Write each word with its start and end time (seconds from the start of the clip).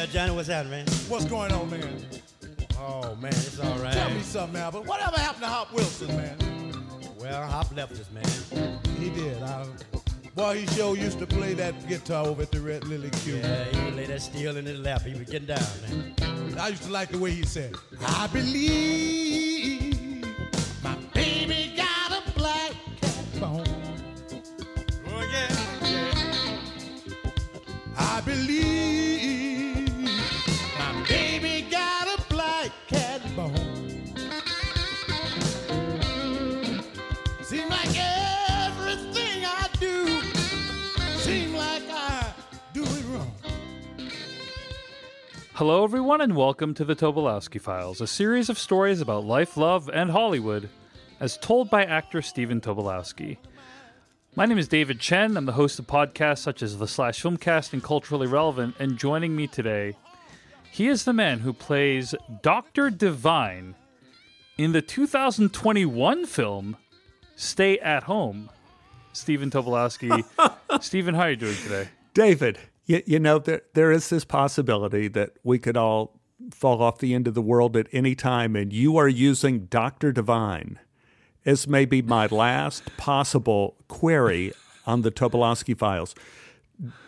Yeah, 0.00 0.06
Johnny, 0.06 0.32
what's 0.32 0.48
happening, 0.48 0.86
man? 0.86 0.86
What's 1.10 1.26
going 1.26 1.52
on, 1.52 1.68
man? 1.68 2.06
Oh, 2.78 3.14
man, 3.16 3.34
it's 3.34 3.60
all 3.60 3.78
right. 3.80 3.92
Tell 3.92 4.08
me 4.08 4.22
something, 4.22 4.58
Albert. 4.58 4.86
Whatever 4.86 5.20
happened 5.20 5.42
to 5.42 5.48
Hop 5.48 5.74
Wilson, 5.74 6.08
man? 6.16 6.38
Well, 7.18 7.46
Hop 7.46 7.76
left 7.76 7.92
us, 7.92 8.10
man. 8.10 8.24
He 8.98 9.10
did. 9.10 9.42
I, 9.42 9.66
boy, 10.34 10.60
he 10.60 10.66
sure 10.68 10.96
used 10.96 11.18
to 11.18 11.26
play 11.26 11.52
that 11.52 11.86
guitar 11.86 12.26
over 12.26 12.40
at 12.40 12.50
the 12.50 12.60
Red 12.62 12.88
Lily 12.88 13.10
Q. 13.10 13.36
Yeah, 13.36 13.64
he 13.64 13.84
would 13.84 13.94
lay 13.94 14.06
that 14.06 14.22
steel 14.22 14.56
in 14.56 14.64
his 14.64 14.78
lap. 14.78 15.02
He 15.02 15.12
was 15.18 15.28
getting 15.28 15.48
down, 15.48 15.60
man. 15.82 16.56
I 16.58 16.68
used 16.68 16.84
to 16.84 16.90
like 16.90 17.10
the 17.10 17.18
way 17.18 17.32
he 17.32 17.42
said, 17.42 17.74
I 18.02 18.26
believe 18.28 19.49
Hello, 45.60 45.84
everyone, 45.84 46.22
and 46.22 46.34
welcome 46.34 46.72
to 46.72 46.86
the 46.86 46.96
Tobolowsky 46.96 47.60
Files, 47.60 48.00
a 48.00 48.06
series 48.06 48.48
of 48.48 48.58
stories 48.58 49.02
about 49.02 49.26
life, 49.26 49.58
love, 49.58 49.90
and 49.92 50.10
Hollywood, 50.10 50.70
as 51.20 51.36
told 51.36 51.68
by 51.68 51.84
actor 51.84 52.22
Stephen 52.22 52.62
Tobolowsky. 52.62 53.36
My 54.34 54.46
name 54.46 54.56
is 54.56 54.68
David 54.68 55.00
Chen. 55.00 55.36
I'm 55.36 55.44
the 55.44 55.52
host 55.52 55.78
of 55.78 55.86
podcasts 55.86 56.38
such 56.38 56.62
as 56.62 56.78
The 56.78 56.88
Slash 56.88 57.22
Filmcast 57.22 57.74
and 57.74 57.82
Culturally 57.82 58.26
Relevant, 58.26 58.74
and 58.78 58.96
joining 58.96 59.36
me 59.36 59.46
today, 59.46 59.98
he 60.70 60.88
is 60.88 61.04
the 61.04 61.12
man 61.12 61.40
who 61.40 61.52
plays 61.52 62.14
Dr. 62.40 62.88
Divine 62.88 63.74
in 64.56 64.72
the 64.72 64.80
2021 64.80 66.24
film 66.24 66.78
Stay 67.36 67.78
at 67.80 68.04
Home. 68.04 68.48
Stephen 69.12 69.50
Tobolowsky. 69.50 70.24
Stephen, 70.80 71.14
how 71.14 71.24
are 71.24 71.30
you 71.30 71.36
doing 71.36 71.56
today? 71.56 71.88
David, 72.14 72.58
you, 72.90 73.02
you 73.06 73.20
know, 73.20 73.38
there, 73.38 73.62
there 73.74 73.92
is 73.92 74.08
this 74.08 74.24
possibility 74.24 75.06
that 75.08 75.36
we 75.44 75.58
could 75.58 75.76
all 75.76 76.20
fall 76.52 76.82
off 76.82 76.98
the 76.98 77.14
end 77.14 77.28
of 77.28 77.34
the 77.34 77.42
world 77.42 77.76
at 77.76 77.86
any 77.92 78.14
time, 78.14 78.56
and 78.56 78.72
you 78.72 78.96
are 78.96 79.08
using 79.08 79.66
Dr. 79.66 80.10
Divine 80.10 80.78
as 81.46 81.68
maybe 81.68 82.02
my 82.02 82.26
last 82.26 82.96
possible 82.96 83.76
query 83.88 84.52
on 84.86 85.02
the 85.02 85.10
Tobolowsky 85.10 85.78
files. 85.78 86.14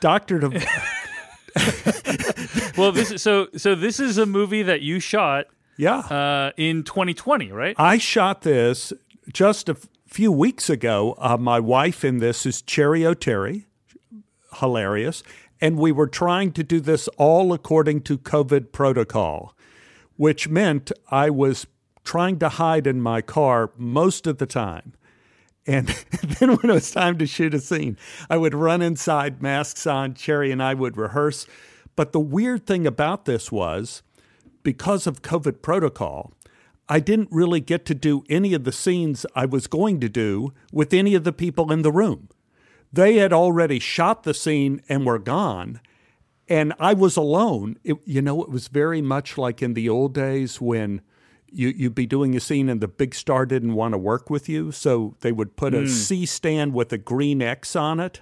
Dr. 0.00 0.38
Divine. 0.38 0.66
Well, 2.78 2.92
this 2.92 3.10
is, 3.10 3.20
so 3.20 3.48
so 3.56 3.74
this 3.74 4.00
is 4.00 4.16
a 4.16 4.24
movie 4.24 4.62
that 4.62 4.80
you 4.80 4.98
shot 4.98 5.46
yeah. 5.76 5.98
uh, 5.98 6.52
in 6.56 6.84
2020, 6.84 7.52
right? 7.52 7.76
I 7.78 7.98
shot 7.98 8.40
this 8.42 8.94
just 9.30 9.68
a 9.68 9.72
f- 9.72 9.88
few 10.06 10.32
weeks 10.32 10.70
ago. 10.70 11.14
Uh, 11.18 11.36
my 11.36 11.60
wife 11.60 12.02
in 12.02 12.18
this 12.18 12.46
is 12.46 12.62
Cheri 12.62 13.00
Oteri, 13.00 13.66
hilarious. 14.54 15.22
And 15.62 15.78
we 15.78 15.92
were 15.92 16.08
trying 16.08 16.50
to 16.54 16.64
do 16.64 16.80
this 16.80 17.06
all 17.16 17.52
according 17.52 18.00
to 18.02 18.18
COVID 18.18 18.72
protocol, 18.72 19.56
which 20.16 20.48
meant 20.48 20.90
I 21.08 21.30
was 21.30 21.68
trying 22.02 22.40
to 22.40 22.48
hide 22.48 22.84
in 22.84 23.00
my 23.00 23.22
car 23.22 23.70
most 23.76 24.26
of 24.26 24.38
the 24.38 24.46
time. 24.46 24.94
And 25.64 25.86
then 26.24 26.56
when 26.56 26.68
it 26.68 26.74
was 26.74 26.90
time 26.90 27.16
to 27.18 27.26
shoot 27.26 27.54
a 27.54 27.60
scene, 27.60 27.96
I 28.28 28.38
would 28.38 28.54
run 28.54 28.82
inside, 28.82 29.40
masks 29.40 29.86
on, 29.86 30.14
Cheri 30.14 30.50
and 30.50 30.60
I 30.60 30.74
would 30.74 30.96
rehearse. 30.96 31.46
But 31.94 32.10
the 32.10 32.18
weird 32.18 32.66
thing 32.66 32.84
about 32.84 33.24
this 33.26 33.52
was 33.52 34.02
because 34.64 35.06
of 35.06 35.22
COVID 35.22 35.62
protocol, 35.62 36.32
I 36.88 36.98
didn't 36.98 37.28
really 37.30 37.60
get 37.60 37.84
to 37.86 37.94
do 37.94 38.24
any 38.28 38.52
of 38.52 38.64
the 38.64 38.72
scenes 38.72 39.24
I 39.36 39.46
was 39.46 39.68
going 39.68 40.00
to 40.00 40.08
do 40.08 40.52
with 40.72 40.92
any 40.92 41.14
of 41.14 41.22
the 41.22 41.32
people 41.32 41.70
in 41.70 41.82
the 41.82 41.92
room. 41.92 42.30
They 42.92 43.16
had 43.16 43.32
already 43.32 43.78
shot 43.78 44.22
the 44.22 44.34
scene 44.34 44.82
and 44.88 45.06
were 45.06 45.18
gone. 45.18 45.80
And 46.48 46.74
I 46.78 46.92
was 46.92 47.16
alone. 47.16 47.78
It, 47.82 47.96
you 48.04 48.20
know, 48.20 48.42
it 48.42 48.50
was 48.50 48.68
very 48.68 49.00
much 49.00 49.38
like 49.38 49.62
in 49.62 49.74
the 49.74 49.88
old 49.88 50.12
days 50.12 50.60
when 50.60 51.00
you, 51.50 51.68
you'd 51.68 51.94
be 51.94 52.06
doing 52.06 52.36
a 52.36 52.40
scene 52.40 52.68
and 52.68 52.80
the 52.80 52.88
big 52.88 53.14
star 53.14 53.46
didn't 53.46 53.74
want 53.74 53.92
to 53.94 53.98
work 53.98 54.28
with 54.28 54.48
you. 54.48 54.72
So 54.72 55.16
they 55.20 55.32
would 55.32 55.56
put 55.56 55.74
a 55.74 55.80
hmm. 55.80 55.86
C 55.86 56.26
stand 56.26 56.74
with 56.74 56.92
a 56.92 56.98
green 56.98 57.40
X 57.40 57.76
on 57.76 58.00
it. 58.00 58.20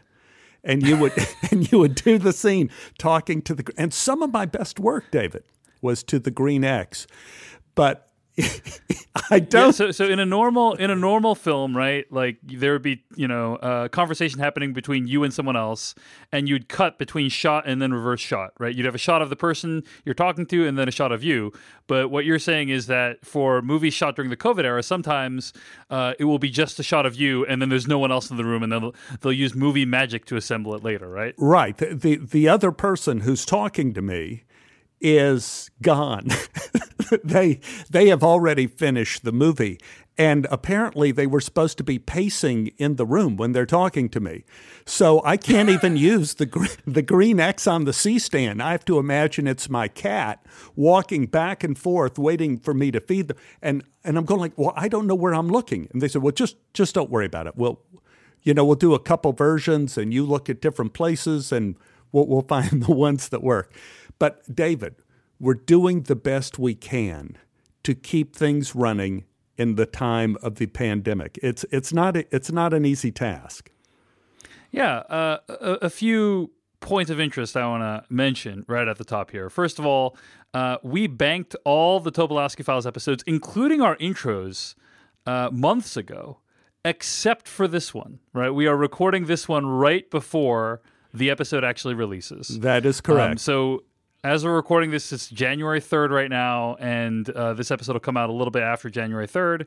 And 0.62 0.86
you 0.86 0.96
would 0.98 1.14
and 1.50 1.70
you 1.72 1.78
would 1.78 1.94
do 1.94 2.18
the 2.18 2.32
scene 2.32 2.70
talking 2.98 3.40
to 3.42 3.54
the 3.54 3.72
and 3.78 3.94
some 3.94 4.22
of 4.22 4.30
my 4.30 4.44
best 4.44 4.78
work, 4.78 5.10
David, 5.10 5.42
was 5.80 6.02
to 6.04 6.18
the 6.18 6.30
green 6.30 6.64
X. 6.64 7.06
But 7.74 8.09
I 9.30 9.40
don't 9.40 9.66
Yeah, 9.66 9.70
so 9.70 9.90
so 9.90 10.04
in 10.04 10.18
a 10.18 10.26
normal 10.26 10.74
in 10.74 10.90
a 10.90 10.94
normal 10.94 11.34
film, 11.34 11.76
right? 11.76 12.10
Like 12.12 12.38
there 12.42 12.72
would 12.72 12.82
be 12.82 13.02
you 13.16 13.26
know 13.26 13.56
a 13.56 13.88
conversation 13.88 14.38
happening 14.38 14.72
between 14.72 15.06
you 15.06 15.24
and 15.24 15.32
someone 15.32 15.56
else, 15.56 15.94
and 16.32 16.48
you'd 16.48 16.68
cut 16.68 16.98
between 16.98 17.28
shot 17.28 17.64
and 17.66 17.82
then 17.82 17.92
reverse 17.92 18.20
shot, 18.20 18.52
right? 18.58 18.74
You'd 18.74 18.86
have 18.86 18.94
a 18.94 18.98
shot 18.98 19.22
of 19.22 19.30
the 19.30 19.36
person 19.36 19.82
you're 20.04 20.14
talking 20.14 20.46
to, 20.46 20.66
and 20.66 20.78
then 20.78 20.88
a 20.88 20.92
shot 20.92 21.12
of 21.12 21.24
you. 21.24 21.52
But 21.86 22.10
what 22.10 22.24
you're 22.24 22.38
saying 22.38 22.68
is 22.68 22.86
that 22.86 23.24
for 23.24 23.62
movies 23.62 23.94
shot 23.94 24.16
during 24.16 24.30
the 24.30 24.36
COVID 24.36 24.64
era, 24.64 24.82
sometimes 24.82 25.52
uh, 25.90 26.14
it 26.18 26.24
will 26.24 26.38
be 26.38 26.50
just 26.50 26.78
a 26.78 26.82
shot 26.82 27.06
of 27.06 27.16
you, 27.16 27.44
and 27.46 27.60
then 27.60 27.68
there's 27.68 27.88
no 27.88 27.98
one 27.98 28.12
else 28.12 28.30
in 28.30 28.36
the 28.36 28.44
room, 28.44 28.62
and 28.62 28.72
they'll 28.72 28.94
they'll 29.20 29.32
use 29.32 29.54
movie 29.54 29.84
magic 29.84 30.24
to 30.26 30.36
assemble 30.36 30.74
it 30.74 30.84
later, 30.84 31.08
right? 31.08 31.34
Right. 31.36 31.76
The, 31.76 31.94
the 31.94 32.16
the 32.16 32.48
other 32.48 32.72
person 32.72 33.20
who's 33.20 33.44
talking 33.44 33.92
to 33.94 34.02
me 34.02 34.44
is 35.00 35.70
gone. 35.82 36.28
they 37.24 37.60
they 37.90 38.08
have 38.08 38.22
already 38.22 38.66
finished 38.66 39.24
the 39.24 39.32
movie. 39.32 39.78
And 40.18 40.46
apparently 40.50 41.12
they 41.12 41.26
were 41.26 41.40
supposed 41.40 41.78
to 41.78 41.84
be 41.84 41.98
pacing 41.98 42.72
in 42.76 42.96
the 42.96 43.06
room 43.06 43.38
when 43.38 43.52
they're 43.52 43.64
talking 43.64 44.10
to 44.10 44.20
me. 44.20 44.44
So 44.84 45.22
I 45.24 45.38
can't 45.38 45.70
even 45.70 45.96
use 46.12 46.34
the 46.34 46.44
gr- 46.44 46.66
the 46.86 47.00
green 47.00 47.40
X 47.40 47.66
on 47.66 47.84
the 47.84 47.94
C 47.94 48.18
stand. 48.18 48.62
I 48.62 48.72
have 48.72 48.84
to 48.84 48.98
imagine 48.98 49.46
it's 49.46 49.70
my 49.70 49.88
cat 49.88 50.44
walking 50.76 51.26
back 51.26 51.64
and 51.64 51.78
forth 51.78 52.18
waiting 52.18 52.58
for 52.58 52.74
me 52.74 52.90
to 52.90 53.00
feed 53.00 53.28
them. 53.28 53.38
And 53.62 53.84
and 54.04 54.18
I'm 54.18 54.26
going 54.26 54.40
like, 54.40 54.52
"Well, 54.56 54.74
I 54.76 54.88
don't 54.88 55.06
know 55.06 55.14
where 55.14 55.34
I'm 55.34 55.48
looking." 55.48 55.88
And 55.92 56.02
they 56.02 56.08
said, 56.08 56.22
"Well, 56.22 56.32
just 56.32 56.56
just 56.74 56.94
don't 56.94 57.10
worry 57.10 57.26
about 57.26 57.46
it. 57.46 57.56
We'll 57.56 57.80
you 58.42 58.54
know, 58.54 58.64
we'll 58.64 58.76
do 58.76 58.94
a 58.94 58.98
couple 58.98 59.32
versions 59.32 59.98
and 59.98 60.12
you 60.12 60.24
look 60.24 60.48
at 60.48 60.60
different 60.60 60.92
places 60.92 61.52
and 61.52 61.76
we'll, 62.12 62.26
we'll 62.26 62.42
find 62.42 62.82
the 62.84 62.92
ones 62.92 63.28
that 63.30 63.42
work. 63.42 63.72
But 64.20 64.54
David, 64.54 64.94
we're 65.40 65.54
doing 65.54 66.02
the 66.02 66.14
best 66.14 66.60
we 66.60 66.76
can 66.76 67.36
to 67.82 67.94
keep 67.96 68.36
things 68.36 68.76
running 68.76 69.24
in 69.56 69.74
the 69.74 69.86
time 69.86 70.36
of 70.42 70.56
the 70.56 70.66
pandemic. 70.66 71.38
It's 71.42 71.64
it's 71.72 71.92
not 71.92 72.16
a, 72.16 72.34
it's 72.34 72.52
not 72.52 72.72
an 72.72 72.84
easy 72.84 73.10
task. 73.10 73.72
Yeah, 74.70 74.98
uh, 74.98 75.38
a, 75.48 75.72
a 75.86 75.90
few 75.90 76.52
points 76.78 77.10
of 77.10 77.18
interest 77.18 77.56
I 77.56 77.66
want 77.66 77.82
to 77.82 78.12
mention 78.12 78.64
right 78.68 78.86
at 78.86 78.98
the 78.98 79.04
top 79.04 79.32
here. 79.32 79.50
First 79.50 79.78
of 79.78 79.86
all, 79.86 80.16
uh, 80.54 80.76
we 80.82 81.06
banked 81.06 81.56
all 81.64 81.98
the 81.98 82.12
Tobolowsky 82.12 82.64
Files 82.64 82.86
episodes, 82.86 83.24
including 83.26 83.80
our 83.80 83.96
intros, 83.96 84.74
uh, 85.26 85.48
months 85.50 85.96
ago, 85.96 86.38
except 86.84 87.48
for 87.48 87.66
this 87.66 87.92
one. 87.94 88.20
Right, 88.32 88.50
we 88.50 88.66
are 88.66 88.76
recording 88.76 89.26
this 89.26 89.48
one 89.48 89.66
right 89.66 90.08
before 90.10 90.82
the 91.12 91.30
episode 91.30 91.64
actually 91.64 91.94
releases. 91.94 92.60
That 92.60 92.86
is 92.86 93.00
correct. 93.00 93.32
Um, 93.32 93.38
so 93.38 93.82
as 94.22 94.44
we're 94.44 94.54
recording 94.54 94.90
this, 94.90 95.12
it's 95.12 95.28
January 95.28 95.80
3rd 95.80 96.10
right 96.10 96.28
now, 96.28 96.76
and 96.78 97.28
uh, 97.30 97.54
this 97.54 97.70
episode 97.70 97.94
will 97.94 98.00
come 98.00 98.16
out 98.16 98.28
a 98.28 98.32
little 98.32 98.50
bit 98.50 98.62
after 98.62 98.90
January 98.90 99.26
3rd. 99.26 99.66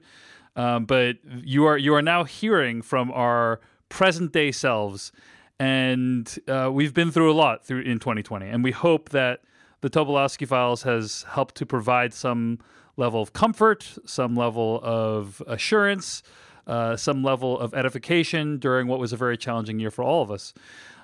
Um, 0.56 0.86
but 0.86 1.18
you 1.44 1.66
are 1.66 1.78
you 1.78 1.96
are 1.96 2.02
now 2.04 2.24
hearing 2.24 2.84
from 2.84 3.12
our 3.12 3.60
present 3.90 4.32
day 4.32 4.52
selves, 4.52 5.12
and 5.60 6.38
uh, 6.48 6.70
we've 6.72 6.94
been 6.94 7.10
through 7.10 7.32
a 7.32 7.34
lot 7.34 7.66
through 7.66 7.82
in 7.82 7.98
2020, 7.98 8.48
and 8.48 8.64
we 8.64 8.72
hope 8.72 9.10
that 9.10 9.42
the 9.82 9.90
Tobolowsky 9.90 10.48
Files 10.48 10.84
has 10.84 11.26
helped 11.30 11.56
to 11.56 11.66
provide 11.66 12.14
some 12.14 12.60
level 12.96 13.20
of 13.22 13.34
comfort, 13.34 13.98
some 14.06 14.36
level 14.36 14.80
of 14.84 15.42
assurance, 15.48 16.22
uh, 16.68 16.96
some 16.96 17.24
level 17.24 17.60
of 17.60 17.74
edification 17.74 18.60
during 18.60 18.88
what 18.88 19.00
was 19.00 19.12
a 19.12 19.18
very 19.18 19.38
challenging 19.38 19.80
year 19.80 19.90
for 19.90 20.04
all 20.04 20.22
of 20.22 20.30
us. 20.30 20.54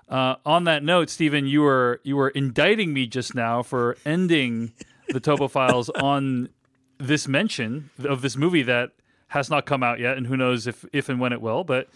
Uh, 0.09 0.35
on 0.45 0.63
that 0.63 0.83
note, 0.83 1.09
Stephen, 1.09 1.45
you 1.45 1.61
were 1.61 2.01
you 2.03 2.15
were 2.15 2.29
indicting 2.29 2.93
me 2.93 3.05
just 3.05 3.35
now 3.35 3.61
for 3.61 3.95
ending 4.05 4.73
the 5.09 5.21
Tobo 5.21 5.49
Files 5.49 5.89
on 6.01 6.49
this 6.97 7.27
mention 7.27 7.89
of 8.03 8.21
this 8.21 8.35
movie 8.35 8.63
that 8.63 8.91
has 9.27 9.49
not 9.49 9.65
come 9.65 9.83
out 9.83 9.99
yet, 9.99 10.17
and 10.17 10.25
who 10.25 10.35
knows 10.35 10.65
if 10.65 10.83
if 10.91 11.09
and 11.09 11.19
when 11.19 11.31
it 11.31 11.41
will. 11.41 11.63
But 11.63 11.89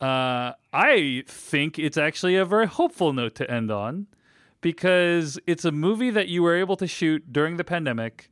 uh, 0.00 0.52
I 0.72 1.24
think 1.26 1.78
it's 1.78 1.96
actually 1.96 2.36
a 2.36 2.44
very 2.44 2.66
hopeful 2.66 3.12
note 3.12 3.34
to 3.36 3.50
end 3.50 3.70
on 3.70 4.06
because 4.60 5.38
it's 5.46 5.64
a 5.64 5.72
movie 5.72 6.10
that 6.10 6.28
you 6.28 6.42
were 6.42 6.56
able 6.56 6.76
to 6.76 6.86
shoot 6.86 7.32
during 7.32 7.56
the 7.56 7.64
pandemic. 7.64 8.30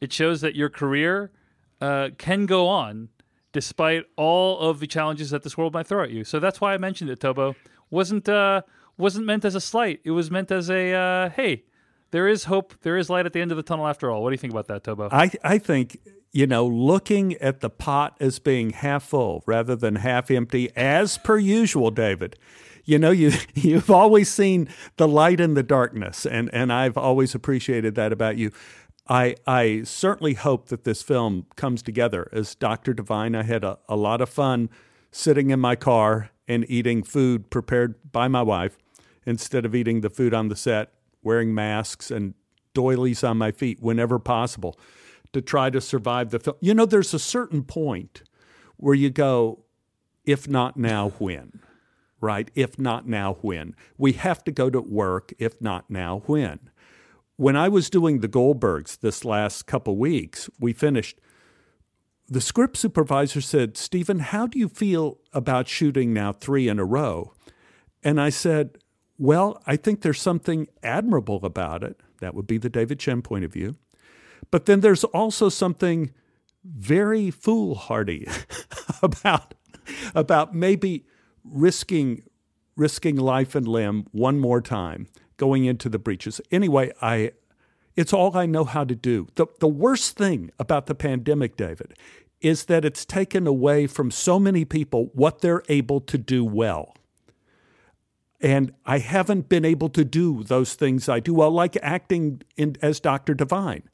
It 0.00 0.12
shows 0.12 0.42
that 0.42 0.54
your 0.54 0.68
career 0.68 1.32
uh, 1.80 2.10
can 2.18 2.46
go 2.46 2.68
on 2.68 3.08
despite 3.56 4.04
all 4.16 4.58
of 4.58 4.80
the 4.80 4.86
challenges 4.86 5.30
that 5.30 5.42
this 5.42 5.56
world 5.56 5.72
might 5.72 5.86
throw 5.86 6.02
at 6.04 6.10
you. 6.10 6.24
So 6.24 6.38
that's 6.38 6.60
why 6.60 6.74
I 6.74 6.76
mentioned 6.76 7.08
it, 7.08 7.20
Tobo. 7.20 7.56
wasn't 7.88 8.28
uh, 8.28 8.60
wasn't 8.98 9.24
meant 9.24 9.46
as 9.46 9.54
a 9.54 9.62
slight. 9.62 10.00
It 10.04 10.10
was 10.10 10.30
meant 10.30 10.50
as 10.50 10.68
a 10.68 10.92
uh, 10.92 11.30
hey. 11.30 11.64
there 12.10 12.28
is 12.28 12.44
hope. 12.44 12.74
There 12.82 12.98
is 12.98 13.08
light 13.08 13.24
at 13.24 13.32
the 13.32 13.40
end 13.40 13.52
of 13.52 13.56
the 13.56 13.62
tunnel 13.62 13.86
after 13.86 14.10
all. 14.10 14.22
What 14.22 14.28
do 14.28 14.34
you 14.34 14.38
think 14.38 14.52
about 14.52 14.66
that, 14.68 14.84
Tobo? 14.84 15.08
I, 15.10 15.30
I 15.42 15.56
think, 15.56 15.98
you 16.32 16.46
know, 16.46 16.66
looking 16.66 17.32
at 17.36 17.60
the 17.60 17.70
pot 17.70 18.14
as 18.20 18.38
being 18.38 18.70
half 18.70 19.04
full 19.04 19.42
rather 19.46 19.74
than 19.74 19.96
half 19.96 20.30
empty, 20.30 20.70
as 20.76 21.16
per 21.16 21.38
usual, 21.38 21.90
David. 21.90 22.36
You 22.84 22.98
know, 22.98 23.10
you 23.10 23.32
you've 23.54 23.90
always 23.90 24.28
seen 24.30 24.68
the 24.98 25.08
light 25.08 25.40
in 25.40 25.54
the 25.54 25.62
darkness, 25.62 26.26
and, 26.26 26.50
and 26.52 26.70
I've 26.70 26.98
always 26.98 27.34
appreciated 27.34 27.94
that 27.94 28.12
about 28.12 28.36
you. 28.36 28.52
I 29.08 29.36
I 29.46 29.82
certainly 29.84 30.34
hope 30.34 30.68
that 30.68 30.84
this 30.84 31.02
film 31.02 31.46
comes 31.56 31.82
together. 31.82 32.28
As 32.32 32.54
Dr. 32.54 32.92
Divine, 32.92 33.34
I 33.34 33.42
had 33.42 33.64
a, 33.64 33.78
a 33.88 33.96
lot 33.96 34.20
of 34.20 34.28
fun 34.28 34.68
sitting 35.10 35.50
in 35.50 35.60
my 35.60 35.76
car 35.76 36.30
and 36.48 36.64
eating 36.68 37.02
food 37.02 37.50
prepared 37.50 37.94
by 38.12 38.28
my 38.28 38.42
wife 38.42 38.76
instead 39.24 39.64
of 39.64 39.74
eating 39.74 40.00
the 40.00 40.10
food 40.10 40.32
on 40.32 40.48
the 40.48 40.56
set, 40.56 40.92
wearing 41.22 41.54
masks 41.54 42.10
and 42.10 42.34
doilies 42.74 43.24
on 43.24 43.38
my 43.38 43.50
feet 43.50 43.80
whenever 43.80 44.18
possible 44.18 44.78
to 45.32 45.40
try 45.40 45.70
to 45.70 45.80
survive 45.80 46.30
the 46.30 46.38
film. 46.38 46.56
You 46.60 46.74
know, 46.74 46.86
there's 46.86 47.14
a 47.14 47.18
certain 47.18 47.62
point 47.62 48.22
where 48.76 48.94
you 48.94 49.10
go, 49.10 49.64
if 50.24 50.48
not 50.48 50.76
now, 50.76 51.10
when? 51.18 51.60
Right? 52.20 52.50
If 52.54 52.78
not 52.78 53.06
now, 53.06 53.34
when? 53.40 53.74
We 53.98 54.12
have 54.12 54.42
to 54.44 54.52
go 54.52 54.70
to 54.70 54.80
work. 54.80 55.32
If 55.38 55.60
not 55.60 55.90
now, 55.90 56.22
when? 56.26 56.70
When 57.36 57.54
I 57.54 57.68
was 57.68 57.90
doing 57.90 58.20
the 58.20 58.28
Goldbergs 58.28 58.98
this 58.98 59.24
last 59.24 59.66
couple 59.66 59.96
weeks, 59.96 60.48
we 60.58 60.72
finished. 60.72 61.20
The 62.28 62.40
script 62.40 62.78
supervisor 62.78 63.42
said, 63.42 63.76
Stephen, 63.76 64.20
how 64.20 64.46
do 64.46 64.58
you 64.58 64.68
feel 64.68 65.18
about 65.34 65.68
shooting 65.68 66.14
now 66.14 66.32
three 66.32 66.66
in 66.66 66.78
a 66.78 66.84
row? 66.84 67.34
And 68.02 68.20
I 68.20 68.30
said, 68.30 68.78
Well, 69.18 69.62
I 69.66 69.76
think 69.76 70.00
there's 70.00 70.20
something 70.20 70.66
admirable 70.82 71.44
about 71.44 71.84
it. 71.84 72.00
That 72.20 72.34
would 72.34 72.46
be 72.46 72.56
the 72.56 72.70
David 72.70 72.98
Chen 72.98 73.20
point 73.20 73.44
of 73.44 73.52
view. 73.52 73.76
But 74.50 74.64
then 74.64 74.80
there's 74.80 75.04
also 75.04 75.50
something 75.50 76.12
very 76.64 77.30
foolhardy 77.30 78.26
about 79.02 79.54
about 80.14 80.54
maybe 80.54 81.06
risking 81.44 82.22
risking 82.76 83.16
life 83.16 83.54
and 83.54 83.68
limb 83.68 84.06
one 84.10 84.38
more 84.38 84.60
time 84.60 85.06
going 85.36 85.64
into 85.64 85.88
the 85.88 85.98
breaches. 85.98 86.40
Anyway, 86.50 86.92
I 87.00 87.32
it's 87.94 88.12
all 88.12 88.36
I 88.36 88.44
know 88.46 88.64
how 88.64 88.84
to 88.84 88.94
do. 88.94 89.28
The 89.34 89.46
the 89.60 89.68
worst 89.68 90.16
thing 90.16 90.50
about 90.58 90.86
the 90.86 90.94
pandemic, 90.94 91.56
David, 91.56 91.94
is 92.40 92.66
that 92.66 92.84
it's 92.84 93.04
taken 93.04 93.46
away 93.46 93.86
from 93.86 94.10
so 94.10 94.38
many 94.38 94.64
people 94.64 95.10
what 95.14 95.40
they're 95.40 95.62
able 95.68 96.00
to 96.02 96.18
do 96.18 96.44
well. 96.44 96.94
And 98.40 98.72
I 98.84 98.98
haven't 98.98 99.48
been 99.48 99.64
able 99.64 99.88
to 99.90 100.04
do 100.04 100.44
those 100.44 100.74
things 100.74 101.08
I 101.08 101.20
do 101.20 101.32
well, 101.32 101.50
like 101.50 101.78
acting 101.82 102.42
in, 102.56 102.76
as 102.82 103.00
Dr. 103.00 103.32
Divine. 103.32 103.84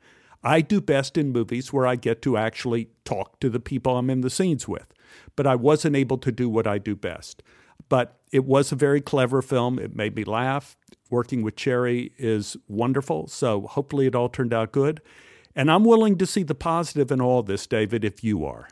I 0.42 0.60
do 0.60 0.80
best 0.80 1.16
in 1.16 1.30
movies 1.30 1.72
where 1.72 1.86
I 1.86 1.94
get 1.94 2.20
to 2.22 2.36
actually 2.36 2.88
talk 3.04 3.38
to 3.38 3.48
the 3.48 3.60
people 3.60 3.96
I'm 3.96 4.10
in 4.10 4.22
the 4.22 4.30
scenes 4.30 4.66
with, 4.66 4.92
but 5.36 5.46
I 5.46 5.54
wasn't 5.54 5.94
able 5.94 6.18
to 6.18 6.32
do 6.32 6.48
what 6.48 6.66
I 6.66 6.78
do 6.78 6.96
best. 6.96 7.44
But 7.92 8.18
it 8.32 8.46
was 8.46 8.72
a 8.72 8.74
very 8.74 9.02
clever 9.02 9.42
film. 9.42 9.78
It 9.78 9.94
made 9.94 10.16
me 10.16 10.24
laugh. 10.24 10.78
Working 11.10 11.42
with 11.42 11.56
Cheri 11.56 12.12
is 12.16 12.56
wonderful. 12.66 13.26
So 13.26 13.66
hopefully 13.66 14.06
it 14.06 14.14
all 14.14 14.30
turned 14.30 14.54
out 14.54 14.72
good. 14.72 15.02
And 15.54 15.70
I'm 15.70 15.84
willing 15.84 16.16
to 16.16 16.24
see 16.24 16.42
the 16.42 16.54
positive 16.54 17.12
in 17.12 17.20
all 17.20 17.42
this, 17.42 17.66
David, 17.66 18.02
if 18.02 18.24
you 18.24 18.46
are. 18.46 18.68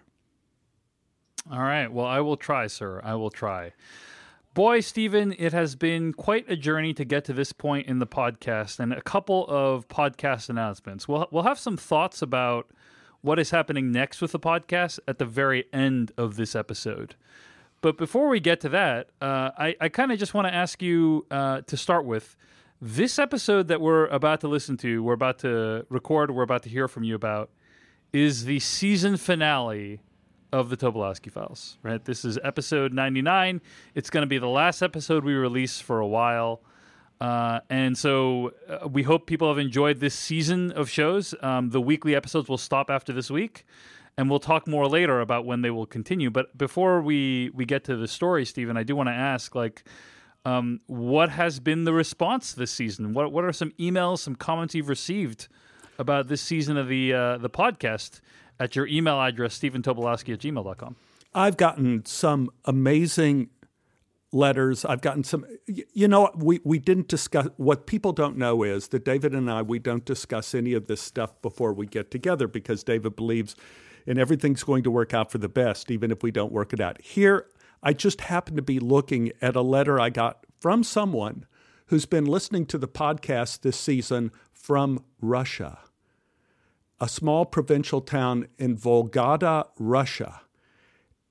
All 1.52 1.60
right. 1.60 1.92
Well, 1.92 2.06
I 2.06 2.20
will 2.20 2.38
try, 2.38 2.66
sir. 2.66 3.02
I 3.04 3.14
will 3.16 3.28
try. 3.28 3.74
Boy, 4.54 4.80
Stephen, 4.80 5.34
it 5.38 5.52
has 5.52 5.76
been 5.76 6.14
quite 6.14 6.50
a 6.50 6.56
journey 6.56 6.94
to 6.94 7.04
get 7.04 7.26
to 7.26 7.34
this 7.34 7.52
point 7.52 7.88
in 7.88 7.98
the 7.98 8.06
podcast 8.06 8.80
and 8.80 8.90
a 8.90 9.02
couple 9.02 9.44
of 9.48 9.86
podcast 9.88 10.48
announcements. 10.48 11.06
We'll, 11.06 11.28
we'll 11.30 11.42
have 11.42 11.58
some 11.58 11.76
thoughts 11.76 12.22
about 12.22 12.70
what 13.20 13.38
is 13.38 13.50
happening 13.50 13.92
next 13.92 14.22
with 14.22 14.32
the 14.32 14.40
podcast 14.40 14.98
at 15.06 15.18
the 15.18 15.26
very 15.26 15.66
end 15.74 16.10
of 16.16 16.36
this 16.36 16.56
episode. 16.56 17.16
But 17.82 17.96
before 17.96 18.28
we 18.28 18.40
get 18.40 18.60
to 18.60 18.68
that, 18.70 19.08
uh, 19.20 19.50
I, 19.56 19.76
I 19.80 19.88
kind 19.88 20.12
of 20.12 20.18
just 20.18 20.34
want 20.34 20.46
to 20.46 20.54
ask 20.54 20.82
you 20.82 21.26
uh, 21.30 21.62
to 21.62 21.76
start 21.76 22.04
with 22.04 22.36
this 22.80 23.18
episode 23.18 23.68
that 23.68 23.80
we're 23.80 24.06
about 24.06 24.40
to 24.40 24.48
listen 24.48 24.76
to, 24.78 25.02
we're 25.02 25.14
about 25.14 25.38
to 25.40 25.86
record, 25.88 26.30
we're 26.30 26.42
about 26.42 26.62
to 26.64 26.68
hear 26.68 26.88
from 26.88 27.04
you 27.04 27.14
about, 27.14 27.50
is 28.12 28.44
the 28.44 28.58
season 28.58 29.16
finale 29.16 30.00
of 30.52 30.68
the 30.68 30.76
Tobolowsky 30.76 31.30
Files, 31.30 31.78
right? 31.82 32.04
This 32.04 32.24
is 32.24 32.38
episode 32.42 32.92
99. 32.92 33.60
It's 33.94 34.10
going 34.10 34.22
to 34.22 34.26
be 34.26 34.38
the 34.38 34.48
last 34.48 34.82
episode 34.82 35.24
we 35.24 35.34
release 35.34 35.80
for 35.80 36.00
a 36.00 36.06
while. 36.06 36.60
Uh, 37.20 37.60
and 37.68 37.96
so 37.96 38.52
uh, 38.68 38.88
we 38.88 39.02
hope 39.02 39.26
people 39.26 39.48
have 39.48 39.58
enjoyed 39.58 40.00
this 40.00 40.14
season 40.14 40.72
of 40.72 40.88
shows. 40.88 41.34
Um, 41.42 41.70
the 41.70 41.80
weekly 41.80 42.14
episodes 42.14 42.48
will 42.48 42.58
stop 42.58 42.90
after 42.90 43.12
this 43.12 43.30
week, 43.30 43.66
and 44.18 44.28
we'll 44.28 44.40
talk 44.40 44.66
more 44.66 44.86
later 44.86 45.20
about 45.20 45.44
when 45.44 45.62
they 45.62 45.70
will 45.70 45.86
continue. 45.86 46.30
But 46.30 46.56
before 46.56 47.00
we, 47.00 47.50
we 47.54 47.64
get 47.64 47.84
to 47.84 47.96
the 47.96 48.08
story, 48.08 48.44
Stephen, 48.44 48.76
I 48.76 48.82
do 48.82 48.94
want 48.94 49.08
to 49.08 49.14
ask, 49.14 49.54
like, 49.54 49.84
um, 50.44 50.80
what 50.86 51.30
has 51.30 51.60
been 51.60 51.84
the 51.84 51.92
response 51.92 52.52
this 52.52 52.70
season? 52.70 53.12
What 53.12 53.30
what 53.30 53.44
are 53.44 53.52
some 53.52 53.72
emails, 53.72 54.20
some 54.20 54.34
comments 54.34 54.74
you've 54.74 54.88
received 54.88 55.48
about 55.98 56.28
this 56.28 56.40
season 56.40 56.78
of 56.78 56.88
the 56.88 57.12
uh, 57.12 57.36
the 57.38 57.50
podcast? 57.50 58.20
at 58.60 58.76
your 58.76 58.86
email 58.86 59.20
address, 59.20 59.58
stephentobolowsky 59.58 60.34
at 60.34 60.40
gmail.com. 60.40 60.94
I've 61.34 61.56
gotten 61.56 62.04
some 62.04 62.50
amazing 62.66 63.48
letters. 64.32 64.84
I've 64.84 65.00
gotten 65.00 65.24
some, 65.24 65.44
you 65.66 66.06
know, 66.06 66.30
we, 66.36 66.60
we 66.62 66.78
didn't 66.78 67.08
discuss, 67.08 67.48
what 67.56 67.86
people 67.86 68.12
don't 68.12 68.36
know 68.36 68.62
is 68.62 68.88
that 68.88 69.04
David 69.04 69.34
and 69.34 69.50
I, 69.50 69.62
we 69.62 69.78
don't 69.78 70.04
discuss 70.04 70.54
any 70.54 70.74
of 70.74 70.86
this 70.86 71.00
stuff 71.00 71.40
before 71.40 71.72
we 71.72 71.86
get 71.86 72.10
together 72.10 72.46
because 72.46 72.84
David 72.84 73.16
believes 73.16 73.56
in 74.06 74.18
everything's 74.18 74.64
going 74.64 74.82
to 74.84 74.90
work 74.90 75.14
out 75.14 75.30
for 75.30 75.38
the 75.38 75.48
best, 75.48 75.90
even 75.90 76.10
if 76.10 76.22
we 76.22 76.30
don't 76.30 76.52
work 76.52 76.72
it 76.72 76.80
out. 76.80 77.00
Here, 77.00 77.46
I 77.82 77.92
just 77.92 78.22
happened 78.22 78.56
to 78.56 78.62
be 78.62 78.78
looking 78.78 79.32
at 79.40 79.56
a 79.56 79.62
letter 79.62 80.00
I 80.00 80.10
got 80.10 80.44
from 80.60 80.84
someone 80.84 81.46
who's 81.86 82.06
been 82.06 82.24
listening 82.24 82.66
to 82.66 82.78
the 82.78 82.88
podcast 82.88 83.60
this 83.60 83.78
season 83.78 84.30
from 84.52 85.04
Russia 85.20 85.78
a 87.00 87.08
small 87.08 87.46
provincial 87.46 88.02
town 88.02 88.46
in 88.58 88.76
Vologda, 88.76 89.66
Russia. 89.78 90.42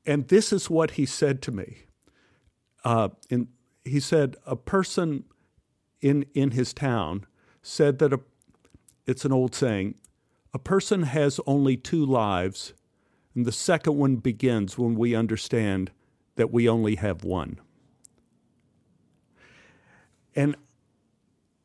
And 0.06 0.27
this 0.27 0.51
is 0.51 0.69
what 0.69 0.92
he 0.92 1.06
said 1.06 1.42
to 1.44 1.51
me. 1.51 1.83
Uh, 2.83 3.10
in, 3.30 3.50
he 3.86 4.00
said, 4.00 4.35
a 4.45 4.56
person 4.56 5.26
in, 6.02 6.26
in 6.33 6.52
his 6.52 6.73
town 6.73 7.26
said 7.61 7.99
that 7.99 8.11
a, 8.11 8.19
it's 9.06 9.26
an 9.26 9.31
old 9.31 9.54
saying 9.54 9.95
a 10.53 10.59
person 10.59 11.03
has 11.03 11.39
only 11.45 11.77
two 11.77 12.06
lives, 12.06 12.73
and 13.35 13.45
the 13.45 13.51
second 13.51 13.97
one 13.97 14.18
begins 14.18 14.77
when 14.77 14.95
we 14.95 15.15
understand 15.15 15.91
that 16.35 16.51
we 16.51 16.68
only 16.68 16.95
have 16.95 17.23
one. 17.23 17.59
And 20.35 20.56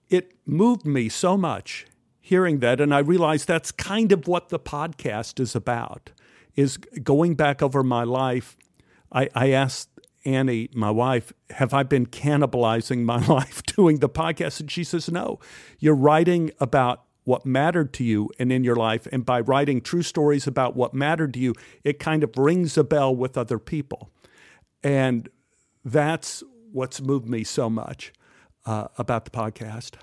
it 0.09 0.33
moved 0.47 0.85
me 0.87 1.09
so 1.09 1.37
much 1.37 1.87
hearing 2.21 2.61
that 2.61 2.81
and 2.81 2.95
I 2.95 3.01
realized 3.01 3.47
that's 3.47 3.71
kind 3.71 4.11
of 4.11 4.27
what 4.27 4.49
the 4.49 4.59
podcast 4.59 5.39
is 5.41 5.55
about 5.55 6.11
is 6.57 6.79
going 6.79 7.35
back 7.35 7.63
over 7.63 7.83
my 7.83 8.03
life. 8.03 8.57
I, 9.13 9.29
I 9.35 9.51
asked 9.51 9.91
Annie, 10.25 10.71
my 10.75 10.91
wife, 10.91 11.35
have 11.51 11.75
I 11.75 11.83
been 11.83 12.07
cannibalizing 12.07 13.03
my 13.03 13.25
life 13.27 13.63
doing 13.65 13.99
the 13.99 14.09
podcast? 14.09 14.61
And 14.61 14.71
she 14.71 14.85
says, 14.85 15.11
No. 15.11 15.39
You're 15.79 15.95
writing 15.95 16.51
about 16.61 17.05
what 17.25 17.45
mattered 17.45 17.93
to 17.95 18.05
you 18.05 18.31
and 18.39 18.53
in 18.53 18.65
your 18.65 18.77
life. 18.77 19.07
And 19.11 19.25
by 19.25 19.41
writing 19.41 19.81
true 19.81 20.03
stories 20.03 20.47
about 20.47 20.77
what 20.77 20.95
mattered 20.95 21.35
to 21.35 21.41
you, 21.41 21.55
it 21.83 21.99
kind 21.99 22.23
of 22.23 22.37
rings 22.37 22.79
a 22.79 22.85
bell 22.85 23.15
with 23.15 23.37
other 23.37 23.59
people. 23.59 24.11
And 24.83 25.29
that's 25.85 26.43
what's 26.73 27.01
moved 27.01 27.29
me 27.29 27.45
so 27.45 27.69
much 27.71 28.13
uh, 28.67 28.89
about 28.99 29.25
the 29.25 29.31
podcast. 29.31 29.95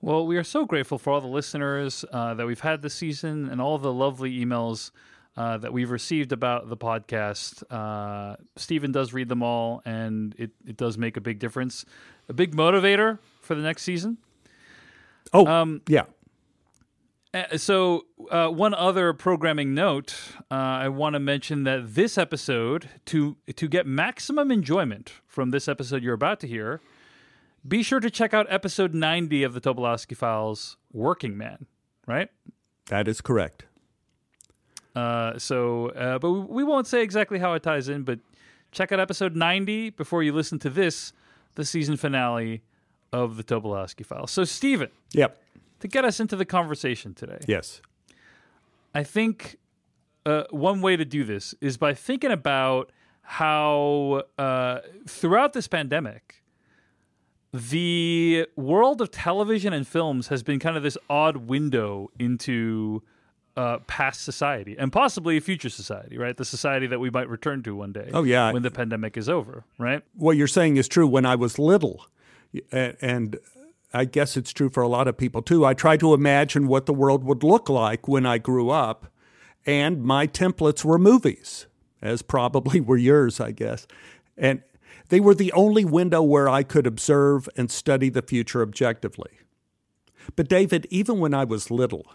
Well, 0.00 0.26
we 0.26 0.36
are 0.36 0.44
so 0.44 0.64
grateful 0.64 0.98
for 0.98 1.12
all 1.12 1.20
the 1.20 1.28
listeners 1.28 2.04
uh, 2.12 2.34
that 2.34 2.46
we've 2.46 2.60
had 2.60 2.82
this 2.82 2.94
season 2.94 3.48
and 3.48 3.60
all 3.60 3.78
the 3.78 3.92
lovely 3.92 4.44
emails 4.44 4.90
uh, 5.36 5.58
that 5.58 5.72
we've 5.72 5.90
received 5.90 6.32
about 6.32 6.68
the 6.68 6.76
podcast. 6.76 7.62
Uh, 7.70 8.36
Stephen 8.56 8.92
does 8.92 9.12
read 9.12 9.28
them 9.28 9.42
all, 9.42 9.80
and 9.84 10.34
it, 10.38 10.50
it 10.66 10.76
does 10.76 10.98
make 10.98 11.16
a 11.16 11.20
big 11.20 11.38
difference. 11.38 11.84
A 12.28 12.32
big 12.32 12.54
motivator 12.54 13.18
for 13.40 13.54
the 13.54 13.62
next 13.62 13.82
season. 13.82 14.18
Oh, 15.32 15.46
um, 15.46 15.82
yeah. 15.88 16.04
Uh, 17.34 17.56
so, 17.56 18.04
uh, 18.30 18.48
one 18.48 18.74
other 18.74 19.12
programming 19.14 19.72
note: 19.74 20.14
uh, 20.50 20.54
I 20.54 20.88
want 20.88 21.14
to 21.14 21.20
mention 21.20 21.64
that 21.64 21.94
this 21.94 22.18
episode, 22.18 22.90
to 23.06 23.36
to 23.56 23.68
get 23.68 23.86
maximum 23.86 24.50
enjoyment 24.50 25.12
from 25.26 25.50
this 25.50 25.66
episode 25.66 26.02
you're 26.02 26.14
about 26.14 26.40
to 26.40 26.46
hear, 26.46 26.80
be 27.66 27.82
sure 27.82 28.00
to 28.00 28.10
check 28.10 28.34
out 28.34 28.46
episode 28.50 28.92
90 28.92 29.44
of 29.44 29.54
the 29.54 29.60
Tobolowsky 29.60 30.16
Files, 30.16 30.76
Working 30.92 31.38
Man, 31.38 31.66
right? 32.06 32.28
That 32.86 33.08
is 33.08 33.20
correct. 33.20 33.64
Uh, 34.94 35.38
so, 35.38 35.88
uh, 35.90 36.18
but 36.18 36.30
we, 36.30 36.40
we 36.40 36.64
won't 36.64 36.86
say 36.86 37.02
exactly 37.02 37.38
how 37.38 37.54
it 37.54 37.62
ties 37.62 37.88
in, 37.88 38.02
but 38.02 38.18
check 38.72 38.92
out 38.92 39.00
episode 39.00 39.34
90 39.34 39.90
before 39.90 40.22
you 40.22 40.32
listen 40.32 40.58
to 40.58 40.70
this, 40.70 41.12
the 41.54 41.64
season 41.64 41.96
finale 41.96 42.62
of 43.12 43.36
the 43.36 43.44
Tobolowsky 43.44 44.04
Files. 44.04 44.30
So, 44.30 44.44
Stephen. 44.44 44.90
Yep. 45.12 45.38
To 45.82 45.88
get 45.88 46.04
us 46.04 46.20
into 46.20 46.36
the 46.36 46.44
conversation 46.44 47.12
today. 47.12 47.40
Yes. 47.46 47.82
I 48.94 49.02
think 49.02 49.56
uh, 50.24 50.44
one 50.50 50.80
way 50.80 50.96
to 50.96 51.04
do 51.04 51.24
this 51.24 51.56
is 51.60 51.76
by 51.76 51.92
thinking 51.92 52.30
about 52.30 52.92
how 53.22 54.22
uh, 54.38 54.78
throughout 55.08 55.54
this 55.54 55.66
pandemic, 55.66 56.44
the 57.52 58.46
world 58.54 59.00
of 59.00 59.10
television 59.10 59.72
and 59.72 59.86
films 59.86 60.28
has 60.28 60.44
been 60.44 60.60
kind 60.60 60.76
of 60.76 60.84
this 60.84 60.96
odd 61.10 61.48
window 61.48 62.10
into 62.16 63.02
uh, 63.56 63.78
past 63.88 64.24
society 64.24 64.76
and 64.78 64.92
possibly 64.92 65.36
a 65.36 65.40
future 65.40 65.68
society, 65.68 66.16
right? 66.16 66.36
The 66.36 66.44
society 66.44 66.86
that 66.86 67.00
we 67.00 67.10
might 67.10 67.28
return 67.28 67.64
to 67.64 67.74
one 67.74 67.92
day. 67.92 68.08
Oh, 68.14 68.22
yeah. 68.22 68.52
when 68.52 68.62
the 68.62 68.70
pandemic 68.70 69.16
is 69.16 69.28
over, 69.28 69.64
right? 69.78 70.02
What 70.14 70.36
you're 70.36 70.46
saying 70.46 70.76
is 70.76 70.86
true. 70.86 71.08
When 71.08 71.26
I 71.26 71.34
was 71.34 71.58
little, 71.58 72.06
and 72.70 73.36
I 73.92 74.04
guess 74.06 74.36
it's 74.36 74.52
true 74.52 74.70
for 74.70 74.82
a 74.82 74.88
lot 74.88 75.08
of 75.08 75.18
people 75.18 75.42
too, 75.42 75.64
I 75.64 75.74
tried 75.74 76.00
to 76.00 76.14
imagine 76.14 76.66
what 76.66 76.86
the 76.86 76.94
world 76.94 77.24
would 77.24 77.42
look 77.42 77.68
like 77.68 78.08
when 78.08 78.24
I 78.24 78.38
grew 78.38 78.70
up, 78.70 79.12
and 79.66 80.02
my 80.02 80.26
templates 80.26 80.84
were 80.84 80.98
movies, 80.98 81.66
as 82.00 82.22
probably 82.22 82.80
were 82.80 82.96
yours, 82.96 83.40
I 83.40 83.52
guess. 83.52 83.86
And 84.36 84.62
they 85.08 85.20
were 85.20 85.34
the 85.34 85.52
only 85.52 85.84
window 85.84 86.22
where 86.22 86.48
I 86.48 86.62
could 86.62 86.86
observe 86.86 87.48
and 87.56 87.70
study 87.70 88.08
the 88.08 88.22
future 88.22 88.62
objectively. 88.62 89.30
But, 90.36 90.48
David, 90.48 90.86
even 90.88 91.18
when 91.18 91.34
I 91.34 91.44
was 91.44 91.70
little, 91.70 92.06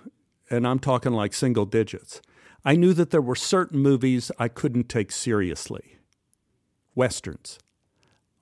and 0.50 0.65
I'm 0.65 0.79
talking 0.79 1.12
like 1.12 1.34
single 1.34 1.65
digits, 1.65 2.22
I 2.65 2.75
knew 2.75 2.93
that 2.93 3.12
there 3.12 3.22
were 3.22 3.36
certain 3.36 3.79
movies 3.79 4.31
I 4.39 4.48
couldn't 4.48 4.89
take 4.89 5.12
seriously. 5.12 5.98
Westerns. 6.96 7.60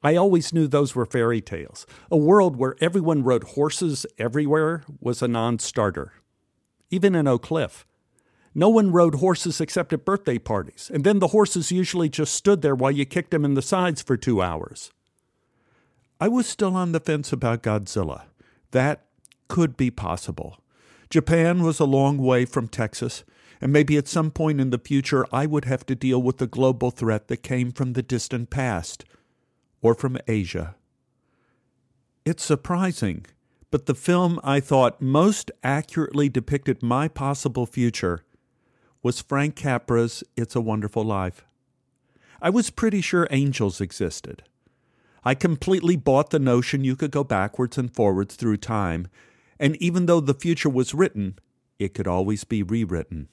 I 0.05 0.17
always 0.17 0.53
knew 0.53 0.67
those 0.67 0.93
were 0.93 1.07
fairy 1.07 1.41
tales. 1.41 1.87
A 2.11 2.15
world 2.15 2.57
where 2.57 2.75
everyone 2.79 3.23
rode 3.23 3.43
horses 3.43 4.05
everywhere 4.19 4.83
was 4.99 5.23
a 5.23 5.27
non 5.27 5.57
starter. 5.57 6.13
Even 6.91 7.15
in 7.15 7.27
Oak 7.27 7.41
Cliff. 7.41 7.87
No 8.53 8.69
one 8.69 8.91
rode 8.91 9.15
horses 9.15 9.59
except 9.59 9.93
at 9.93 10.05
birthday 10.05 10.37
parties, 10.37 10.91
and 10.93 11.03
then 11.03 11.17
the 11.17 11.29
horses 11.29 11.71
usually 11.71 12.07
just 12.07 12.35
stood 12.35 12.61
there 12.61 12.75
while 12.75 12.91
you 12.91 13.03
kicked 13.03 13.31
them 13.31 13.43
in 13.43 13.55
the 13.55 13.63
sides 13.63 14.03
for 14.03 14.15
two 14.15 14.43
hours. 14.43 14.91
I 16.21 16.27
was 16.27 16.45
still 16.45 16.75
on 16.75 16.91
the 16.91 16.99
fence 16.99 17.33
about 17.33 17.63
Godzilla. 17.63 18.25
That 18.69 19.05
could 19.47 19.75
be 19.75 19.89
possible. 19.89 20.59
Japan 21.09 21.63
was 21.63 21.79
a 21.79 21.85
long 21.85 22.19
way 22.19 22.45
from 22.45 22.67
Texas, 22.67 23.23
and 23.59 23.73
maybe 23.73 23.97
at 23.97 24.07
some 24.07 24.29
point 24.29 24.61
in 24.61 24.69
the 24.69 24.77
future 24.77 25.25
I 25.31 25.47
would 25.47 25.65
have 25.65 25.83
to 25.87 25.95
deal 25.95 26.21
with 26.21 26.37
the 26.37 26.45
global 26.45 26.91
threat 26.91 27.27
that 27.27 27.41
came 27.41 27.71
from 27.71 27.93
the 27.93 28.03
distant 28.03 28.51
past 28.51 29.03
or 29.85 29.93
from 29.93 30.17
Asia. 30.27 30.73
It's 32.25 32.43
surprising, 32.43 33.27
but 33.69 33.85
the 33.85 33.93
film 33.93 34.39
I 34.43 34.59
thought 34.59 34.99
most 34.99 35.51
accurately 35.63 36.27
depicted 36.27 36.81
my 36.81 37.07
possible 37.07 37.67
future 37.67 38.23
was 39.03 39.21
Frank 39.21 39.55
Capra's 39.55 40.23
It's 40.35 40.55
a 40.55 40.59
Wonderful 40.59 41.03
Life. 41.03 41.45
I 42.41 42.49
was 42.49 42.71
pretty 42.71 42.99
sure 42.99 43.27
angels 43.29 43.79
existed. 43.79 44.41
I 45.23 45.35
completely 45.35 45.95
bought 45.95 46.31
the 46.31 46.39
notion 46.39 46.83
you 46.83 46.95
could 46.95 47.11
go 47.11 47.23
backwards 47.23 47.77
and 47.77 47.93
forwards 47.93 48.33
through 48.33 48.57
time, 48.57 49.07
and 49.59 49.75
even 49.75 50.07
though 50.07 50.19
the 50.19 50.33
future 50.33 50.67
was 50.67 50.95
written, 50.95 51.37
it 51.77 51.93
could 51.93 52.07
always 52.07 52.43
be 52.43 52.63
rewritten. 52.63 53.27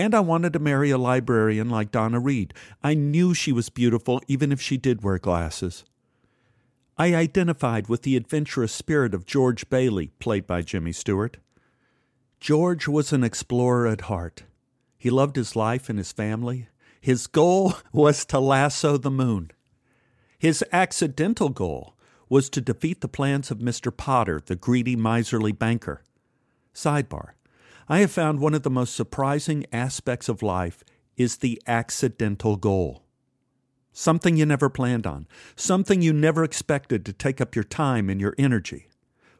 And 0.00 0.14
I 0.14 0.20
wanted 0.20 0.54
to 0.54 0.58
marry 0.58 0.90
a 0.90 0.96
librarian 0.96 1.68
like 1.68 1.90
Donna 1.90 2.18
Reed. 2.18 2.54
I 2.82 2.94
knew 2.94 3.34
she 3.34 3.52
was 3.52 3.68
beautiful, 3.68 4.22
even 4.26 4.50
if 4.50 4.58
she 4.58 4.78
did 4.78 5.02
wear 5.02 5.18
glasses. 5.18 5.84
I 6.96 7.14
identified 7.14 7.86
with 7.86 8.00
the 8.00 8.16
adventurous 8.16 8.72
spirit 8.72 9.12
of 9.12 9.26
George 9.26 9.68
Bailey, 9.68 10.12
played 10.18 10.46
by 10.46 10.62
Jimmy 10.62 10.92
Stewart. 10.92 11.36
George 12.40 12.88
was 12.88 13.12
an 13.12 13.22
explorer 13.22 13.86
at 13.86 14.00
heart. 14.12 14.44
He 14.96 15.10
loved 15.10 15.36
his 15.36 15.54
life 15.54 15.90
and 15.90 15.98
his 15.98 16.12
family. 16.12 16.68
His 17.02 17.26
goal 17.26 17.74
was 17.92 18.24
to 18.24 18.40
lasso 18.40 18.96
the 18.96 19.10
moon. 19.10 19.50
His 20.38 20.64
accidental 20.72 21.50
goal 21.50 21.94
was 22.30 22.48
to 22.48 22.62
defeat 22.62 23.02
the 23.02 23.06
plans 23.06 23.50
of 23.50 23.58
Mr. 23.58 23.94
Potter, 23.94 24.40
the 24.42 24.56
greedy, 24.56 24.96
miserly 24.96 25.52
banker. 25.52 26.04
Sidebar 26.72 27.32
I 27.90 27.98
have 27.98 28.12
found 28.12 28.38
one 28.38 28.54
of 28.54 28.62
the 28.62 28.70
most 28.70 28.94
surprising 28.94 29.66
aspects 29.72 30.28
of 30.28 30.44
life 30.44 30.84
is 31.16 31.38
the 31.38 31.60
accidental 31.66 32.56
goal. 32.56 33.02
Something 33.92 34.36
you 34.36 34.46
never 34.46 34.68
planned 34.68 35.08
on, 35.08 35.26
something 35.56 36.00
you 36.00 36.12
never 36.12 36.44
expected 36.44 37.04
to 37.04 37.12
take 37.12 37.40
up 37.40 37.56
your 37.56 37.64
time 37.64 38.08
and 38.08 38.20
your 38.20 38.36
energy. 38.38 38.86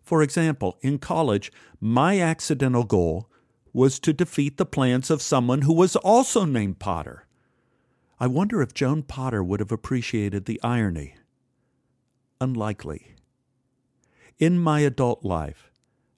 For 0.03 0.21
example, 0.21 0.79
in 0.81 0.99
college, 0.99 1.53
my 1.81 2.21
accidental 2.21 2.83
goal 2.83 3.31
was 3.73 4.01
to 4.01 4.13
defeat 4.13 4.57
the 4.57 4.67
plans 4.67 5.13
of 5.13 5.23
someone 5.23 5.63
who 5.63 5.73
was 5.73 5.95
also 5.95 6.45
named 6.45 6.81
Potter. 6.81 7.29
I 8.19 8.27
wonder 8.27 8.61
if 8.61 8.75
Joan 8.75 9.05
Potter 9.05 9.45
would 9.45 9.61
have 9.61 9.71
appreciated 9.71 10.47
the 10.47 10.61
irony. 10.61 11.15
Unlikely. 12.41 13.15
In 14.41 14.59
my 14.59 14.81
adult 14.81 15.25
life, 15.25 15.71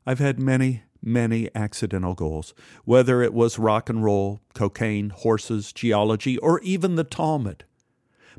I've 0.06 0.18
had 0.18 0.40
many, 0.40 0.84
many 1.02 1.48
accidental 1.54 2.14
goals, 2.14 2.54
whether 2.84 3.22
it 3.22 3.34
was 3.34 3.58
rock 3.58 3.88
and 3.88 4.04
roll, 4.04 4.40
cocaine, 4.54 5.10
horses, 5.10 5.72
geology, 5.72 6.38
or 6.38 6.60
even 6.60 6.94
the 6.94 7.04
Talmud. 7.04 7.64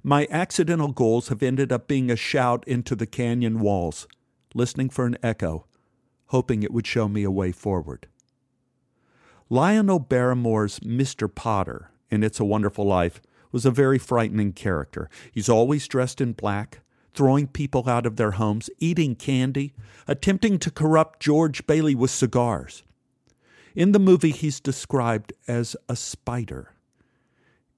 My 0.01 0.27
accidental 0.29 0.91
goals 0.91 1.29
have 1.29 1.43
ended 1.43 1.71
up 1.71 1.87
being 1.87 2.09
a 2.09 2.15
shout 2.15 2.63
into 2.67 2.95
the 2.95 3.05
canyon 3.05 3.59
walls, 3.59 4.07
listening 4.53 4.89
for 4.89 5.05
an 5.05 5.17
echo, 5.23 5.65
hoping 6.27 6.63
it 6.63 6.71
would 6.71 6.87
show 6.87 7.07
me 7.07 7.23
a 7.23 7.31
way 7.31 7.51
forward. 7.51 8.07
Lionel 9.49 9.99
Barrymore's 9.99 10.79
Mr. 10.79 11.33
Potter 11.33 11.91
in 12.09 12.23
It's 12.23 12.39
a 12.39 12.45
Wonderful 12.45 12.85
Life 12.85 13.21
was 13.51 13.65
a 13.65 13.71
very 13.71 13.97
frightening 13.97 14.51
character. 14.51 15.09
He's 15.31 15.49
always 15.49 15.87
dressed 15.87 16.19
in 16.19 16.33
black, 16.33 16.81
throwing 17.13 17.47
people 17.47 17.87
out 17.87 18.05
of 18.05 18.15
their 18.15 18.31
homes, 18.31 18.69
eating 18.79 19.15
candy, 19.15 19.73
attempting 20.07 20.59
to 20.59 20.71
corrupt 20.71 21.19
George 21.19 21.65
Bailey 21.67 21.95
with 21.95 22.11
cigars. 22.11 22.83
In 23.75 23.91
the 23.91 23.99
movie, 23.99 24.31
he's 24.31 24.59
described 24.59 25.33
as 25.47 25.75
a 25.89 25.95
spider. 25.95 26.73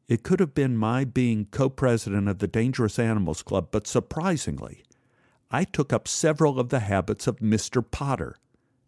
It 0.08 0.24
could 0.24 0.40
have 0.40 0.54
been 0.54 0.78
my 0.78 1.04
being 1.04 1.46
co 1.46 1.70
president 1.70 2.28
of 2.28 2.40
the 2.40 2.48
Dangerous 2.48 3.00
Animals 3.00 3.42
Club, 3.42 3.70
but 3.72 3.88
surprisingly, 3.88 4.84
I 5.50 5.64
took 5.64 5.94
up 5.94 6.08
several 6.08 6.60
of 6.60 6.70
the 6.70 6.82
habits 6.82 7.28
of 7.28 7.38
Mr. 7.38 7.84
Potter, 7.90 8.36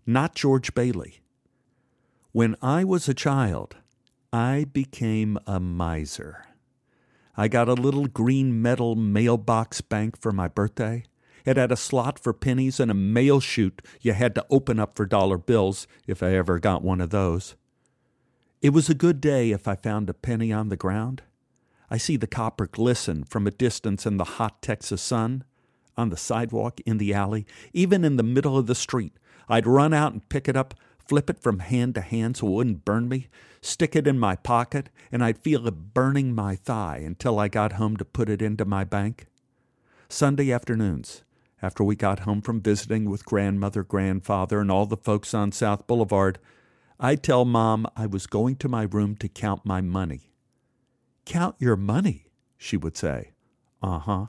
not 0.06 0.36
George 0.36 0.74
Bailey. 0.74 1.22
When 2.34 2.56
I 2.62 2.84
was 2.84 3.08
a 3.08 3.14
child, 3.14 3.78
I 4.34 4.66
became 4.66 5.40
a 5.48 5.60
miser. 5.60 6.47
I 7.40 7.48
got 7.48 7.70
a 7.70 7.74
little 7.74 8.08
green 8.08 8.62
metal 8.64 8.96
mailbox 8.96 9.82
bank 9.82 10.20
for 10.20 10.32
my 10.32 10.48
birthday. 10.48 11.04
It 11.46 11.56
had 11.56 11.72
a 11.72 11.78
slot 11.78 12.18
for 12.18 12.34
pennies 12.34 12.80
and 12.80 12.90
a 12.90 12.96
mail 12.96 13.40
chute 13.40 13.82
you 14.02 14.14
had 14.14 14.34
to 14.36 14.46
open 14.50 14.80
up 14.80 14.96
for 14.96 15.06
dollar 15.06 15.38
bills 15.38 15.88
if 16.08 16.24
I 16.24 16.34
ever 16.34 16.58
got 16.58 16.84
one 16.84 17.00
of 17.00 17.12
those. 17.12 17.56
It 18.60 18.72
was 18.72 18.90
a 18.90 18.96
good 18.96 19.22
day 19.22 19.52
if 19.52 19.68
I 19.68 19.76
found 19.76 20.10
a 20.10 20.16
penny 20.16 20.52
on 20.52 20.70
the 20.70 20.76
ground. 20.76 21.22
I 21.92 21.98
see 21.98 22.18
the 22.18 22.26
copper 22.26 22.66
glisten 22.66 23.24
from 23.24 23.46
a 23.46 23.52
distance 23.52 24.08
in 24.08 24.18
the 24.18 24.24
hot 24.24 24.64
Texas 24.64 25.02
sun, 25.02 25.44
on 25.96 26.10
the 26.10 26.18
sidewalk, 26.18 26.82
in 26.86 26.98
the 26.98 27.14
alley, 27.14 27.46
even 27.72 28.04
in 28.04 28.18
the 28.18 28.24
middle 28.24 28.58
of 28.58 28.66
the 28.66 28.76
street. 28.76 29.14
I'd 29.48 29.68
run 29.68 29.94
out 29.94 30.12
and 30.12 30.28
pick 30.28 30.50
it 30.50 30.58
up, 30.58 30.74
flip 31.08 31.30
it 31.30 31.40
from 31.40 31.60
hand 31.60 31.96
to 31.96 32.02
hand 32.02 32.38
so 32.38 32.48
it 32.48 32.52
wouldn't 32.52 32.86
burn 32.86 33.08
me, 33.08 33.28
stick 33.62 33.96
it 33.96 34.08
in 34.08 34.20
my 34.20 34.36
pocket, 34.36 34.90
and 35.12 35.24
I'd 35.24 35.40
feel 35.40 35.68
it 35.68 35.94
burning 35.94 36.34
my 36.34 36.56
thigh 36.56 37.02
until 37.06 37.40
I 37.40 37.48
got 37.48 37.74
home 37.74 37.98
to 37.98 38.06
put 38.06 38.30
it 38.30 38.42
into 38.42 38.66
my 38.66 38.84
bank. 38.84 39.26
Sunday 40.10 40.52
afternoons, 40.52 41.24
after 41.62 41.84
we 41.84 41.96
got 41.96 42.20
home 42.20 42.42
from 42.42 42.62
visiting 42.62 43.10
with 43.10 43.26
grandmother, 43.26 43.84
grandfather, 43.84 44.60
and 44.60 44.72
all 44.72 44.86
the 44.86 44.98
folks 44.98 45.34
on 45.34 45.52
South 45.52 45.88
Boulevard, 45.88 46.40
I'd 47.00 47.24
tell 47.24 47.46
Mom 47.46 47.88
I 47.96 48.06
was 48.06 48.28
going 48.28 48.56
to 48.58 48.70
my 48.70 48.84
room 48.84 49.16
to 49.18 49.28
count 49.28 49.66
my 49.66 49.82
money. 49.82 50.32
Count 51.26 51.56
your 51.60 51.76
money, 51.76 52.28
she 52.58 52.78
would 52.78 52.96
say. 52.96 53.32
Uh 53.82 54.00
huh. 54.00 54.26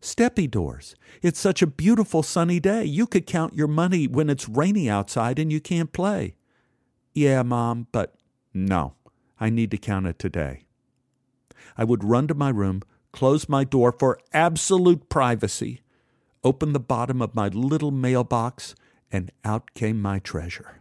Steppy 0.00 0.50
doors. 0.50 0.94
It's 1.22 1.38
such 1.38 1.60
a 1.60 1.66
beautiful 1.66 2.22
sunny 2.22 2.58
day. 2.58 2.84
You 2.84 3.06
could 3.06 3.26
count 3.26 3.54
your 3.54 3.68
money 3.68 4.06
when 4.06 4.30
it's 4.30 4.48
rainy 4.48 4.88
outside 4.88 5.38
and 5.38 5.52
you 5.52 5.60
can't 5.60 5.92
play. 5.92 6.34
Yeah, 7.12 7.42
Mom, 7.42 7.86
but 7.92 8.14
no, 8.54 8.94
I 9.38 9.50
need 9.50 9.70
to 9.72 9.78
count 9.78 10.06
it 10.06 10.18
today. 10.18 10.64
I 11.76 11.84
would 11.84 12.04
run 12.04 12.28
to 12.28 12.34
my 12.34 12.48
room, 12.48 12.82
close 13.12 13.48
my 13.48 13.64
door 13.64 13.92
for 13.92 14.18
absolute 14.32 15.08
privacy, 15.08 15.82
open 16.42 16.72
the 16.72 16.80
bottom 16.80 17.20
of 17.20 17.34
my 17.34 17.48
little 17.48 17.90
mailbox, 17.90 18.74
and 19.12 19.30
out 19.44 19.74
came 19.74 20.00
my 20.00 20.18
treasure. 20.18 20.78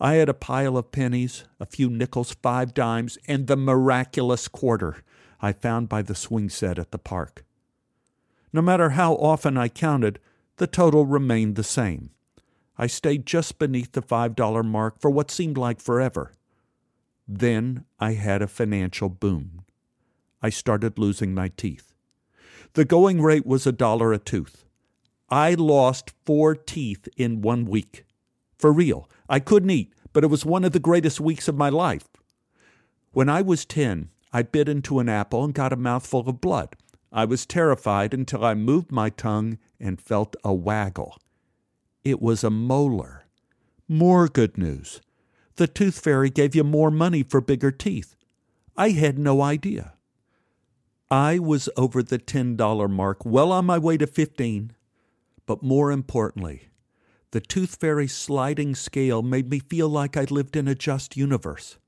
I 0.00 0.14
had 0.14 0.28
a 0.28 0.34
pile 0.34 0.76
of 0.76 0.92
pennies, 0.92 1.44
a 1.58 1.66
few 1.66 1.90
nickels, 1.90 2.36
five 2.42 2.74
dimes, 2.74 3.18
and 3.26 3.46
the 3.46 3.56
miraculous 3.56 4.46
quarter 4.46 5.02
I 5.40 5.52
found 5.52 5.88
by 5.88 6.02
the 6.02 6.14
swing 6.14 6.48
set 6.48 6.78
at 6.78 6.92
the 6.92 6.98
park. 6.98 7.44
No 8.52 8.62
matter 8.62 8.90
how 8.90 9.14
often 9.14 9.56
I 9.56 9.68
counted, 9.68 10.18
the 10.56 10.66
total 10.66 11.06
remained 11.06 11.56
the 11.56 11.64
same. 11.64 12.10
I 12.76 12.86
stayed 12.86 13.26
just 13.26 13.58
beneath 13.58 13.92
the 13.92 14.02
$5 14.02 14.64
mark 14.64 15.00
for 15.00 15.10
what 15.10 15.30
seemed 15.30 15.58
like 15.58 15.80
forever. 15.80 16.32
Then 17.28 17.84
I 17.98 18.14
had 18.14 18.42
a 18.42 18.48
financial 18.48 19.08
boom. 19.08 19.64
I 20.42 20.48
started 20.48 20.98
losing 20.98 21.34
my 21.34 21.48
teeth. 21.48 21.92
The 22.72 22.84
going 22.84 23.20
rate 23.20 23.46
was 23.46 23.66
a 23.66 23.72
dollar 23.72 24.12
a 24.12 24.18
tooth. 24.18 24.64
I 25.28 25.54
lost 25.54 26.12
four 26.24 26.54
teeth 26.54 27.08
in 27.16 27.42
one 27.42 27.64
week. 27.66 28.04
For 28.58 28.72
real. 28.72 29.08
I 29.28 29.38
couldn't 29.38 29.70
eat, 29.70 29.92
but 30.12 30.24
it 30.24 30.28
was 30.28 30.44
one 30.44 30.64
of 30.64 30.72
the 30.72 30.80
greatest 30.80 31.20
weeks 31.20 31.46
of 31.46 31.56
my 31.56 31.68
life. 31.68 32.08
When 33.12 33.28
I 33.28 33.42
was 33.42 33.64
10, 33.64 34.10
I 34.32 34.42
bit 34.42 34.68
into 34.68 34.98
an 34.98 35.08
apple 35.08 35.44
and 35.44 35.54
got 35.54 35.72
a 35.72 35.76
mouthful 35.76 36.28
of 36.28 36.40
blood. 36.40 36.76
I 37.12 37.24
was 37.24 37.46
terrified 37.46 38.14
until 38.14 38.44
I 38.44 38.54
moved 38.54 38.92
my 38.92 39.10
tongue 39.10 39.58
and 39.80 40.00
felt 40.00 40.36
a 40.44 40.54
waggle. 40.54 41.18
It 42.04 42.22
was 42.22 42.44
a 42.44 42.50
molar. 42.50 43.26
More 43.88 44.28
good 44.28 44.56
news. 44.56 45.00
The 45.56 45.66
tooth 45.66 45.98
fairy 45.98 46.30
gave 46.30 46.54
you 46.54 46.64
more 46.64 46.90
money 46.90 47.22
for 47.22 47.40
bigger 47.40 47.72
teeth. 47.72 48.14
I 48.76 48.90
had 48.90 49.18
no 49.18 49.42
idea. 49.42 49.94
I 51.10 51.40
was 51.40 51.68
over 51.76 52.02
the 52.02 52.20
$10 52.20 52.88
mark, 52.88 53.24
well 53.24 53.50
on 53.50 53.66
my 53.66 53.78
way 53.78 53.96
to 53.98 54.06
15. 54.06 54.72
But 55.44 55.62
more 55.64 55.90
importantly, 55.90 56.68
the 57.32 57.40
tooth 57.40 57.76
fairy 57.80 58.06
sliding 58.06 58.76
scale 58.76 59.20
made 59.20 59.50
me 59.50 59.58
feel 59.58 59.88
like 59.88 60.16
I 60.16 60.24
lived 60.30 60.54
in 60.54 60.68
a 60.68 60.76
just 60.76 61.16
universe. 61.16 61.78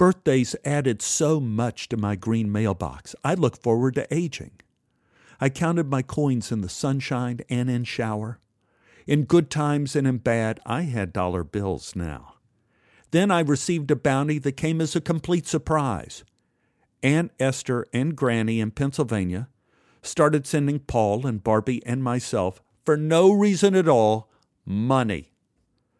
Birthdays 0.00 0.56
added 0.64 1.02
so 1.02 1.40
much 1.40 1.86
to 1.90 1.96
my 1.98 2.16
green 2.16 2.50
mailbox. 2.50 3.14
I 3.22 3.34
look 3.34 3.60
forward 3.60 3.96
to 3.96 4.06
aging. 4.10 4.52
I 5.38 5.50
counted 5.50 5.90
my 5.90 6.00
coins 6.00 6.50
in 6.50 6.62
the 6.62 6.70
sunshine 6.70 7.40
and 7.50 7.68
in 7.68 7.84
shower. 7.84 8.38
In 9.06 9.24
good 9.24 9.50
times 9.50 9.94
and 9.94 10.06
in 10.06 10.16
bad, 10.16 10.58
I 10.64 10.84
had 10.84 11.12
dollar 11.12 11.44
bills 11.44 11.94
now. 11.94 12.36
Then 13.10 13.30
I 13.30 13.40
received 13.40 13.90
a 13.90 13.94
bounty 13.94 14.38
that 14.38 14.56
came 14.56 14.80
as 14.80 14.96
a 14.96 15.02
complete 15.02 15.46
surprise. 15.46 16.24
Aunt 17.02 17.30
Esther 17.38 17.86
and 17.92 18.16
Granny 18.16 18.58
in 18.58 18.70
Pennsylvania 18.70 19.48
started 20.00 20.46
sending 20.46 20.78
Paul 20.78 21.26
and 21.26 21.44
Barbie 21.44 21.84
and 21.84 22.02
myself, 22.02 22.62
for 22.86 22.96
no 22.96 23.30
reason 23.30 23.74
at 23.74 23.86
all, 23.86 24.30
money. 24.64 25.34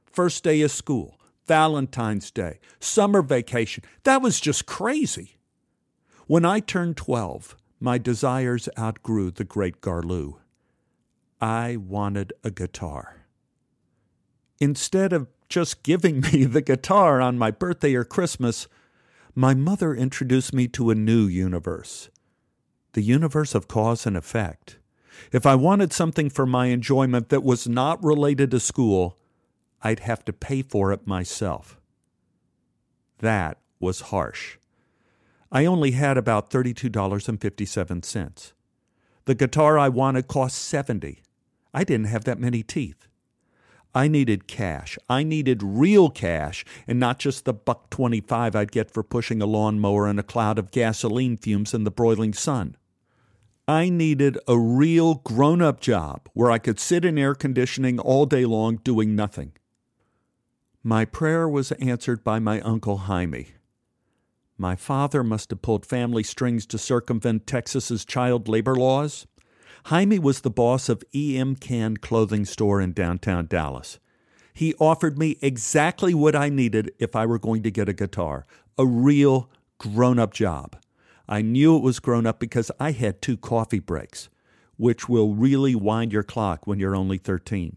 First 0.07 0.43
day 0.43 0.63
of 0.63 0.71
school, 0.71 1.20
Valentine's 1.51 2.31
Day, 2.31 2.61
summer 2.79 3.23
vacation. 3.23 3.83
That 4.05 4.23
was 4.23 4.39
just 4.39 4.67
crazy. 4.67 5.41
When 6.29 6.45
I 6.45 6.61
turned 6.61 6.97
12, 6.97 7.57
my 7.81 7.99
desires 7.99 8.69
outgrew 8.79 9.33
the 9.33 9.43
great 9.43 9.81
Garloo. 9.81 10.37
I 11.41 11.75
wanted 11.75 12.33
a 12.45 12.53
guitar. 12.53 13.27
Instead 14.61 15.13
of 15.13 15.27
just 15.49 15.83
giving 15.83 16.21
me 16.21 16.45
the 16.45 16.63
guitar 16.63 17.21
on 17.21 17.37
my 17.37 17.51
birthday 17.51 17.95
or 17.95 18.05
Christmas, 18.05 18.69
my 19.35 19.53
mother 19.53 19.93
introduced 19.93 20.55
me 20.55 20.69
to 20.69 20.91
a 20.91 20.95
new 20.95 21.25
universe 21.25 22.11
the 22.93 23.03
universe 23.03 23.57
of 23.57 23.67
cause 23.67 24.07
and 24.07 24.17
effect. 24.17 24.79
If 25.33 25.47
I 25.47 25.57
wanted 25.57 25.93
something 25.93 26.31
for 26.31 26.47
my 26.47 26.67
enjoyment 26.67 27.29
that 27.31 27.43
was 27.43 27.67
not 27.67 28.03
related 28.05 28.53
to 28.53 28.61
school, 28.61 29.17
I'd 29.83 30.01
have 30.01 30.25
to 30.27 30.33
pay 30.33 30.63
for 30.63 30.93
it 30.93 31.07
myself. 31.07 31.81
That 33.19 33.59
was 33.79 34.01
harsh. 34.03 34.59
I 35.53 35.65
only 35.65 35.93
had 35.93 36.17
about 36.17 36.51
$32.57. 36.51 38.53
The 39.25 39.35
guitar 39.35 39.79
I 39.79 39.89
wanted 39.89 40.29
cost 40.29 40.59
70. 40.59 41.23
I 41.73 41.85
didn't 41.85 42.07
have 42.07 42.25
that 42.25 42.39
many 42.39 42.63
teeth. 42.63 43.07
I 43.95 44.07
needed 44.07 44.47
cash. 44.47 44.99
I 45.09 45.25
needed 45.25 45.63
real 45.63 46.11
cash 46.11 46.65
and 46.87 47.01
not 47.01 47.19
just 47.19 47.45
the 47.45 47.53
buck 47.53 47.91
25 47.91 48.55
I'd 48.55 48.73
get 48.73 48.91
for 48.91 49.03
pushing 49.03 49.43
a 49.43 49.47
lawnmower 49.47 50.09
in 50.09 50.19
a 50.19 50.23
cloud 50.23 50.59
of 50.59 50.71
gasoline 50.71 51.37
fumes 51.37 51.75
in 51.75 51.85
the 51.85 51.91
broiling 51.91 52.33
sun. 52.33 52.77
I 53.67 53.89
needed 53.89 54.39
a 54.47 54.59
real 54.59 55.17
grown 55.17 55.63
up 55.63 55.81
job 55.81 56.29
where 56.35 56.51
I 56.51 56.59
could 56.59 56.79
sit 56.79 57.05
in 57.05 57.19
air 57.19 57.35
conditioning 57.35 57.99
all 57.99 58.27
day 58.27 58.45
long 58.45 58.77
doing 58.77 59.17
nothing. 59.17 59.53
My 60.83 61.05
prayer 61.05 61.47
was 61.47 61.73
answered 61.73 62.25
by 62.25 62.39
my 62.39 62.59
Uncle 62.63 62.99
Jaime. 62.99 63.49
My 64.57 64.77
father 64.77 65.23
must 65.23 65.51
have 65.51 65.61
pulled 65.61 65.85
family 65.85 66.23
strings 66.23 66.65
to 66.67 66.79
circumvent 66.79 67.47
Texas's 67.47 68.03
child 68.07 68.49
labor 68.49 68.75
laws. 68.75 69.27
Jaime 69.87 70.19
was 70.19 70.41
the 70.41 70.49
boss 70.49 70.89
of 70.89 71.05
EM 71.15 71.57
Kahn 71.57 71.99
clothing 71.99 72.47
store 72.47 72.81
in 72.81 72.95
downtown 72.95 73.47
Dallas. 73.47 73.99
He 74.55 74.75
offered 74.77 75.19
me 75.19 75.37
exactly 75.43 76.15
what 76.15 76.35
I 76.35 76.49
needed 76.49 76.93
if 76.99 77.15
I 77.15 77.27
were 77.27 77.39
going 77.39 77.63
to 77.65 77.71
get 77.71 77.89
a 77.89 77.95
guitar 77.95 78.47
a 78.79 78.87
real 78.87 79.51
grown 79.77 80.19
up 80.19 80.33
job. 80.33 80.77
I 81.29 81.43
knew 81.43 81.77
it 81.77 81.83
was 81.83 82.01
grown 82.01 82.27
up 82.27 82.41
because 82.41 82.71
I 82.81 82.93
had 82.93 83.21
two 83.21 83.37
coffee 83.37 83.81
breaks, 83.81 84.31
which 84.79 85.11
will 85.11 85.35
really 85.35 85.75
wind 85.75 86.11
your 86.11 86.23
clock 86.23 86.67
when 86.67 86.79
you're 86.79 86.97
only 86.97 87.19
13. 87.19 87.77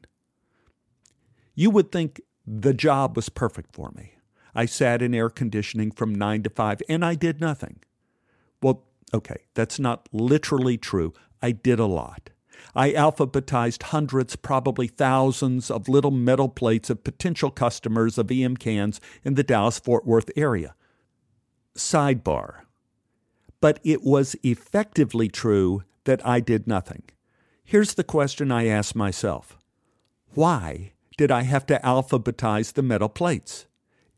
You 1.53 1.69
would 1.69 1.91
think 1.91 2.21
the 2.45 2.73
job 2.73 3.15
was 3.15 3.29
perfect 3.29 3.73
for 3.73 3.91
me. 3.95 4.13
I 4.55 4.65
sat 4.65 5.01
in 5.01 5.15
air 5.15 5.29
conditioning 5.29 5.91
from 5.91 6.13
9 6.13 6.43
to 6.43 6.49
5 6.49 6.81
and 6.87 7.03
I 7.03 7.15
did 7.15 7.41
nothing. 7.41 7.79
Well, 8.61 8.83
okay, 9.13 9.45
that's 9.53 9.79
not 9.79 10.07
literally 10.11 10.77
true. 10.77 11.13
I 11.41 11.51
did 11.51 11.79
a 11.79 11.85
lot. 11.85 12.29
I 12.75 12.91
alphabetized 12.91 13.83
hundreds, 13.83 14.35
probably 14.35 14.87
thousands 14.87 15.69
of 15.69 15.89
little 15.89 16.11
metal 16.11 16.49
plates 16.49 16.89
of 16.89 17.03
potential 17.03 17.51
customers 17.51 18.17
of 18.17 18.31
EM 18.31 18.57
Kahn's 18.57 19.01
in 19.23 19.35
the 19.35 19.43
Dallas 19.43 19.79
Fort 19.79 20.05
Worth 20.05 20.31
area. 20.35 20.75
Sidebar. 21.75 22.61
But 23.59 23.79
it 23.83 24.03
was 24.03 24.35
effectively 24.43 25.29
true 25.29 25.83
that 26.05 26.25
I 26.25 26.39
did 26.39 26.67
nothing. 26.67 27.03
Here's 27.63 27.93
the 27.93 28.03
question 28.03 28.51
I 28.51 28.67
asked 28.67 28.95
myself 28.95 29.57
Why 30.33 30.93
did 31.23 31.31
I 31.31 31.43
have 31.43 31.65
to 31.67 31.79
alphabetize 31.85 32.73
the 32.73 32.83
metal 32.83 33.07
plates? 33.07 33.65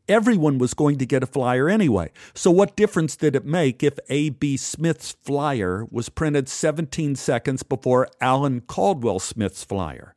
Everyone 0.08 0.58
was 0.58 0.74
going 0.74 0.98
to 0.98 1.06
get 1.06 1.22
a 1.22 1.26
flyer 1.28 1.68
anyway. 1.68 2.10
So, 2.34 2.50
what 2.50 2.74
difference 2.74 3.14
did 3.14 3.36
it 3.36 3.44
make 3.44 3.84
if 3.84 3.96
A.B. 4.08 4.56
Smith's 4.56 5.12
flyer 5.22 5.86
was 5.88 6.08
printed 6.08 6.48
17 6.48 7.14
seconds 7.14 7.62
before 7.62 8.08
Alan 8.20 8.60
Caldwell 8.60 9.20
Smith's 9.20 9.62
flyer? 9.62 10.16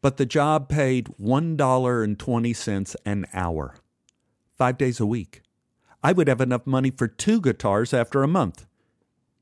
But 0.00 0.16
the 0.16 0.24
job 0.24 0.70
paid 0.70 1.08
$1.20 1.20 2.96
an 3.04 3.26
hour, 3.34 3.74
five 4.56 4.78
days 4.78 5.00
a 5.00 5.06
week. 5.06 5.42
I 6.02 6.12
would 6.12 6.28
have 6.28 6.40
enough 6.40 6.66
money 6.66 6.90
for 6.90 7.08
two 7.08 7.42
guitars 7.42 7.92
after 7.92 8.22
a 8.22 8.26
month. 8.26 8.64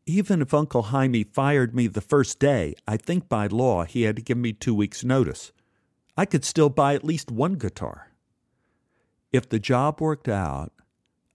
Even 0.06 0.42
if 0.42 0.52
Uncle 0.52 0.82
Jaime 0.82 1.22
fired 1.22 1.72
me 1.72 1.86
the 1.86 2.00
first 2.00 2.40
day, 2.40 2.74
I 2.84 2.96
think 2.96 3.28
by 3.28 3.46
law 3.46 3.84
he 3.84 4.02
had 4.02 4.16
to 4.16 4.22
give 4.22 4.38
me 4.38 4.52
two 4.52 4.74
weeks' 4.74 5.04
notice. 5.04 5.52
I 6.16 6.24
could 6.24 6.44
still 6.44 6.70
buy 6.70 6.94
at 6.94 7.04
least 7.04 7.30
one 7.30 7.54
guitar. 7.54 8.12
If 9.32 9.48
the 9.48 9.58
job 9.58 10.00
worked 10.00 10.28
out, 10.28 10.72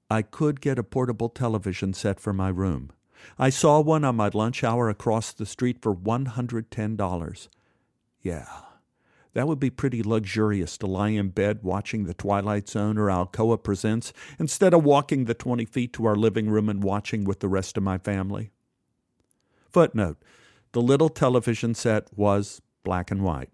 I 0.10 0.24
could 0.24 0.60
get 0.60 0.80
a 0.80 0.84
portable 0.84 1.30
television 1.30 1.94
set 1.94 2.20
for 2.20 2.34
my 2.34 2.50
room. 2.50 2.92
I 3.38 3.50
saw 3.50 3.80
one 3.80 4.04
on 4.04 4.16
my 4.16 4.30
lunch 4.34 4.64
hour 4.64 4.90
across 4.90 5.32
the 5.32 5.46
street 5.46 5.82
for 5.82 5.96
$110. 5.96 7.48
Yeah, 8.22 8.48
that 9.34 9.48
would 9.48 9.60
be 9.60 9.70
pretty 9.70 10.04
luxurious 10.04 10.78
to 10.80 10.88
lie 10.88 11.10
in 11.10 11.30
bed 11.30 11.60
watching 11.62 12.04
The 12.04 12.14
Twilight 12.14 12.68
Zone 12.68 12.98
or 12.98 13.08
Alcoa 13.08 13.64
Presents 13.64 14.12
instead 14.40 14.74
of 14.74 14.84
walking 14.84 15.26
the 15.26 15.34
20 15.34 15.66
feet 15.66 15.94
to 15.94 16.06
our 16.06 16.16
living 16.16 16.50
room 16.50 16.68
and 16.68 16.84
watching 16.84 17.24
with 17.24 17.40
the 17.40 17.48
rest 17.48 17.78
of 17.78 17.84
my 17.84 17.98
family. 17.98 18.52
Footnote 19.70 20.18
The 20.74 20.82
little 20.82 21.10
television 21.10 21.76
set 21.76 22.08
was 22.16 22.62
black 22.84 23.12
and 23.12 23.24
white. 23.24 23.50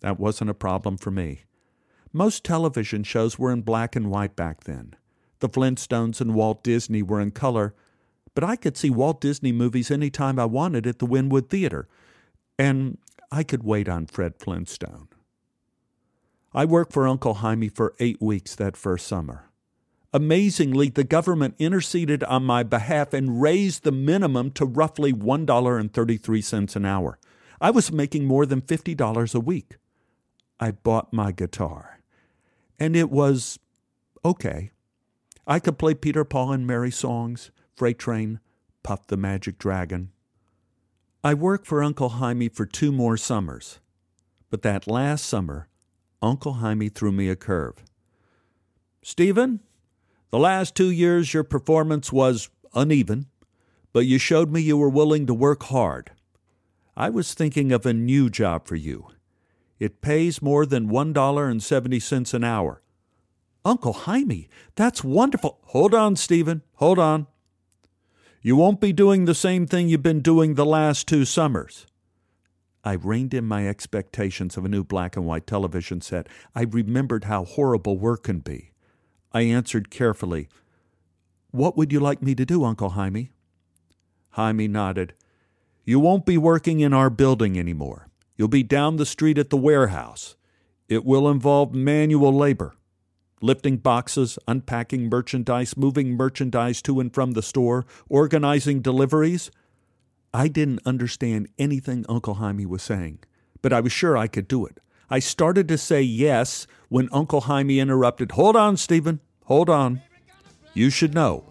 That 0.00 0.18
wasn't 0.18 0.50
a 0.50 0.54
problem 0.54 0.96
for 0.96 1.10
me. 1.10 1.44
Most 2.12 2.44
television 2.44 3.04
shows 3.04 3.38
were 3.38 3.52
in 3.52 3.62
black 3.62 3.94
and 3.94 4.10
white 4.10 4.34
back 4.34 4.64
then. 4.64 4.94
The 5.40 5.48
Flintstones 5.48 6.20
and 6.20 6.34
Walt 6.34 6.62
Disney 6.62 7.02
were 7.02 7.20
in 7.20 7.30
color, 7.30 7.74
but 8.34 8.44
I 8.44 8.56
could 8.56 8.76
see 8.76 8.90
Walt 8.90 9.20
Disney 9.20 9.52
movies 9.52 9.90
any 9.90 10.10
time 10.10 10.38
I 10.38 10.44
wanted 10.44 10.86
at 10.86 10.98
the 10.98 11.06
Wynnewood 11.06 11.48
Theater, 11.48 11.88
and 12.58 12.98
I 13.30 13.42
could 13.42 13.62
wait 13.62 13.88
on 13.88 14.06
Fred 14.06 14.34
Flintstone. 14.38 15.08
I 16.52 16.64
worked 16.64 16.92
for 16.92 17.06
Uncle 17.06 17.34
Jaime 17.34 17.68
for 17.68 17.94
eight 18.00 18.20
weeks 18.20 18.56
that 18.56 18.76
first 18.76 19.06
summer. 19.06 19.50
Amazingly, 20.12 20.88
the 20.88 21.04
government 21.04 21.54
interceded 21.60 22.24
on 22.24 22.44
my 22.44 22.64
behalf 22.64 23.14
and 23.14 23.40
raised 23.40 23.84
the 23.84 23.92
minimum 23.92 24.50
to 24.52 24.64
roughly 24.64 25.12
$1.33 25.12 26.76
an 26.76 26.84
hour. 26.84 27.18
I 27.60 27.70
was 27.70 27.92
making 27.92 28.24
more 28.24 28.44
than 28.44 28.62
$50 28.62 29.34
a 29.34 29.40
week. 29.40 29.76
I 30.60 30.72
bought 30.72 31.12
my 31.12 31.32
guitar. 31.32 32.00
And 32.78 32.94
it 32.94 33.10
was 33.10 33.58
okay. 34.24 34.70
I 35.46 35.58
could 35.58 35.78
play 35.78 35.94
Peter, 35.94 36.24
Paul, 36.24 36.52
and 36.52 36.66
Mary 36.66 36.90
songs, 36.90 37.50
Freight 37.74 37.98
Train, 37.98 38.40
Puff 38.82 39.06
the 39.06 39.16
Magic 39.16 39.58
Dragon. 39.58 40.12
I 41.24 41.34
worked 41.34 41.66
for 41.66 41.82
Uncle 41.82 42.10
Jaime 42.10 42.48
for 42.50 42.66
two 42.66 42.92
more 42.92 43.16
summers. 43.16 43.80
But 44.50 44.62
that 44.62 44.86
last 44.86 45.24
summer, 45.24 45.68
Uncle 46.20 46.54
Jaime 46.54 46.90
threw 46.90 47.12
me 47.12 47.28
a 47.28 47.36
curve. 47.36 47.84
Stephen, 49.02 49.60
the 50.30 50.38
last 50.38 50.74
two 50.74 50.90
years 50.90 51.32
your 51.32 51.44
performance 51.44 52.12
was 52.12 52.50
uneven, 52.74 53.26
but 53.92 54.06
you 54.06 54.18
showed 54.18 54.52
me 54.52 54.60
you 54.60 54.76
were 54.76 54.90
willing 54.90 55.26
to 55.26 55.34
work 55.34 55.64
hard. 55.64 56.10
I 56.96 57.08
was 57.08 57.32
thinking 57.32 57.72
of 57.72 57.86
a 57.86 57.94
new 57.94 58.28
job 58.28 58.66
for 58.66 58.76
you. 58.76 59.08
It 59.80 60.02
pays 60.02 60.42
more 60.42 60.66
than 60.66 60.90
$1.70 60.90 62.34
an 62.34 62.44
hour. 62.44 62.82
Uncle 63.64 63.94
Jaime, 63.94 64.48
that's 64.76 65.02
wonderful. 65.02 65.58
Hold 65.64 65.94
on, 65.94 66.16
Stephen. 66.16 66.62
Hold 66.74 66.98
on. 66.98 67.26
You 68.42 68.56
won't 68.56 68.80
be 68.80 68.92
doing 68.92 69.24
the 69.24 69.34
same 69.34 69.66
thing 69.66 69.88
you've 69.88 70.02
been 70.02 70.20
doing 70.20 70.54
the 70.54 70.66
last 70.66 71.08
two 71.08 71.24
summers. 71.24 71.86
I 72.84 72.92
reined 72.92 73.34
in 73.34 73.44
my 73.44 73.66
expectations 73.66 74.56
of 74.56 74.64
a 74.64 74.68
new 74.68 74.84
black 74.84 75.16
and 75.16 75.26
white 75.26 75.46
television 75.46 76.00
set. 76.00 76.28
I 76.54 76.62
remembered 76.62 77.24
how 77.24 77.44
horrible 77.44 77.98
work 77.98 78.24
can 78.24 78.40
be. 78.40 78.72
I 79.32 79.42
answered 79.42 79.90
carefully, 79.90 80.48
What 81.50 81.76
would 81.76 81.92
you 81.92 82.00
like 82.00 82.22
me 82.22 82.34
to 82.34 82.46
do, 82.46 82.64
Uncle 82.64 82.90
Jaime? 82.90 83.32
Jaime 84.30 84.68
nodded. 84.68 85.14
You 85.84 86.00
won't 86.00 86.24
be 86.24 86.38
working 86.38 86.80
in 86.80 86.92
our 86.92 87.10
building 87.10 87.58
anymore. 87.58 88.09
You'll 88.40 88.48
be 88.48 88.62
down 88.62 88.96
the 88.96 89.04
street 89.04 89.36
at 89.36 89.50
the 89.50 89.58
warehouse. 89.58 90.34
It 90.88 91.04
will 91.04 91.28
involve 91.28 91.74
manual 91.74 92.32
labor 92.32 92.74
lifting 93.42 93.76
boxes, 93.76 94.38
unpacking 94.48 95.10
merchandise, 95.10 95.76
moving 95.76 96.16
merchandise 96.16 96.80
to 96.80 97.00
and 97.00 97.12
from 97.12 97.32
the 97.32 97.42
store, 97.42 97.84
organizing 98.08 98.80
deliveries. 98.80 99.50
I 100.32 100.48
didn't 100.48 100.80
understand 100.86 101.50
anything 101.58 102.06
Uncle 102.08 102.36
Jaime 102.36 102.64
was 102.64 102.82
saying, 102.82 103.18
but 103.60 103.74
I 103.74 103.80
was 103.80 103.92
sure 103.92 104.16
I 104.16 104.26
could 104.26 104.48
do 104.48 104.64
it. 104.64 104.80
I 105.10 105.18
started 105.18 105.68
to 105.68 105.76
say 105.76 106.00
yes 106.00 106.66
when 106.88 107.10
Uncle 107.12 107.42
Jaime 107.42 107.78
interrupted. 107.78 108.32
Hold 108.32 108.56
on, 108.56 108.78
Stephen. 108.78 109.20
Hold 109.44 109.68
on. 109.68 110.00
You 110.72 110.88
should 110.88 111.12
know 111.12 111.44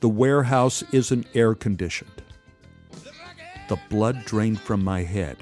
the 0.00 0.08
warehouse 0.08 0.82
isn't 0.90 1.28
air 1.36 1.54
conditioned. 1.54 2.20
The 3.68 3.78
blood 3.88 4.24
drained 4.24 4.58
from 4.58 4.82
my 4.82 5.04
head. 5.04 5.36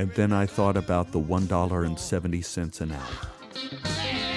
And 0.00 0.10
then 0.14 0.32
I 0.32 0.46
thought 0.46 0.78
about 0.78 1.12
the 1.12 1.20
$1.70 1.20 2.80
an 2.80 2.92
hour. 2.92 4.29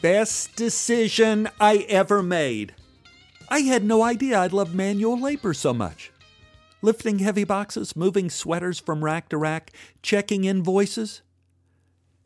Best 0.00 0.54
decision 0.54 1.48
I 1.60 1.78
ever 1.88 2.22
made. 2.22 2.72
I 3.48 3.60
had 3.60 3.82
no 3.82 4.04
idea 4.04 4.38
I'd 4.38 4.52
love 4.52 4.72
manual 4.72 5.20
labor 5.20 5.52
so 5.52 5.74
much. 5.74 6.12
Lifting 6.82 7.18
heavy 7.18 7.42
boxes, 7.42 7.96
moving 7.96 8.30
sweaters 8.30 8.78
from 8.78 9.02
rack 9.02 9.28
to 9.30 9.36
rack, 9.36 9.72
checking 10.00 10.44
invoices. 10.44 11.22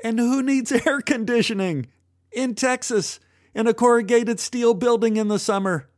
And 0.04 0.18
who 0.18 0.42
needs 0.42 0.70
air 0.86 1.00
conditioning? 1.00 1.86
In 2.30 2.54
Texas, 2.54 3.20
in 3.54 3.66
a 3.66 3.72
corrugated 3.72 4.38
steel 4.38 4.74
building 4.74 5.16
in 5.16 5.28
the 5.28 5.38
summer. 5.38 5.88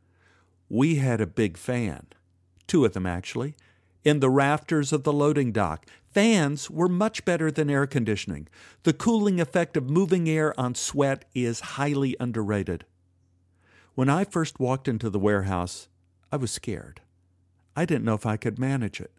We 0.69 0.95
had 0.95 1.19
a 1.19 1.27
big 1.27 1.57
fan, 1.57 2.07
two 2.67 2.85
of 2.85 2.93
them 2.93 3.05
actually, 3.05 3.55
in 4.05 4.21
the 4.21 4.29
rafters 4.29 4.93
of 4.93 5.03
the 5.03 5.13
loading 5.13 5.51
dock. 5.51 5.85
Fans 6.15 6.71
were 6.71 6.87
much 6.87 7.25
better 7.25 7.51
than 7.51 7.69
air 7.69 7.85
conditioning. 7.85 8.47
The 8.83 8.93
cooling 8.93 9.41
effect 9.41 9.75
of 9.75 9.89
moving 9.89 10.29
air 10.29 10.57
on 10.57 10.73
sweat 10.73 11.25
is 11.33 11.75
highly 11.75 12.15
underrated. 12.21 12.85
When 13.95 14.07
I 14.07 14.23
first 14.23 14.57
walked 14.57 14.87
into 14.87 15.09
the 15.09 15.19
warehouse, 15.19 15.89
I 16.31 16.37
was 16.37 16.51
scared. 16.51 17.01
I 17.75 17.83
didn't 17.83 18.05
know 18.05 18.13
if 18.13 18.25
I 18.25 18.37
could 18.37 18.57
manage 18.57 19.01
it. 19.01 19.11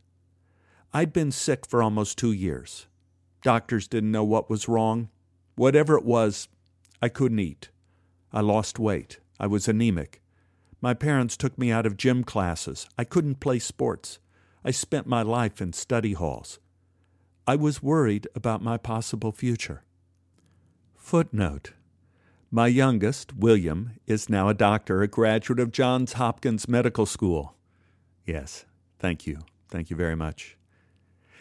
I'd 0.94 1.12
been 1.12 1.32
sick 1.32 1.66
for 1.66 1.82
almost 1.82 2.16
two 2.16 2.32
years. 2.32 2.86
Doctors 3.42 3.86
didn't 3.86 4.12
know 4.12 4.24
what 4.24 4.48
was 4.48 4.66
wrong. 4.66 5.10
Whatever 5.54 5.98
it 5.98 6.04
was, 6.06 6.48
I 7.02 7.10
couldn't 7.10 7.40
eat. 7.40 7.68
I 8.32 8.40
lost 8.40 8.78
weight. 8.78 9.20
I 9.38 9.48
was 9.48 9.68
anemic. 9.68 10.22
My 10.80 10.94
parents 10.94 11.36
took 11.36 11.58
me 11.58 11.70
out 11.70 11.84
of 11.84 11.98
gym 11.98 12.24
classes. 12.24 12.88
I 12.96 13.04
couldn't 13.04 13.40
play 13.40 13.58
sports. 13.58 14.18
I 14.64 14.70
spent 14.70 15.06
my 15.06 15.20
life 15.20 15.60
in 15.60 15.74
study 15.74 16.14
halls. 16.14 16.58
I 17.48 17.54
was 17.54 17.80
worried 17.80 18.26
about 18.34 18.60
my 18.60 18.76
possible 18.76 19.30
future. 19.30 19.84
Footnote 20.96 21.74
My 22.50 22.66
youngest, 22.66 23.36
William, 23.36 23.92
is 24.04 24.28
now 24.28 24.48
a 24.48 24.54
doctor, 24.54 25.00
a 25.00 25.06
graduate 25.06 25.60
of 25.60 25.70
Johns 25.70 26.14
Hopkins 26.14 26.68
Medical 26.68 27.06
School. 27.06 27.54
Yes, 28.24 28.64
thank 28.98 29.28
you. 29.28 29.42
Thank 29.68 29.90
you 29.90 29.96
very 29.96 30.16
much. 30.16 30.56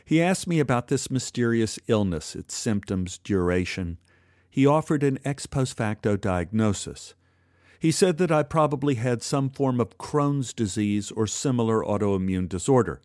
He 0.05 0.21
asked 0.21 0.45
me 0.45 0.59
about 0.59 0.89
this 0.89 1.09
mysterious 1.09 1.79
illness, 1.87 2.35
its 2.35 2.53
symptoms, 2.53 3.17
duration. 3.17 3.97
He 4.47 4.67
offered 4.67 5.01
an 5.01 5.17
ex 5.25 5.47
post 5.47 5.75
facto 5.75 6.15
diagnosis. 6.15 7.15
He 7.79 7.91
said 7.91 8.19
that 8.19 8.31
I 8.31 8.43
probably 8.43 8.95
had 8.95 9.23
some 9.23 9.49
form 9.49 9.79
of 9.79 9.97
Crohn's 9.97 10.53
disease 10.53 11.09
or 11.09 11.25
similar 11.25 11.83
autoimmune 11.83 12.47
disorder. 12.47 13.01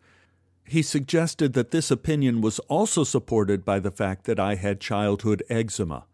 He 0.71 0.83
suggested 0.83 1.51
that 1.51 1.71
this 1.71 1.91
opinion 1.91 2.39
was 2.39 2.59
also 2.59 3.03
supported 3.03 3.65
by 3.65 3.79
the 3.79 3.91
fact 3.91 4.23
that 4.23 4.39
I 4.39 4.55
had 4.55 4.79
childhood 4.79 5.43
eczema, 5.49 6.05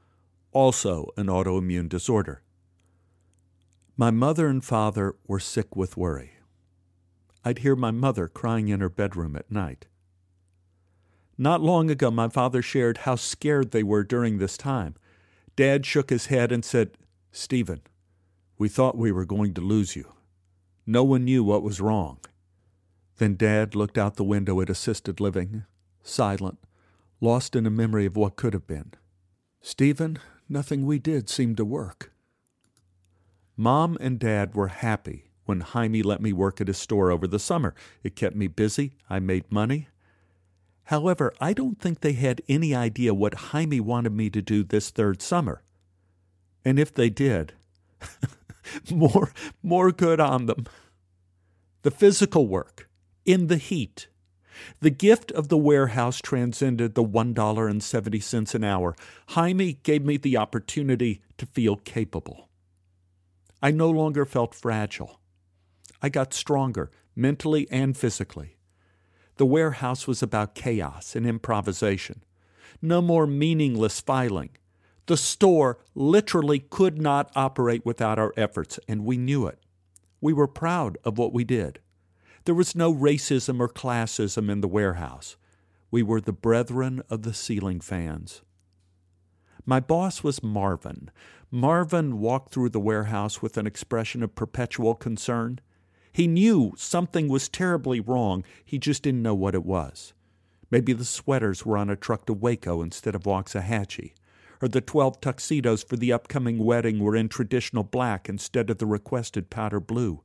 also 0.51 1.11
an 1.15 1.27
autoimmune 1.27 1.87
disorder. 1.87 2.41
My 3.97 4.09
mother 4.09 4.47
and 4.47 4.65
father 4.65 5.13
were 5.27 5.39
sick 5.39 5.75
with 5.75 5.95
worry. 5.95 6.39
I'd 7.45 7.59
hear 7.59 7.75
my 7.75 7.91
mother 7.91 8.27
crying 8.27 8.69
in 8.69 8.79
her 8.79 8.89
bedroom 8.89 9.35
at 9.35 9.51
night. 9.51 9.85
Not 11.37 11.61
long 11.61 11.91
ago, 11.91 12.09
my 12.09 12.27
father 12.27 12.63
shared 12.63 12.97
how 13.05 13.13
scared 13.13 13.69
they 13.69 13.83
were 13.83 14.03
during 14.03 14.39
this 14.39 14.57
time. 14.57 14.95
Dad 15.55 15.85
shook 15.85 16.09
his 16.09 16.25
head 16.33 16.51
and 16.51 16.65
said, 16.65 16.97
Stephen, 17.31 17.81
we 18.57 18.69
thought 18.69 18.97
we 18.97 19.11
were 19.11 19.23
going 19.23 19.53
to 19.53 19.61
lose 19.61 19.95
you. 19.95 20.13
No 20.87 21.03
one 21.03 21.25
knew 21.25 21.43
what 21.43 21.61
was 21.61 21.79
wrong. 21.79 22.17
Then 23.17 23.35
Dad 23.35 23.75
looked 23.75 23.97
out 23.97 24.15
the 24.15 24.23
window 24.23 24.61
at 24.61 24.69
assisted 24.69 25.19
living, 25.19 25.63
silent, 26.03 26.59
lost 27.19 27.55
in 27.55 27.65
a 27.65 27.71
memory 27.71 28.05
of 28.05 28.15
what 28.15 28.35
could 28.35 28.53
have 28.53 28.67
been. 28.67 28.93
Stephen, 29.61 30.19
nothing 30.47 30.85
we 30.85 30.99
did 30.99 31.29
seemed 31.29 31.57
to 31.57 31.65
work. 31.65 32.11
Mom 33.55 33.97
and 33.99 34.19
Dad 34.19 34.53
were 34.53 34.67
happy 34.67 35.31
when 35.45 35.61
Jaime 35.61 36.03
let 36.03 36.21
me 36.21 36.31
work 36.31 36.61
at 36.61 36.67
his 36.67 36.77
store 36.77 37.09
over 37.09 37.25
the 37.25 37.39
summer. 37.39 37.73
It 38.03 38.15
kept 38.15 38.35
me 38.35 38.47
busy, 38.47 38.93
I 39.09 39.19
made 39.19 39.51
money. 39.51 39.87
However, 40.85 41.33
I 41.41 41.53
don't 41.53 41.79
think 41.81 41.99
they 41.99 42.13
had 42.13 42.41
any 42.47 42.75
idea 42.75 43.13
what 43.13 43.33
Jaime 43.33 43.79
wanted 43.79 44.13
me 44.13 44.29
to 44.29 44.41
do 44.41 44.63
this 44.63 44.89
third 44.89 45.21
summer. 45.21 45.63
And 46.63 46.77
if 46.77 46.93
they 46.93 47.09
did, 47.09 47.53
more, 48.91 49.31
more 49.63 49.91
good 49.91 50.19
on 50.19 50.45
them. 50.45 50.65
The 51.81 51.91
physical 51.91 52.47
work, 52.47 52.86
in 53.27 53.47
the 53.47 53.57
heat. 53.57 54.07
The 54.79 54.89
gift 54.89 55.31
of 55.33 55.49
the 55.49 55.57
warehouse 55.57 56.19
transcended 56.19 56.95
the 56.95 57.03
$1.70 57.03 58.55
an 58.55 58.63
hour. 58.63 58.95
Jaime 59.29 59.73
gave 59.83 60.03
me 60.03 60.17
the 60.17 60.37
opportunity 60.37 61.21
to 61.37 61.45
feel 61.45 61.75
capable. 61.75 62.49
I 63.61 63.69
no 63.69 63.91
longer 63.91 64.25
felt 64.25 64.55
fragile. 64.55 65.19
I 66.01 66.09
got 66.09 66.33
stronger, 66.33 66.89
mentally 67.15 67.67
and 67.69 67.95
physically. 67.95 68.57
The 69.35 69.45
warehouse 69.45 70.07
was 70.07 70.23
about 70.23 70.55
chaos 70.55 71.15
and 71.15 71.27
improvisation. 71.27 72.23
No 72.81 73.01
more 73.01 73.27
meaningless 73.27 73.99
filing. 73.99 74.49
The 75.05 75.17
store 75.17 75.79
literally 75.93 76.59
could 76.59 76.99
not 76.99 77.31
operate 77.35 77.85
without 77.85 78.19
our 78.19 78.33
efforts, 78.35 78.79
and 78.87 79.05
we 79.05 79.17
knew 79.17 79.45
it. 79.47 79.59
We 80.19 80.33
were 80.33 80.47
proud 80.47 80.97
of 81.03 81.17
what 81.17 81.33
we 81.33 81.43
did. 81.43 81.79
There 82.47 82.55
was 82.55 82.77
no 82.77 82.95
racism 82.95 83.59
or 83.59 83.67
classism 83.67 84.49
in 84.49 84.61
the 84.61 84.69
warehouse. 84.69 85.35
We 85.91 86.01
were 86.01 86.21
the 86.21 86.31
brethren 86.31 87.03
of 87.09 87.23
the 87.23 87.33
ceiling 87.33 87.81
fans. 87.81 88.41
My 89.65 89.81
boss 89.81 90.23
was 90.23 90.41
Marvin. 90.41 91.11
Marvin 91.51 92.19
walked 92.21 92.53
through 92.53 92.69
the 92.69 92.79
warehouse 92.79 93.41
with 93.41 93.57
an 93.57 93.67
expression 93.67 94.23
of 94.23 94.33
perpetual 94.33 94.95
concern. 94.95 95.59
He 96.13 96.25
knew 96.25 96.71
something 96.77 97.27
was 97.27 97.49
terribly 97.49 97.99
wrong, 97.99 98.45
he 98.63 98.79
just 98.79 99.03
didn't 99.03 99.23
know 99.23 99.35
what 99.35 99.53
it 99.53 99.65
was. 99.65 100.13
Maybe 100.71 100.93
the 100.93 101.03
sweaters 101.03 101.65
were 101.65 101.77
on 101.77 101.89
a 101.89 101.97
truck 101.97 102.25
to 102.27 102.33
Waco 102.33 102.81
instead 102.81 103.13
of 103.13 103.23
Waxahachie, 103.23 104.13
or 104.61 104.69
the 104.69 104.79
12 104.79 105.19
tuxedos 105.19 105.83
for 105.83 105.97
the 105.97 106.13
upcoming 106.13 106.59
wedding 106.59 106.99
were 106.99 107.17
in 107.17 107.27
traditional 107.27 107.83
black 107.83 108.29
instead 108.29 108.69
of 108.69 108.77
the 108.77 108.85
requested 108.85 109.49
powder 109.49 109.81
blue. 109.81 110.23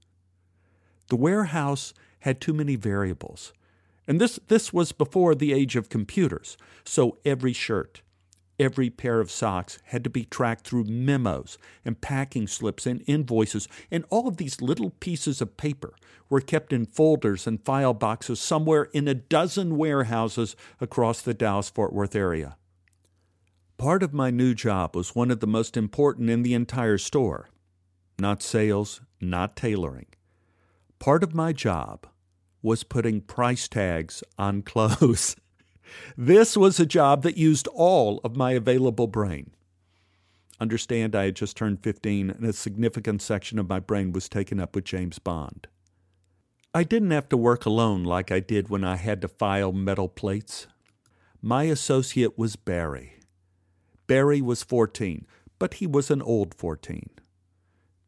The 1.08 1.16
warehouse 1.16 1.92
had 2.22 2.40
too 2.40 2.52
many 2.52 2.76
variables. 2.76 3.52
And 4.06 4.20
this, 4.20 4.38
this 4.48 4.72
was 4.72 4.92
before 4.92 5.34
the 5.34 5.52
age 5.52 5.76
of 5.76 5.88
computers, 5.88 6.56
so 6.84 7.18
every 7.24 7.52
shirt, 7.52 8.02
every 8.58 8.90
pair 8.90 9.20
of 9.20 9.30
socks 9.30 9.78
had 9.86 10.04
to 10.04 10.10
be 10.10 10.24
tracked 10.24 10.66
through 10.66 10.84
memos 10.84 11.58
and 11.84 12.00
packing 12.00 12.46
slips 12.46 12.86
and 12.86 13.02
invoices, 13.06 13.68
and 13.90 14.04
all 14.08 14.28
of 14.28 14.36
these 14.36 14.60
little 14.60 14.90
pieces 14.90 15.40
of 15.40 15.56
paper 15.56 15.94
were 16.28 16.40
kept 16.40 16.72
in 16.72 16.86
folders 16.86 17.46
and 17.46 17.64
file 17.64 17.94
boxes 17.94 18.40
somewhere 18.40 18.84
in 18.92 19.06
a 19.08 19.14
dozen 19.14 19.76
warehouses 19.76 20.56
across 20.80 21.22
the 21.22 21.34
Dallas 21.34 21.70
Fort 21.70 21.92
Worth 21.92 22.16
area. 22.16 22.56
Part 23.78 24.04
of 24.04 24.14
my 24.14 24.30
new 24.30 24.54
job 24.54 24.94
was 24.94 25.14
one 25.14 25.32
of 25.32 25.40
the 25.40 25.46
most 25.46 25.76
important 25.76 26.30
in 26.30 26.42
the 26.42 26.54
entire 26.54 26.98
store. 26.98 27.48
Not 28.18 28.42
sales, 28.42 29.00
not 29.20 29.56
tailoring. 29.56 30.06
Part 31.00 31.24
of 31.24 31.34
my 31.34 31.52
job 31.52 32.06
was 32.62 32.84
putting 32.84 33.20
price 33.20 33.68
tags 33.68 34.22
on 34.38 34.62
clothes. 34.62 35.36
this 36.16 36.56
was 36.56 36.78
a 36.78 36.86
job 36.86 37.22
that 37.22 37.36
used 37.36 37.66
all 37.68 38.20
of 38.24 38.36
my 38.36 38.52
available 38.52 39.06
brain. 39.08 39.50
Understand, 40.60 41.16
I 41.16 41.24
had 41.24 41.36
just 41.36 41.56
turned 41.56 41.82
15, 41.82 42.30
and 42.30 42.44
a 42.44 42.52
significant 42.52 43.20
section 43.20 43.58
of 43.58 43.68
my 43.68 43.80
brain 43.80 44.12
was 44.12 44.28
taken 44.28 44.60
up 44.60 44.76
with 44.76 44.84
James 44.84 45.18
Bond. 45.18 45.66
I 46.72 46.84
didn't 46.84 47.10
have 47.10 47.28
to 47.30 47.36
work 47.36 47.66
alone 47.66 48.04
like 48.04 48.30
I 48.30 48.40
did 48.40 48.68
when 48.68 48.84
I 48.84 48.96
had 48.96 49.20
to 49.22 49.28
file 49.28 49.72
metal 49.72 50.08
plates. 50.08 50.68
My 51.42 51.64
associate 51.64 52.38
was 52.38 52.56
Barry. 52.56 53.14
Barry 54.06 54.40
was 54.40 54.62
14, 54.62 55.26
but 55.58 55.74
he 55.74 55.86
was 55.86 56.10
an 56.10 56.22
old 56.22 56.54
14. 56.54 57.10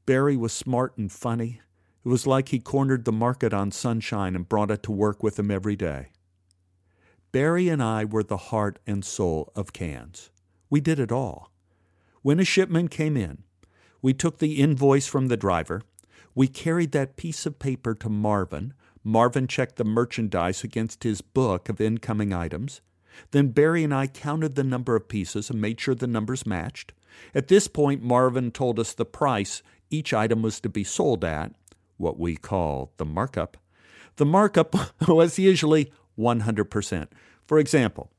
Barry 0.07 0.37
was 0.37 0.53
smart 0.53 0.97
and 0.97 1.11
funny, 1.11 1.61
it 2.05 2.09
was 2.09 2.27
like 2.27 2.51
he 2.51 2.59
cornered 2.59 3.05
the 3.05 3.13
market 3.13 3.55
on 3.55 3.71
sunshine 3.71 4.35
and 4.37 4.49
brought 4.49 4.71
it 4.71 4.83
to 4.83 4.93
work 4.93 5.23
with 5.23 5.39
him 5.39 5.51
every 5.51 5.77
day. 5.77 6.09
Barry 7.33 7.69
and 7.69 7.83
I 7.83 8.05
were 8.05 8.23
the 8.23 8.37
heart 8.37 8.79
and 8.87 9.05
soul 9.05 9.51
of 9.57 9.73
Kahn's. 9.73 10.31
We 10.69 10.81
did 10.81 10.99
it 10.99 11.11
all. 11.11 11.51
When 12.23 12.39
a 12.39 12.45
shipment 12.45 12.91
came 12.91 13.17
in, 13.17 13.43
we 14.03 14.13
took 14.13 14.39
the 14.39 14.61
invoice 14.61 15.07
from 15.07 15.29
the 15.29 15.37
driver. 15.37 15.83
We 16.35 16.47
carried 16.47 16.93
that 16.93 17.17
piece 17.17 17.47
of 17.47 17.59
paper 17.59 17.95
to 17.95 18.09
Marvin. 18.09 18.75
Marvin 19.03 19.47
checked 19.47 19.77
the 19.77 19.85
merchandise 19.85 20.63
against 20.63 21.05
his 21.05 21.23
book 21.23 21.69
of 21.69 21.81
incoming 21.81 22.33
items. 22.33 22.83
Then 23.31 23.49
Barry 23.49 23.83
and 23.83 23.95
I 23.95 24.09
counted 24.09 24.55
the 24.55 24.65
number 24.65 24.95
of 24.95 25.09
pieces 25.09 25.49
and 25.49 25.61
made 25.61 25.81
sure 25.81 25.95
the 25.95 26.07
numbers 26.07 26.47
matched. 26.47 26.93
At 27.35 27.49
this 27.49 27.69
point, 27.69 28.03
Marvin 28.03 28.51
told 28.51 28.79
us 28.79 28.93
the 28.93 29.05
price 29.05 29.63
each 29.91 30.13
item 30.13 30.43
was 30.43 30.61
to 30.61 30.69
be 30.69 30.85
sold 30.85 31.25
at, 31.25 31.53
what 31.97 32.19
we 32.19 32.37
call 32.37 32.93
the 32.97 33.05
markup, 33.05 33.57
the 34.17 34.27
markup 34.27 34.75
was 35.09 35.39
usually 35.39 35.93
100%. 36.19 37.09
For 37.47 37.59
example, 37.59 38.11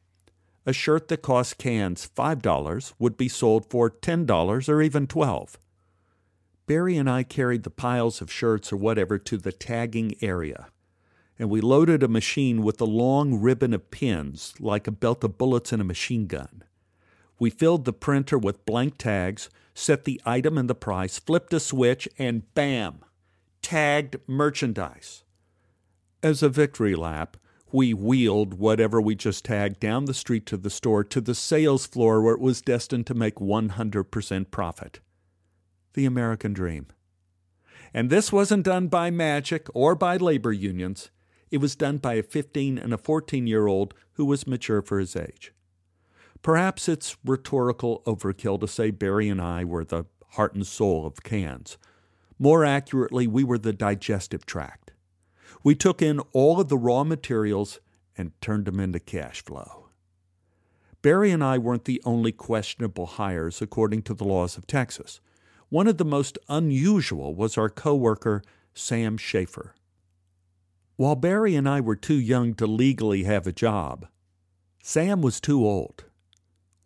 a 0.65 0.73
shirt 0.73 1.07
that 1.09 1.21
cost 1.21 1.57
Kahn's 1.57 2.09
$5 2.15 2.93
would 2.97 3.17
be 3.17 3.29
sold 3.29 3.69
for 3.69 3.89
$10 3.89 4.69
or 4.69 4.81
even 4.81 5.07
12. 5.07 5.57
Barry 6.67 6.97
and 6.97 7.09
I 7.09 7.23
carried 7.23 7.63
the 7.63 7.69
piles 7.69 8.21
of 8.21 8.31
shirts 8.31 8.73
or 8.73 8.77
whatever 8.77 9.19
to 9.19 9.37
the 9.37 9.51
tagging 9.51 10.15
area, 10.21 10.67
and 11.37 11.49
we 11.49 11.61
loaded 11.61 12.01
a 12.01 12.07
machine 12.07 12.63
with 12.63 12.81
a 12.81 12.85
long 12.85 13.39
ribbon 13.39 13.73
of 13.73 13.91
pins 13.91 14.55
like 14.59 14.87
a 14.87 14.91
belt 14.91 15.23
of 15.23 15.37
bullets 15.37 15.71
in 15.71 15.79
a 15.79 15.85
machine 15.85 16.25
gun. 16.25 16.63
We 17.37 17.51
filled 17.51 17.85
the 17.85 17.93
printer 17.93 18.37
with 18.39 18.65
blank 18.65 18.97
tags, 18.97 19.49
set 19.75 20.05
the 20.05 20.19
item 20.25 20.57
and 20.57 20.67
the 20.67 20.73
price, 20.73 21.19
flipped 21.19 21.53
a 21.53 21.59
switch, 21.59 22.07
and 22.17 22.51
bam! 22.55 23.04
Tagged 23.61 24.17
merchandise. 24.27 25.23
As 26.21 26.41
a 26.41 26.49
victory 26.49 26.95
lap, 26.95 27.37
we 27.71 27.93
wheeled 27.93 28.55
whatever 28.55 29.01
we 29.01 29.15
just 29.15 29.45
tagged 29.45 29.79
down 29.79 30.05
the 30.05 30.13
street 30.13 30.45
to 30.45 30.57
the 30.57 30.69
store 30.69 31.03
to 31.03 31.19
the 31.19 31.35
sales 31.35 31.85
floor 31.85 32.21
where 32.21 32.35
it 32.35 32.39
was 32.39 32.61
destined 32.61 33.05
to 33.07 33.13
make 33.13 33.35
100% 33.35 34.51
profit. 34.51 34.99
The 35.93 36.05
American 36.05 36.53
dream. 36.53 36.87
And 37.93 38.09
this 38.09 38.31
wasn't 38.31 38.65
done 38.65 38.87
by 38.87 39.09
magic 39.11 39.67
or 39.73 39.95
by 39.95 40.17
labor 40.17 40.51
unions. 40.51 41.11
It 41.51 41.57
was 41.57 41.75
done 41.75 41.97
by 41.97 42.15
a 42.15 42.23
15 42.23 42.77
and 42.77 42.93
a 42.93 42.97
14 42.97 43.47
year 43.47 43.67
old 43.67 43.93
who 44.13 44.25
was 44.25 44.47
mature 44.47 44.81
for 44.81 44.99
his 44.99 45.15
age. 45.15 45.53
Perhaps 46.41 46.87
it's 46.87 47.17
rhetorical 47.25 48.03
overkill 48.05 48.59
to 48.59 48.67
say 48.67 48.91
Barry 48.91 49.29
and 49.29 49.41
I 49.41 49.63
were 49.63 49.83
the 49.83 50.05
heart 50.31 50.53
and 50.53 50.67
soul 50.67 51.05
of 51.05 51.23
Kahn's. 51.23 51.77
More 52.37 52.65
accurately, 52.65 53.27
we 53.27 53.43
were 53.43 53.57
the 53.57 53.73
digestive 53.73 54.45
tract. 54.45 54.91
We 55.63 55.75
took 55.75 56.01
in 56.01 56.19
all 56.33 56.59
of 56.59 56.67
the 56.67 56.77
raw 56.77 57.03
materials 57.03 57.79
and 58.17 58.39
turned 58.41 58.65
them 58.65 58.79
into 58.79 58.99
cash 58.99 59.43
flow. 59.43 59.89
Barry 61.01 61.31
and 61.31 61.43
I 61.43 61.57
weren't 61.57 61.85
the 61.85 62.01
only 62.03 62.31
questionable 62.31 63.05
hires 63.05 63.61
according 63.61 64.01
to 64.03 64.13
the 64.13 64.23
laws 64.23 64.57
of 64.57 64.67
Texas. 64.67 65.21
One 65.69 65.87
of 65.87 65.97
the 65.97 66.05
most 66.05 66.37
unusual 66.49 67.35
was 67.35 67.57
our 67.57 67.69
coworker, 67.69 68.41
Sam 68.73 69.17
Schaefer. 69.17 69.75
While 70.97 71.15
Barry 71.15 71.55
and 71.55 71.67
I 71.67 71.81
were 71.81 71.95
too 71.95 72.19
young 72.19 72.53
to 72.55 72.65
legally 72.65 73.23
have 73.23 73.45
a 73.45 73.51
job, 73.51 74.07
Sam 74.81 75.21
was 75.21 75.39
too 75.39 75.65
old. 75.65 76.05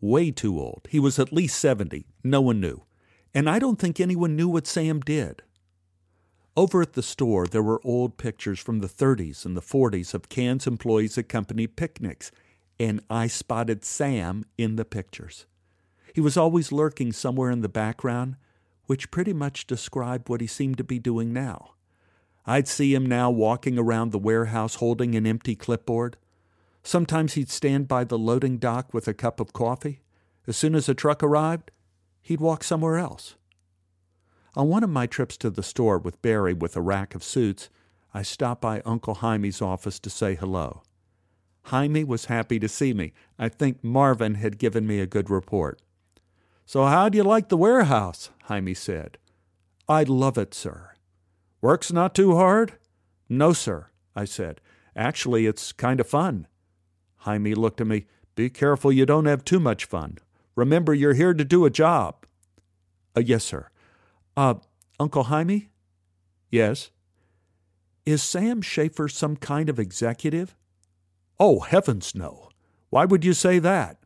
Way 0.02 0.32
too 0.32 0.60
old. 0.60 0.88
He 0.90 1.00
was 1.00 1.20
at 1.20 1.34
least 1.34 1.60
70. 1.60 2.06
No 2.24 2.42
one 2.42 2.60
knew 2.60 2.84
and 3.34 3.50
I 3.50 3.60
don't 3.60 3.80
think 3.80 4.00
anyone 4.00 4.36
knew 4.36 4.50
what 4.50 4.68
Sam 4.68 5.00
did. 5.00 5.44
Over 6.58 6.82
at 6.82 6.94
the 6.94 7.04
store, 7.04 7.48
there 7.48 7.64
were 7.64 7.82
old 7.84 8.18
pictures 8.18 8.60
from 8.60 8.80
the 8.80 8.88
30s 8.88 9.46
and 9.46 9.56
the 9.56 9.62
40s 9.62 10.14
of 10.14 10.30
Kahn's 10.30 10.68
employees 10.68 11.18
at 11.18 11.30
company 11.30 11.68
picnics, 11.68 12.32
and 12.80 13.02
I 13.10 13.28
spotted 13.28 13.86
Sam 13.86 14.46
in 14.58 14.76
the 14.76 14.86
pictures. 14.86 15.46
He 16.14 16.22
was 16.22 16.38
always 16.38 16.72
lurking 16.72 17.14
somewhere 17.14 17.52
in 17.52 17.62
the 17.62 17.70
background, 17.70 18.36
which 18.88 19.12
pretty 19.12 19.34
much 19.34 19.68
described 19.68 20.28
what 20.28 20.42
he 20.42 20.48
seemed 20.48 20.78
to 20.78 20.84
be 20.84 21.00
doing 21.00 21.32
now. 21.32 21.76
I'd 22.46 22.68
see 22.68 22.94
him 22.96 23.06
now 23.06 23.30
walking 23.30 23.78
around 23.78 24.12
the 24.12 24.18
warehouse 24.18 24.76
holding 24.76 25.14
an 25.14 25.28
empty 25.28 25.56
clipboard. 25.56 26.18
Sometimes 26.82 27.34
he'd 27.34 27.50
stand 27.50 27.88
by 27.88 28.04
the 28.04 28.18
loading 28.18 28.58
dock 28.58 28.94
with 28.94 29.08
a 29.08 29.14
cup 29.14 29.40
of 29.40 29.54
coffee. 29.54 30.02
As 30.48 30.58
soon 30.58 30.74
as 30.74 30.90
a 30.90 30.96
truck 30.96 31.22
arrived, 31.22 31.70
he'd 32.30 32.40
walk 32.40 32.64
somewhere 32.64 32.96
else. 32.96 33.36
On 34.56 34.70
one 34.70 34.84
of 34.84 34.90
my 34.92 35.08
trips 35.08 35.36
to 35.36 35.50
the 35.50 35.64
store 35.64 35.98
with 35.98 36.22
Barry 36.22 36.54
with 36.54 36.78
a 36.78 36.82
rack 36.82 37.16
of 37.16 37.24
suits, 37.24 37.72
I 38.14 38.22
stopped 38.22 38.62
by 38.62 38.82
Uncle 38.86 39.16
Jaime's 39.16 39.64
office 39.64 40.00
to 40.00 40.12
say 40.12 40.36
hello. 40.36 40.84
Jaime 41.64 42.04
was 42.04 42.26
happy 42.26 42.60
to 42.60 42.70
see 42.70 42.94
me. 42.94 43.14
I 43.40 43.50
think 43.50 43.84
Marvin 43.84 44.36
had 44.36 44.60
given 44.60 44.86
me 44.86 45.00
a 45.00 45.08
good 45.08 45.32
report. 45.32 45.82
So, 46.68 46.86
how 46.86 47.10
do 47.10 47.18
you 47.18 47.24
like 47.24 47.50
the 47.50 47.58
warehouse? 47.58 48.30
Jaime 48.44 48.76
said. 48.76 49.18
I 49.88 50.04
love 50.04 50.38
it, 50.38 50.54
sir. 50.54 50.92
Work's 51.62 51.92
not 51.92 52.14
too 52.14 52.36
hard? 52.36 52.74
No, 53.28 53.54
sir, 53.54 53.88
I 54.16 54.26
said. 54.26 54.62
Actually, 54.96 55.48
it's 55.48 55.72
kind 55.72 56.00
of 56.00 56.08
fun. 56.08 56.46
Jaime 57.18 57.56
looked 57.56 57.82
at 57.82 57.88
me. 57.88 58.06
Be 58.36 58.52
careful 58.52 58.92
you 58.92 59.08
don't 59.08 59.26
have 59.26 59.44
too 59.44 59.60
much 59.60 59.86
fun. 59.86 60.20
Remember, 60.56 60.94
you're 60.94 61.14
here 61.14 61.34
to 61.34 61.44
do 61.44 61.66
a 61.66 61.70
job. 61.72 62.19
Uh, 63.16 63.22
yes, 63.22 63.44
sir. 63.44 63.70
Uh, 64.38 64.56
Uncle 65.00 65.24
Jaime? 65.24 65.70
Yes. 66.50 66.92
Is 68.06 68.24
Sam 68.24 68.62
Schaefer 68.62 69.08
some 69.08 69.36
kind 69.36 69.70
of 69.70 69.80
executive? 69.80 70.56
Oh, 71.40 71.60
heavens, 71.60 72.16
no. 72.16 72.50
Why 72.90 73.06
would 73.06 73.24
you 73.24 73.34
say 73.34 73.60
that? 73.60 73.98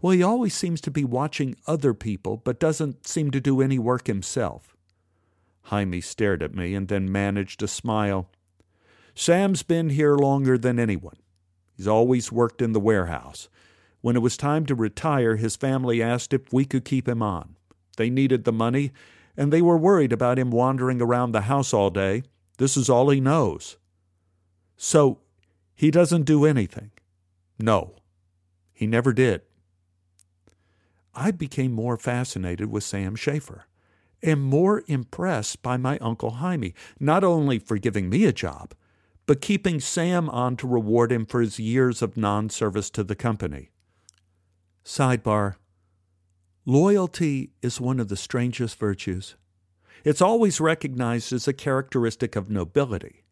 Well, 0.00 0.12
he 0.12 0.22
always 0.22 0.54
seems 0.54 0.80
to 0.82 0.90
be 0.90 1.04
watching 1.04 1.56
other 1.66 1.94
people, 1.94 2.36
but 2.36 2.60
doesn't 2.60 3.06
seem 3.06 3.30
to 3.32 3.40
do 3.40 3.60
any 3.60 3.78
work 3.78 4.06
himself. 4.06 4.76
Jaime 5.62 6.00
stared 6.00 6.42
at 6.42 6.54
me 6.54 6.74
and 6.74 6.88
then 6.88 7.10
managed 7.10 7.62
a 7.62 7.68
smile. 7.68 8.30
Sam's 9.14 9.62
been 9.62 9.90
here 9.90 10.16
longer 10.16 10.56
than 10.56 10.78
anyone. 10.78 11.16
He's 11.76 11.88
always 11.88 12.30
worked 12.30 12.62
in 12.62 12.72
the 12.72 12.80
warehouse. 12.80 13.48
When 14.00 14.14
it 14.14 14.22
was 14.22 14.36
time 14.36 14.64
to 14.66 14.74
retire, 14.74 15.36
his 15.36 15.56
family 15.56 16.00
asked 16.00 16.32
if 16.32 16.52
we 16.52 16.64
could 16.64 16.84
keep 16.84 17.08
him 17.08 17.22
on. 17.22 17.56
They 17.98 18.10
needed 18.10 18.44
the 18.44 18.52
money, 18.52 18.92
and 19.36 19.52
they 19.52 19.60
were 19.60 19.76
worried 19.76 20.12
about 20.12 20.38
him 20.38 20.52
wandering 20.52 21.02
around 21.02 21.32
the 21.32 21.42
house 21.42 21.74
all 21.74 21.90
day. 21.90 22.22
This 22.56 22.76
is 22.76 22.88
all 22.88 23.10
he 23.10 23.20
knows. 23.20 23.76
So, 24.76 25.18
he 25.74 25.90
doesn't 25.90 26.22
do 26.22 26.44
anything. 26.44 26.92
No, 27.58 27.96
he 28.72 28.86
never 28.86 29.12
did. 29.12 29.42
I 31.12 31.32
became 31.32 31.72
more 31.72 31.96
fascinated 31.96 32.70
with 32.70 32.84
Sam 32.84 33.16
Schaefer 33.16 33.66
and 34.22 34.40
more 34.40 34.84
impressed 34.86 35.60
by 35.62 35.76
my 35.76 35.98
Uncle 35.98 36.30
Jaime, 36.30 36.74
not 37.00 37.24
only 37.24 37.58
for 37.58 37.78
giving 37.78 38.08
me 38.08 38.24
a 38.26 38.32
job, 38.32 38.74
but 39.26 39.40
keeping 39.40 39.80
Sam 39.80 40.30
on 40.30 40.56
to 40.58 40.68
reward 40.68 41.10
him 41.10 41.26
for 41.26 41.40
his 41.40 41.58
years 41.58 42.00
of 42.00 42.16
non 42.16 42.48
service 42.48 42.90
to 42.90 43.02
the 43.02 43.16
company. 43.16 43.70
Sidebar 44.84 45.56
Loyalty 46.68 47.52
is 47.62 47.80
one 47.80 47.98
of 47.98 48.08
the 48.08 48.16
strangest 48.16 48.78
virtues. 48.78 49.36
It's 50.04 50.20
always 50.20 50.60
recognized 50.60 51.32
as 51.32 51.48
a 51.48 51.54
characteristic 51.54 52.36
of 52.36 52.50
nobility, 52.50 53.24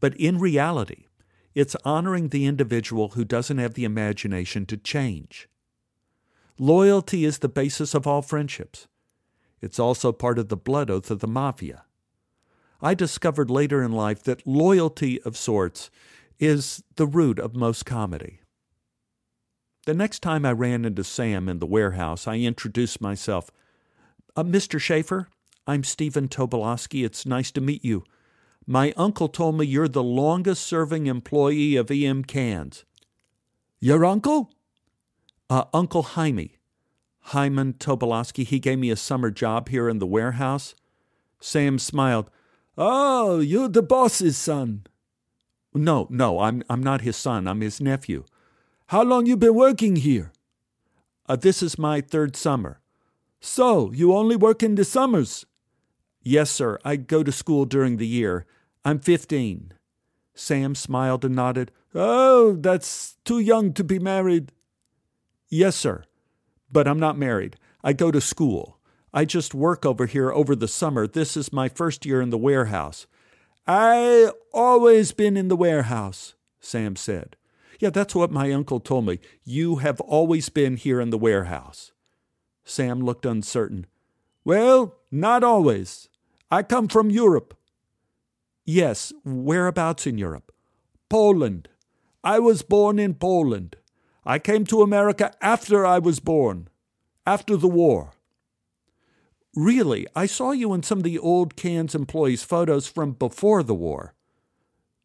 but 0.00 0.16
in 0.16 0.38
reality, 0.38 1.04
it's 1.54 1.76
honoring 1.84 2.28
the 2.28 2.46
individual 2.46 3.10
who 3.10 3.26
doesn't 3.26 3.58
have 3.58 3.74
the 3.74 3.84
imagination 3.84 4.64
to 4.64 4.78
change. 4.78 5.50
Loyalty 6.58 7.26
is 7.26 7.40
the 7.40 7.48
basis 7.50 7.92
of 7.92 8.06
all 8.06 8.22
friendships. 8.22 8.88
It's 9.60 9.78
also 9.78 10.10
part 10.10 10.38
of 10.38 10.48
the 10.48 10.56
blood 10.56 10.88
oath 10.88 11.10
of 11.10 11.18
the 11.18 11.28
mafia. 11.28 11.84
I 12.80 12.94
discovered 12.94 13.50
later 13.50 13.82
in 13.82 13.92
life 13.92 14.22
that 14.22 14.46
loyalty 14.46 15.20
of 15.24 15.36
sorts 15.36 15.90
is 16.38 16.82
the 16.96 17.06
root 17.06 17.38
of 17.38 17.54
most 17.54 17.84
comedy. 17.84 18.40
The 19.88 19.94
next 19.94 20.20
time 20.20 20.44
I 20.44 20.52
ran 20.52 20.84
into 20.84 21.02
Sam 21.02 21.48
in 21.48 21.60
the 21.60 21.66
warehouse, 21.66 22.28
I 22.28 22.34
introduced 22.40 23.00
myself. 23.00 23.50
Uh, 24.36 24.44
Mr. 24.44 24.78
Schaefer, 24.78 25.28
I'm 25.66 25.82
Stephen 25.82 26.28
Tobolowsky. 26.28 27.06
It's 27.06 27.24
nice 27.24 27.50
to 27.52 27.62
meet 27.62 27.82
you. 27.82 28.04
My 28.66 28.92
uncle 28.98 29.28
told 29.28 29.56
me 29.56 29.64
you're 29.64 29.88
the 29.88 30.02
longest 30.02 30.66
serving 30.66 31.06
employee 31.06 31.74
of 31.76 31.90
EM 31.90 32.24
Kahn's. 32.24 32.84
Your 33.80 34.04
uncle? 34.04 34.52
Uh, 35.48 35.64
uncle 35.72 36.02
Hymie. 36.02 36.58
Hyman 37.20 37.72
Tobolowsky. 37.72 38.44
He 38.44 38.58
gave 38.58 38.78
me 38.78 38.90
a 38.90 38.94
summer 38.94 39.30
job 39.30 39.70
here 39.70 39.88
in 39.88 40.00
the 40.00 40.06
warehouse. 40.06 40.74
Sam 41.40 41.78
smiled. 41.78 42.30
Oh, 42.76 43.40
you're 43.40 43.70
the 43.70 43.80
boss's 43.80 44.36
son. 44.36 44.84
No, 45.72 46.06
no, 46.10 46.40
I'm, 46.40 46.62
I'm 46.68 46.82
not 46.82 47.00
his 47.00 47.16
son. 47.16 47.48
I'm 47.48 47.62
his 47.62 47.80
nephew. 47.80 48.26
How 48.88 49.02
long 49.02 49.26
you 49.26 49.36
been 49.36 49.54
working 49.54 49.96
here? 49.96 50.32
Uh, 51.28 51.36
this 51.36 51.62
is 51.62 51.78
my 51.78 52.00
third 52.00 52.34
summer. 52.36 52.80
So, 53.38 53.92
you 53.92 54.14
only 54.14 54.34
work 54.34 54.62
in 54.62 54.76
the 54.76 54.84
summers? 54.84 55.44
Yes, 56.22 56.50
sir. 56.50 56.78
I 56.86 56.96
go 56.96 57.22
to 57.22 57.30
school 57.30 57.66
during 57.66 57.98
the 57.98 58.06
year. 58.06 58.46
I'm 58.86 58.98
15. 58.98 59.74
Sam 60.34 60.74
smiled 60.74 61.22
and 61.26 61.36
nodded. 61.36 61.70
Oh, 61.94 62.56
that's 62.58 63.16
too 63.26 63.40
young 63.40 63.74
to 63.74 63.84
be 63.84 63.98
married. 63.98 64.52
Yes, 65.50 65.76
sir. 65.76 66.04
But 66.72 66.88
I'm 66.88 66.98
not 66.98 67.18
married. 67.18 67.56
I 67.84 67.92
go 67.92 68.10
to 68.10 68.22
school. 68.22 68.78
I 69.12 69.26
just 69.26 69.52
work 69.52 69.84
over 69.84 70.06
here 70.06 70.32
over 70.32 70.56
the 70.56 70.66
summer. 70.66 71.06
This 71.06 71.36
is 71.36 71.52
my 71.52 71.68
first 71.68 72.06
year 72.06 72.22
in 72.22 72.30
the 72.30 72.38
warehouse. 72.38 73.06
I 73.66 74.30
always 74.50 75.12
been 75.12 75.36
in 75.36 75.48
the 75.48 75.56
warehouse, 75.56 76.36
Sam 76.58 76.96
said. 76.96 77.36
Yeah, 77.78 77.90
that's 77.90 78.14
what 78.14 78.32
my 78.32 78.50
uncle 78.52 78.80
told 78.80 79.06
me. 79.06 79.20
You 79.44 79.76
have 79.76 80.00
always 80.00 80.48
been 80.48 80.76
here 80.76 81.00
in 81.00 81.10
the 81.10 81.18
warehouse. 81.18 81.92
Sam 82.64 83.00
looked 83.00 83.24
uncertain. 83.24 83.86
Well, 84.44 84.96
not 85.10 85.44
always. 85.44 86.08
I 86.50 86.62
come 86.62 86.88
from 86.88 87.10
Europe. 87.10 87.56
Yes, 88.64 89.12
whereabouts 89.24 90.06
in 90.06 90.18
Europe? 90.18 90.52
Poland. 91.08 91.68
I 92.24 92.38
was 92.38 92.62
born 92.62 92.98
in 92.98 93.14
Poland. 93.14 93.76
I 94.24 94.38
came 94.38 94.64
to 94.66 94.82
America 94.82 95.32
after 95.40 95.86
I 95.86 95.98
was 95.98 96.20
born, 96.20 96.68
after 97.26 97.56
the 97.56 97.68
war. 97.68 98.12
Really, 99.54 100.06
I 100.14 100.26
saw 100.26 100.50
you 100.50 100.74
in 100.74 100.82
some 100.82 100.98
of 100.98 101.04
the 101.04 101.18
old 101.18 101.56
Kahn's 101.56 101.94
employees' 101.94 102.42
photos 102.42 102.86
from 102.86 103.12
before 103.12 103.62
the 103.62 103.74
war. 103.74 104.14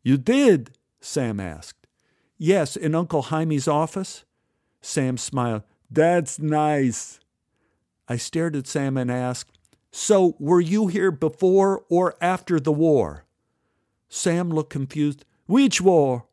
You 0.03 0.17
did? 0.17 0.71
Sam 0.99 1.39
asked. 1.39 1.82
Yes, 2.45 2.75
in 2.75 2.93
Uncle 2.93 3.21
Hymie's 3.21 3.69
office. 3.69 4.25
Sam 4.81 5.17
smiled. 5.17 5.63
That's 5.89 6.39
nice. 6.39 7.21
I 8.09 8.17
stared 8.17 8.57
at 8.57 8.67
Sam 8.67 8.97
and 8.97 9.09
asked, 9.09 9.57
So, 9.93 10.35
were 10.39 10.59
you 10.59 10.87
here 10.87 11.09
before 11.09 11.85
or 11.87 12.15
after 12.19 12.59
the 12.59 12.73
war? 12.73 13.23
Sam 14.09 14.49
looked 14.49 14.71
confused. 14.71 15.23
Which 15.45 15.79
war? 15.79 16.25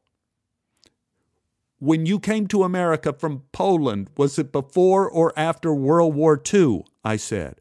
When 1.79 2.07
you 2.07 2.19
came 2.19 2.49
to 2.49 2.65
America 2.65 3.13
from 3.13 3.45
Poland, 3.53 4.11
was 4.17 4.37
it 4.37 4.51
before 4.51 5.09
or 5.09 5.33
after 5.37 5.73
World 5.73 6.17
War 6.17 6.43
II? 6.53 6.87
I 7.05 7.19
said. 7.19 7.55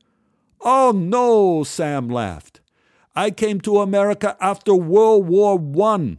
Oh, 0.62 0.92
no, 0.92 1.64
Sam 1.64 2.10
laughed. 2.10 2.62
I 3.16 3.30
came 3.30 3.62
to 3.62 3.78
America 3.78 4.36
after 4.42 4.74
World 4.74 5.28
War 5.28 5.62
I. 5.84 6.18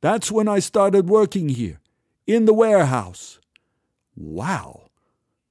That's 0.00 0.32
when 0.32 0.48
I 0.48 0.58
started 0.60 1.08
working 1.08 1.50
here, 1.50 1.80
in 2.26 2.46
the 2.46 2.54
warehouse. 2.54 3.38
Wow, 4.16 4.90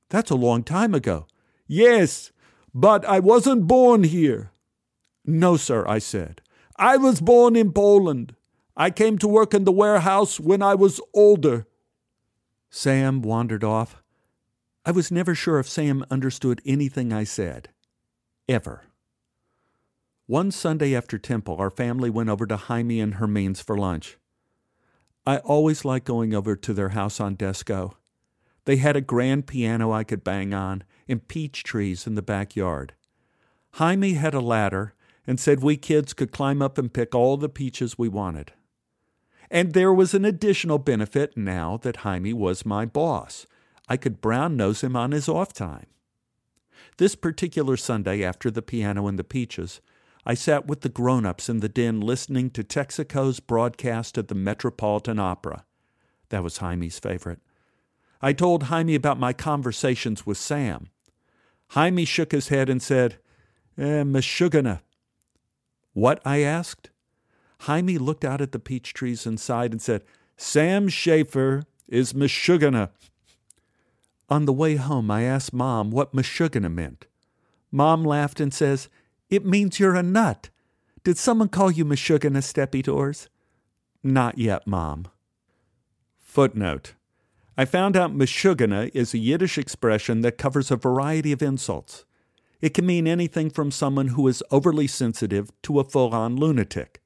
that's 0.10 0.32
a 0.32 0.36
long 0.36 0.64
time 0.64 0.94
ago. 0.94 1.28
Yes, 1.68 2.32
but 2.74 3.06
I 3.06 3.20
wasn't 3.20 3.68
born 3.68 4.04
here. 4.04 4.52
No, 5.26 5.58
sir, 5.58 5.88
I 5.88 6.00
said. 6.00 6.42
I 6.78 6.98
was 6.98 7.22
born 7.22 7.56
in 7.56 7.74
Poland. 7.74 8.36
I 8.76 8.90
came 8.90 9.18
to 9.20 9.28
work 9.28 9.54
in 9.54 9.66
the 9.66 9.72
warehouse 9.72 10.40
when 10.40 10.62
I 10.62 10.76
was 10.76 11.02
older. 11.14 11.68
Sam 12.70 13.22
wandered 13.22 13.64
off. 13.64 14.02
I 14.86 14.92
was 14.92 15.12
never 15.12 15.36
sure 15.36 15.60
if 15.60 15.68
Sam 15.68 16.06
understood 16.10 16.62
anything 16.66 17.12
I 17.12 17.24
said. 17.26 17.70
Ever. 18.48 18.84
One 20.28 20.52
Sunday 20.52 20.96
after 20.96 21.18
temple, 21.18 21.58
our 21.60 21.72
family 21.72 22.12
went 22.12 22.30
over 22.30 22.46
to 22.46 22.56
Hymie 22.56 23.02
and 23.02 23.16
Hermine's 23.16 23.62
for 23.62 23.76
lunch. 23.76 24.19
I 25.30 25.38
always 25.42 25.86
liked 25.86 26.08
going 26.08 26.34
over 26.34 26.56
to 26.56 26.74
their 26.74 26.90
house 26.90 27.20
on 27.20 27.38
Desco. 27.38 27.94
They 28.66 28.78
had 28.78 28.96
a 28.96 29.00
grand 29.00 29.46
piano 29.46 29.92
I 29.92 30.04
could 30.04 30.24
bang 30.24 30.56
on 30.56 30.84
and 31.08 31.28
peach 31.28 31.64
trees 31.64 32.08
in 32.08 32.16
the 32.16 32.24
backyard. 32.24 32.96
Hymie 33.76 34.16
had 34.16 34.34
a 34.34 34.40
ladder 34.40 34.96
and 35.28 35.40
said 35.40 35.62
we 35.62 35.78
kids 35.78 36.14
could 36.14 36.32
climb 36.32 36.64
up 36.64 36.80
and 36.80 36.92
pick 36.92 37.14
all 37.14 37.38
the 37.38 37.48
peaches 37.48 37.96
we 37.96 38.10
wanted. 38.10 38.54
And 39.52 39.74
there 39.74 39.94
was 39.94 40.16
an 40.16 40.26
additional 40.26 40.80
benefit 40.80 41.38
now 41.38 41.78
that 41.78 41.98
Hymie 41.98 42.34
was 42.34 42.66
my 42.66 42.88
boss. 42.88 43.46
I 43.88 43.98
could 43.98 44.22
brown 44.22 44.58
nose 44.58 44.84
him 44.84 44.96
on 44.96 45.12
his 45.12 45.30
off 45.30 45.54
time. 45.54 45.86
This 46.98 47.14
particular 47.14 47.78
Sunday, 47.78 48.24
after 48.24 48.50
the 48.50 48.64
piano 48.64 49.06
and 49.06 49.20
the 49.20 49.24
peaches, 49.24 49.80
I 50.30 50.36
sat 50.36 50.68
with 50.68 50.82
the 50.82 50.90
grown 50.90 51.26
ups 51.26 51.50
in 51.50 51.60
the 51.60 51.68
den 51.68 52.02
listening 52.02 52.52
to 52.52 52.64
Texaco's 52.64 53.40
broadcast 53.40 54.16
of 54.16 54.28
the 54.28 54.36
Metropolitan 54.36 55.18
Opera. 55.18 55.66
That 56.30 56.44
was 56.44 56.60
Hymie's 56.60 57.00
favorite. 57.00 57.40
I 58.22 58.34
told 58.34 58.66
Hymie 58.66 58.94
about 58.94 59.20
my 59.20 59.34
conversations 59.34 60.28
with 60.28 60.38
Sam. 60.38 60.90
Hymie 61.70 62.06
shook 62.06 62.32
his 62.32 62.50
head 62.50 62.70
and 62.70 62.80
said, 62.80 63.18
eh. 63.76 64.04
What? 65.94 66.22
I 66.24 66.42
asked. 66.42 66.92
Hymie 67.62 67.98
looked 67.98 68.24
out 68.24 68.40
at 68.40 68.52
the 68.52 68.60
peach 68.60 68.94
trees 68.94 69.26
sighed 69.38 69.72
and 69.72 69.82
said, 69.82 70.04
Sam 70.38 70.90
Schaefer 70.90 71.64
is 71.88 72.14
Meshuggah. 72.14 72.92
On 74.30 74.46
the 74.46 74.54
way 74.54 74.76
home, 74.76 75.10
I 75.10 75.24
asked 75.24 75.54
Mom 75.54 75.90
what 75.90 76.14
Meshuggah 76.14 76.72
meant. 76.72 77.08
Mom 77.72 78.04
laughed 78.04 78.40
and 78.40 78.54
says, 78.54 78.90
it 79.30 79.46
means 79.46 79.80
you're 79.80 79.96
a 79.96 80.04
nut. 80.04 80.50
Did 81.04 81.18
someone 81.18 81.50
call 81.50 81.72
you 81.72 81.86
Meshuggah 81.86 82.32
Steppy 82.32 82.84
Doors? 82.84 83.30
Not 84.04 84.38
yet, 84.38 84.68
Mom. 84.68 85.08
Footnote. 86.20 86.94
I 87.58 87.66
found 87.66 87.98
out 87.98 88.16
Meshuggah 88.16 88.92
is 88.94 89.14
a 89.14 89.18
Yiddish 89.18 89.58
expression 89.58 90.22
that 90.22 90.38
covers 90.38 90.72
a 90.72 90.78
variety 90.78 91.32
of 91.32 91.42
insults. 91.42 92.06
It 92.62 92.74
can 92.74 92.86
mean 92.86 93.08
anything 93.08 93.50
from 93.50 93.72
someone 93.72 94.10
who 94.10 94.28
is 94.28 94.44
overly 94.52 94.88
sensitive 94.88 95.50
to 95.64 95.80
a 95.80 95.84
full 95.84 96.14
on 96.14 96.36
lunatic. 96.36 97.02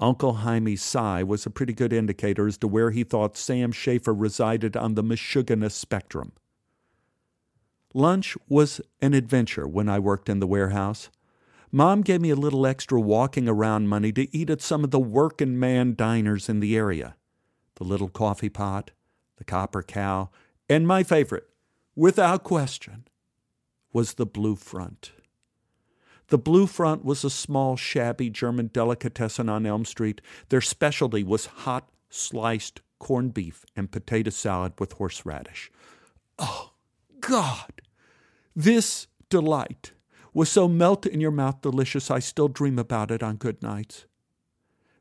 Uncle 0.00 0.34
Hymie's 0.34 0.82
sigh 0.82 1.22
was 1.24 1.44
a 1.44 1.50
pretty 1.50 1.72
good 1.72 1.92
indicator 1.92 2.46
as 2.46 2.56
to 2.58 2.68
where 2.68 2.92
he 2.92 3.02
thought 3.02 3.36
Sam 3.36 3.72
Schaefer 3.72 4.14
resided 4.14 4.76
on 4.76 4.94
the 4.94 5.02
Meshuggah 5.02 5.70
spectrum. 5.70 6.32
Lunch 7.94 8.36
was 8.48 8.80
an 9.00 9.14
adventure 9.14 9.66
when 9.66 9.88
I 9.88 9.98
worked 9.98 10.28
in 10.28 10.38
the 10.38 10.46
warehouse. 10.46 11.10
Mom 11.70 12.02
gave 12.02 12.20
me 12.20 12.30
a 12.30 12.36
little 12.36 12.66
extra 12.66 13.00
walking 13.00 13.48
around 13.48 13.88
money 13.88 14.12
to 14.12 14.34
eat 14.36 14.48
at 14.48 14.62
some 14.62 14.84
of 14.84 14.90
the 14.90 14.98
working 14.98 15.58
man 15.58 15.94
diners 15.94 16.48
in 16.48 16.60
the 16.60 16.76
area 16.76 17.16
the 17.76 17.84
little 17.84 18.08
coffee 18.08 18.48
pot, 18.48 18.90
the 19.36 19.44
copper 19.44 19.84
cow, 19.84 20.28
and 20.68 20.84
my 20.84 21.04
favorite, 21.04 21.48
without 21.94 22.42
question, 22.42 23.06
was 23.92 24.14
the 24.14 24.26
Blue 24.26 24.56
Front. 24.56 25.12
The 26.26 26.38
Blue 26.38 26.66
Front 26.66 27.04
was 27.04 27.22
a 27.22 27.30
small, 27.30 27.76
shabby 27.76 28.30
German 28.30 28.70
delicatessen 28.72 29.48
on 29.48 29.64
Elm 29.64 29.84
Street. 29.84 30.20
Their 30.48 30.60
specialty 30.60 31.22
was 31.22 31.46
hot, 31.46 31.88
sliced 32.10 32.80
corned 32.98 33.32
beef 33.32 33.64
and 33.76 33.92
potato 33.92 34.30
salad 34.30 34.72
with 34.78 34.94
horseradish. 34.94 35.70
Oh, 36.38 36.72
God! 37.20 37.80
This 38.56 39.06
delight 39.30 39.92
was 40.38 40.48
so 40.48 40.68
melt 40.68 41.04
in 41.04 41.20
your 41.20 41.32
mouth 41.32 41.60
delicious 41.62 42.12
I 42.12 42.20
still 42.20 42.46
dream 42.46 42.78
about 42.78 43.10
it 43.10 43.24
on 43.24 43.38
good 43.38 43.60
nights. 43.60 44.06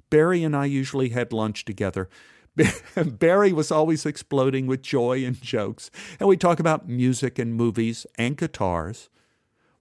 Barry 0.09 0.43
and 0.43 0.55
I 0.55 0.65
usually 0.65 1.09
had 1.09 1.31
lunch 1.31 1.63
together. 1.63 2.09
Barry 3.05 3.53
was 3.53 3.71
always 3.71 4.03
exploding 4.03 4.65
with 4.65 4.81
joy 4.81 5.23
and 5.23 5.39
jokes, 5.39 5.91
and 6.19 6.27
we 6.27 6.37
talk 6.37 6.59
about 6.59 6.89
music 6.89 7.37
and 7.37 7.53
movies 7.53 8.07
and 8.17 8.35
guitars. 8.35 9.11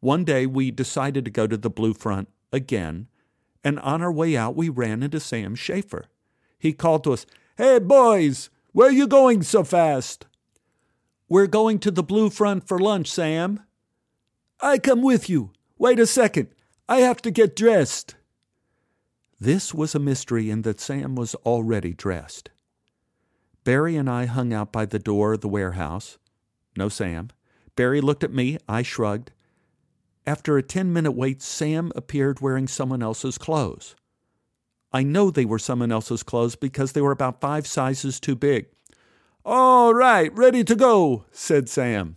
One 0.00 0.24
day 0.24 0.44
we 0.44 0.70
decided 0.70 1.24
to 1.24 1.30
go 1.30 1.46
to 1.46 1.56
the 1.56 1.70
Blue 1.70 1.94
Front 1.94 2.28
again, 2.52 3.08
and 3.64 3.80
on 3.80 4.02
our 4.02 4.12
way 4.12 4.36
out 4.36 4.56
we 4.56 4.68
ran 4.68 5.02
into 5.02 5.20
Sam 5.20 5.54
Schaefer. 5.54 6.04
He 6.58 6.74
called 6.74 7.02
to 7.04 7.14
us, 7.14 7.24
Hey 7.56 7.78
boys, 7.78 8.50
where 8.72 8.90
you 8.90 9.06
going 9.06 9.42
so 9.42 9.64
fast? 9.64 10.26
We're 11.30 11.46
going 11.46 11.78
to 11.78 11.90
the 11.90 12.02
Blue 12.02 12.28
Front 12.28 12.68
for 12.68 12.78
lunch, 12.78 13.10
Sam. 13.10 13.60
I 14.60 14.78
come 14.78 15.02
with 15.02 15.28
you. 15.28 15.52
Wait 15.78 15.98
a 15.98 16.06
second. 16.06 16.48
I 16.88 16.98
have 16.98 17.20
to 17.22 17.30
get 17.30 17.56
dressed. 17.56 18.14
This 19.38 19.74
was 19.74 19.94
a 19.94 19.98
mystery 19.98 20.48
in 20.50 20.62
that 20.62 20.80
Sam 20.80 21.14
was 21.14 21.34
already 21.36 21.92
dressed. 21.92 22.50
Barry 23.64 23.96
and 23.96 24.08
I 24.08 24.26
hung 24.26 24.54
out 24.54 24.72
by 24.72 24.86
the 24.86 24.98
door 24.98 25.34
of 25.34 25.40
the 25.40 25.48
warehouse. 25.48 26.18
No 26.76 26.88
Sam. 26.88 27.28
Barry 27.74 28.00
looked 28.00 28.24
at 28.24 28.32
me. 28.32 28.56
I 28.68 28.82
shrugged. 28.82 29.32
After 30.26 30.56
a 30.56 30.62
10 30.62 30.92
minute 30.92 31.12
wait, 31.12 31.42
Sam 31.42 31.92
appeared 31.94 32.40
wearing 32.40 32.66
someone 32.66 33.02
else's 33.02 33.38
clothes. 33.38 33.94
I 34.92 35.02
know 35.02 35.30
they 35.30 35.44
were 35.44 35.58
someone 35.58 35.92
else's 35.92 36.22
clothes 36.22 36.56
because 36.56 36.92
they 36.92 37.02
were 37.02 37.12
about 37.12 37.40
five 37.40 37.66
sizes 37.66 38.18
too 38.18 38.34
big. 38.34 38.66
All 39.44 39.92
right, 39.92 40.34
ready 40.36 40.64
to 40.64 40.74
go, 40.74 41.24
said 41.30 41.68
Sam. 41.68 42.16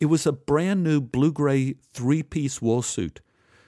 It 0.00 0.06
was 0.06 0.26
a 0.26 0.32
brand 0.32 0.82
new 0.82 1.00
blue 1.00 1.30
gray 1.30 1.74
three 1.92 2.22
piece 2.22 2.62
wool 2.62 2.80
suit. 2.82 3.20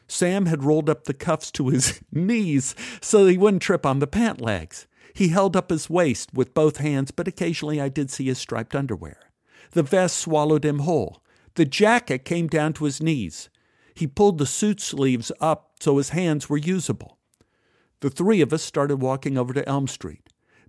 Sam 0.08 0.46
had 0.46 0.64
rolled 0.64 0.90
up 0.90 1.04
the 1.04 1.14
cuffs 1.14 1.50
to 1.52 1.68
his 1.68 2.02
knees 2.12 2.74
so 3.00 3.26
he 3.26 3.38
wouldn't 3.38 3.62
trip 3.62 3.84
on 3.84 3.98
the 3.98 4.06
pant 4.06 4.40
legs. 4.40 4.86
He 5.14 5.28
held 5.28 5.56
up 5.56 5.68
his 5.70 5.90
waist 5.90 6.32
with 6.32 6.54
both 6.54 6.78
hands, 6.78 7.10
but 7.10 7.28
occasionally 7.28 7.80
I 7.80 7.90
did 7.90 8.10
see 8.10 8.24
his 8.24 8.38
striped 8.38 8.74
underwear. 8.74 9.18
The 9.72 9.82
vest 9.82 10.16
swallowed 10.16 10.64
him 10.64 10.80
whole. 10.80 11.22
The 11.54 11.66
jacket 11.66 12.24
came 12.24 12.46
down 12.46 12.72
to 12.74 12.84
his 12.84 13.02
knees. 13.02 13.50
He 13.94 14.06
pulled 14.06 14.38
the 14.38 14.46
suit 14.46 14.80
sleeves 14.80 15.30
up 15.38 15.72
so 15.80 15.98
his 15.98 16.10
hands 16.10 16.48
were 16.48 16.56
usable. 16.56 17.18
The 18.00 18.10
three 18.10 18.40
of 18.40 18.52
us 18.52 18.62
started 18.62 18.96
walking 18.96 19.36
over 19.36 19.52
to 19.52 19.68
Elm 19.68 19.86
Street. 19.86 20.28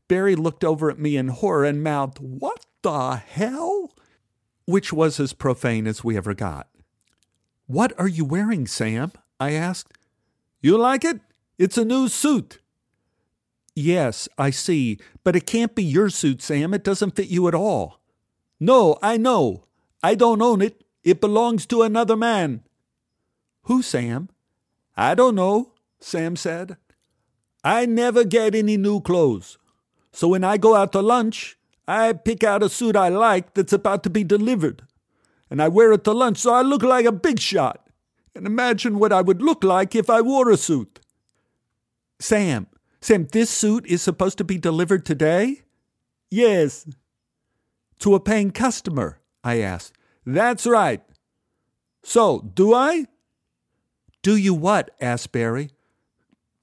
Barry 0.10 0.36
looked 0.36 0.66
over 0.66 0.90
at 0.90 1.00
me 1.00 1.16
in 1.16 1.30
horror 1.30 1.64
and 1.64 1.82
mouthed, 1.82 2.20
What 2.20 2.66
the 2.82 3.16
hell? 3.16 3.94
Which 4.66 4.94
was 4.94 5.20
as 5.20 5.34
profane 5.34 5.88
as 5.88 6.04
we 6.04 6.16
ever 6.18 6.34
got. 6.34 6.68
What 7.68 7.98
are 8.00 8.08
you 8.08 8.26
wearing, 8.26 8.68
Sam? 8.68 9.12
I 9.40 9.52
asked. 9.52 9.94
You 10.62 10.78
like 10.78 11.04
it? 11.04 11.20
It's 11.58 11.78
a 11.78 11.86
new 11.86 12.08
suit. 12.08 12.60
Yes, 13.76 14.30
I 14.38 14.52
see, 14.52 15.00
but 15.24 15.36
it 15.36 15.48
can't 15.48 15.74
be 15.76 15.84
your 15.84 16.10
suit, 16.10 16.42
Sam. 16.42 16.74
It 16.74 16.84
doesn't 16.84 17.16
fit 17.16 17.28
you 17.28 17.48
at 17.48 17.56
all. 17.56 18.00
No, 18.60 18.98
I 19.02 19.18
know. 19.18 19.64
I 20.04 20.16
don't 20.16 20.42
own 20.42 20.62
it. 20.62 20.84
It 21.04 21.20
belongs 21.20 21.66
to 21.68 21.82
another 21.82 22.16
man. 22.16 22.64
Who, 23.64 23.82
Sam? 23.82 24.30
I 24.96 25.16
don't 25.16 25.36
know, 25.36 25.72
Sam 26.00 26.36
said. 26.36 26.78
I 27.64 27.86
never 27.86 28.24
get 28.24 28.56
any 28.56 28.78
new 28.78 29.02
clothes. 29.02 29.58
So 30.12 30.28
when 30.28 30.44
I 30.44 30.58
go 30.58 30.76
out 30.76 30.92
to 30.92 31.02
lunch, 31.02 31.58
I 31.88 32.14
pick 32.14 32.44
out 32.44 32.64
a 32.64 32.70
suit 32.70 32.96
I 32.96 33.10
like 33.10 33.54
that's 33.54 33.74
about 33.74 34.04
to 34.04 34.10
be 34.10 34.24
delivered. 34.24 34.84
And 35.50 35.62
I 35.62 35.68
wear 35.68 35.92
it 35.94 36.04
to 36.06 36.12
lunch 36.12 36.38
so 36.40 36.54
I 36.54 36.62
look 36.62 36.84
like 36.84 37.06
a 37.06 37.12
big 37.12 37.40
shot. 37.40 37.88
And 38.36 38.48
imagine 38.48 38.98
what 38.98 39.14
I 39.14 39.22
would 39.22 39.42
look 39.42 39.64
like 39.64 39.96
if 39.96 40.10
I 40.10 40.22
wore 40.22 40.50
a 40.50 40.58
suit. 40.58 41.00
Sam, 42.20 42.68
Sam, 43.02 43.28
this 43.32 43.50
suit 43.50 43.86
is 43.86 44.02
supposed 44.02 44.38
to 44.38 44.44
be 44.44 44.58
delivered 44.58 45.06
today? 45.06 45.64
Yes. 46.32 46.88
To 48.00 48.16
a 48.16 48.20
paying 48.20 48.52
customer, 48.52 49.20
I 49.44 49.60
asked. 49.60 49.94
That's 50.26 50.66
right. 50.66 51.02
So, 52.02 52.50
do 52.54 52.74
I? 52.74 53.06
Do 54.22 54.36
you 54.38 54.54
what? 54.54 54.92
asked 55.00 55.32
Barry. 55.32 55.70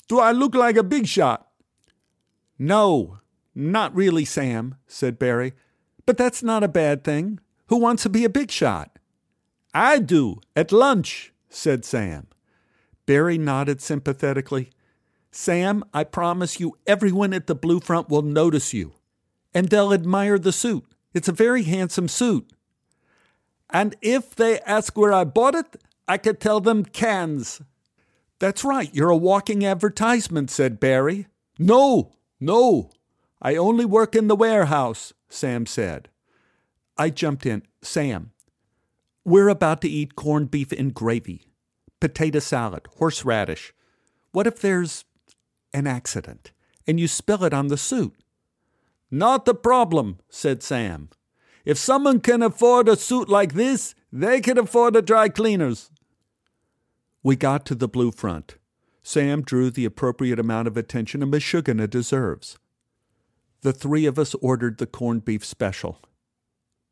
Do 0.08 0.18
I 0.18 0.32
look 0.32 0.54
like 0.54 0.76
a 0.76 0.82
big 0.82 1.06
shot? 1.06 1.46
No, 2.58 3.19
not 3.54 3.94
really, 3.94 4.24
Sam, 4.24 4.76
said 4.86 5.18
Barry. 5.18 5.52
But 6.06 6.16
that's 6.16 6.42
not 6.42 6.64
a 6.64 6.68
bad 6.68 7.04
thing. 7.04 7.40
Who 7.66 7.76
wants 7.76 8.02
to 8.04 8.08
be 8.08 8.24
a 8.24 8.30
big 8.30 8.50
shot? 8.50 8.98
I 9.72 9.98
do, 9.98 10.40
at 10.56 10.72
lunch, 10.72 11.32
said 11.48 11.84
Sam. 11.84 12.26
Barry 13.06 13.38
nodded 13.38 13.80
sympathetically. 13.80 14.70
Sam, 15.30 15.84
I 15.94 16.04
promise 16.04 16.58
you, 16.58 16.76
everyone 16.86 17.32
at 17.32 17.46
the 17.46 17.54
Blue 17.54 17.80
Front 17.80 18.08
will 18.08 18.22
notice 18.22 18.74
you. 18.74 18.94
And 19.54 19.68
they'll 19.68 19.92
admire 19.92 20.38
the 20.38 20.52
suit. 20.52 20.84
It's 21.14 21.28
a 21.28 21.32
very 21.32 21.64
handsome 21.64 22.08
suit. 22.08 22.52
And 23.68 23.96
if 24.02 24.34
they 24.34 24.60
ask 24.60 24.96
where 24.96 25.12
I 25.12 25.24
bought 25.24 25.54
it, 25.54 25.76
I 26.08 26.18
could 26.18 26.40
tell 26.40 26.60
them 26.60 26.84
Kahn's. 26.84 27.60
That's 28.40 28.64
right, 28.64 28.92
you're 28.92 29.10
a 29.10 29.16
walking 29.16 29.64
advertisement, 29.64 30.50
said 30.50 30.80
Barry. 30.80 31.26
No, 31.58 32.12
no, 32.40 32.90
I 33.42 33.56
only 33.56 33.84
work 33.84 34.14
in 34.14 34.28
the 34.28 34.36
warehouse, 34.36 35.12
Sam 35.28 35.66
said. 35.66 36.08
I 36.98 37.10
jumped 37.10 37.46
in. 37.46 37.62
Sam, 37.82 38.32
we're 39.24 39.48
about 39.48 39.80
to 39.82 39.88
eat 39.88 40.16
corned 40.16 40.50
beef 40.50 40.72
and 40.72 40.92
gravy, 40.92 41.46
potato 42.00 42.40
salad, 42.40 42.86
horseradish. 42.98 43.72
What 44.32 44.46
if 44.46 44.60
there's 44.60 45.04
an 45.72 45.86
accident, 45.86 46.52
and 46.86 46.98
you 46.98 47.08
spill 47.08 47.44
it 47.44 47.54
on 47.54 47.68
the 47.68 47.76
suit. 47.76 48.14
Not 49.10 49.44
the 49.44 49.54
problem, 49.54 50.18
said 50.28 50.62
Sam. 50.62 51.10
If 51.64 51.78
someone 51.78 52.20
can 52.20 52.42
afford 52.42 52.88
a 52.88 52.96
suit 52.96 53.28
like 53.28 53.54
this, 53.54 53.94
they 54.12 54.40
can 54.40 54.58
afford 54.58 54.96
a 54.96 55.02
dry 55.02 55.28
cleaners. 55.28 55.90
We 57.22 57.36
got 57.36 57.66
to 57.66 57.74
the 57.74 57.88
blue 57.88 58.12
front. 58.12 58.56
Sam 59.02 59.42
drew 59.42 59.70
the 59.70 59.84
appropriate 59.84 60.38
amount 60.38 60.68
of 60.68 60.76
attention 60.76 61.22
a 61.22 61.26
Meshuggah 61.26 61.88
deserves. 61.88 62.58
The 63.62 63.72
three 63.72 64.06
of 64.06 64.18
us 64.18 64.34
ordered 64.36 64.78
the 64.78 64.86
corned 64.86 65.24
beef 65.24 65.44
special. 65.44 66.00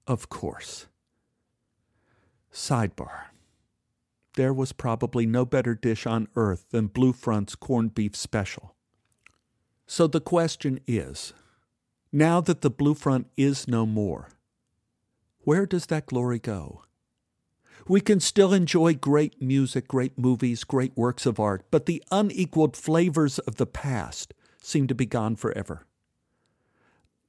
Of 0.06 0.28
course. 0.28 0.86
Sidebar 2.52 3.28
there 4.38 4.54
was 4.54 4.72
probably 4.72 5.26
no 5.26 5.44
better 5.44 5.74
dish 5.74 6.06
on 6.06 6.28
earth 6.36 6.66
than 6.70 6.86
Blue 6.86 7.12
Front's 7.12 7.56
corned 7.56 7.92
beef 7.92 8.14
special. 8.14 8.76
So 9.84 10.06
the 10.06 10.20
question 10.20 10.78
is 10.86 11.32
now 12.12 12.40
that 12.42 12.60
the 12.60 12.70
Blue 12.70 12.94
Front 12.94 13.26
is 13.36 13.66
no 13.66 13.84
more, 13.84 14.28
where 15.40 15.66
does 15.66 15.86
that 15.86 16.06
glory 16.06 16.38
go? 16.38 16.84
We 17.88 18.00
can 18.00 18.20
still 18.20 18.52
enjoy 18.52 18.94
great 18.94 19.42
music, 19.42 19.88
great 19.88 20.16
movies, 20.16 20.62
great 20.62 20.96
works 20.96 21.26
of 21.26 21.40
art, 21.40 21.64
but 21.72 21.86
the 21.86 22.00
unequaled 22.12 22.76
flavors 22.76 23.40
of 23.40 23.56
the 23.56 23.66
past 23.66 24.34
seem 24.62 24.86
to 24.86 24.94
be 24.94 25.06
gone 25.06 25.34
forever. 25.34 25.84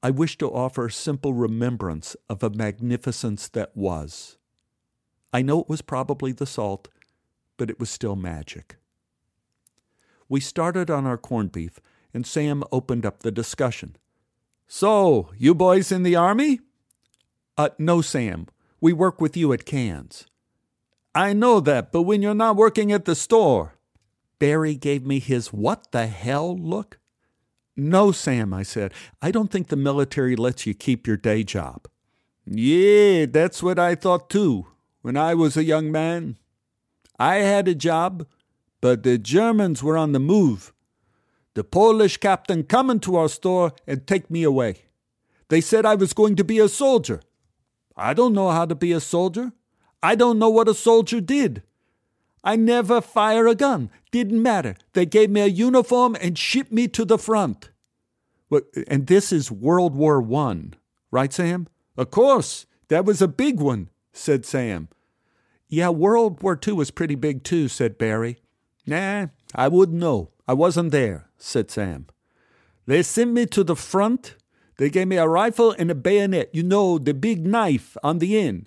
I 0.02 0.10
wish 0.10 0.38
to 0.38 0.50
offer 0.50 0.88
simple 0.88 1.34
remembrance 1.34 2.16
of 2.28 2.42
a 2.42 2.50
magnificence 2.50 3.48
that 3.48 3.76
was. 3.76 4.38
I 5.32 5.42
know 5.42 5.60
it 5.60 5.68
was 5.68 5.82
probably 5.82 6.32
the 6.32 6.46
salt, 6.46 6.88
but 7.58 7.68
it 7.68 7.78
was 7.78 7.90
still 7.90 8.16
magic. 8.16 8.76
We 10.28 10.40
started 10.40 10.90
on 10.90 11.06
our 11.06 11.18
corned 11.18 11.52
beef, 11.52 11.80
and 12.14 12.26
Sam 12.26 12.64
opened 12.72 13.04
up 13.04 13.20
the 13.20 13.30
discussion. 13.30 13.96
So, 14.66 15.32
you 15.36 15.54
boys 15.54 15.92
in 15.92 16.02
the 16.02 16.16
Army? 16.16 16.60
Uh, 17.58 17.70
no, 17.78 18.00
Sam. 18.00 18.46
We 18.80 18.92
work 18.92 19.20
with 19.20 19.36
you 19.36 19.52
at 19.52 19.66
Kahn's. 19.66 20.26
I 21.14 21.32
know 21.32 21.60
that, 21.60 21.92
but 21.92 22.02
when 22.02 22.22
you're 22.22 22.34
not 22.34 22.56
working 22.56 22.92
at 22.92 23.04
the 23.04 23.16
store. 23.16 23.74
Barry 24.38 24.76
gave 24.76 25.04
me 25.04 25.18
his 25.18 25.48
what 25.48 25.90
the 25.90 26.06
hell 26.06 26.56
look. 26.56 26.99
No, 27.80 28.12
Sam, 28.12 28.52
I 28.52 28.62
said. 28.62 28.92
I 29.22 29.30
don't 29.30 29.50
think 29.50 29.68
the 29.68 29.76
military 29.76 30.36
lets 30.36 30.66
you 30.66 30.74
keep 30.74 31.06
your 31.06 31.16
day 31.16 31.42
job. 31.42 31.88
Yeah, 32.44 33.24
that's 33.24 33.62
what 33.62 33.78
I 33.78 33.94
thought 33.94 34.28
too, 34.28 34.66
when 35.00 35.16
I 35.16 35.34
was 35.34 35.56
a 35.56 35.64
young 35.64 35.90
man. 35.90 36.36
I 37.18 37.36
had 37.36 37.68
a 37.68 37.74
job, 37.74 38.26
but 38.82 39.02
the 39.02 39.16
Germans 39.16 39.82
were 39.82 39.96
on 39.96 40.12
the 40.12 40.20
move. 40.20 40.74
The 41.54 41.64
Polish 41.64 42.18
captain 42.18 42.64
come 42.64 42.90
into 42.90 43.16
our 43.16 43.30
store 43.30 43.72
and 43.86 44.06
take 44.06 44.30
me 44.30 44.42
away. 44.42 44.82
They 45.48 45.62
said 45.62 45.86
I 45.86 45.94
was 45.94 46.12
going 46.12 46.36
to 46.36 46.44
be 46.44 46.58
a 46.58 46.68
soldier. 46.68 47.22
I 47.96 48.12
don't 48.12 48.34
know 48.34 48.50
how 48.50 48.66
to 48.66 48.74
be 48.74 48.92
a 48.92 49.00
soldier. 49.00 49.52
I 50.02 50.16
don't 50.16 50.38
know 50.38 50.50
what 50.50 50.68
a 50.68 50.74
soldier 50.74 51.22
did. 51.22 51.62
I 52.42 52.56
never 52.56 53.00
fire 53.00 53.46
a 53.46 53.54
gun. 53.54 53.90
Didn't 54.10 54.42
matter. 54.42 54.76
They 54.94 55.06
gave 55.06 55.30
me 55.30 55.40
a 55.42 55.46
uniform 55.46 56.16
and 56.20 56.38
shipped 56.38 56.72
me 56.72 56.88
to 56.88 57.04
the 57.04 57.18
front. 57.18 57.70
And 58.88 59.06
this 59.06 59.32
is 59.32 59.50
World 59.50 59.94
War 59.94 60.20
One, 60.20 60.74
right, 61.10 61.32
Sam? 61.32 61.68
Of 61.96 62.10
course. 62.10 62.66
That 62.88 63.04
was 63.04 63.22
a 63.22 63.28
big 63.28 63.60
one, 63.60 63.88
said 64.12 64.44
Sam. 64.44 64.88
Yeah, 65.68 65.90
World 65.90 66.42
War 66.42 66.58
II 66.66 66.72
was 66.74 66.90
pretty 66.90 67.14
big 67.14 67.44
too, 67.44 67.68
said 67.68 67.98
Barry. 67.98 68.38
Nah, 68.86 69.26
I 69.54 69.68
wouldn't 69.68 69.98
know. 69.98 70.30
I 70.48 70.54
wasn't 70.54 70.90
there, 70.90 71.28
said 71.38 71.70
Sam. 71.70 72.06
They 72.86 73.04
sent 73.04 73.32
me 73.32 73.46
to 73.46 73.62
the 73.62 73.76
front. 73.76 74.34
They 74.78 74.90
gave 74.90 75.06
me 75.06 75.16
a 75.16 75.28
rifle 75.28 75.70
and 75.78 75.88
a 75.90 75.94
bayonet. 75.94 76.50
You 76.52 76.64
know, 76.64 76.98
the 76.98 77.14
big 77.14 77.46
knife 77.46 77.96
on 78.02 78.18
the 78.18 78.36
end. 78.36 78.66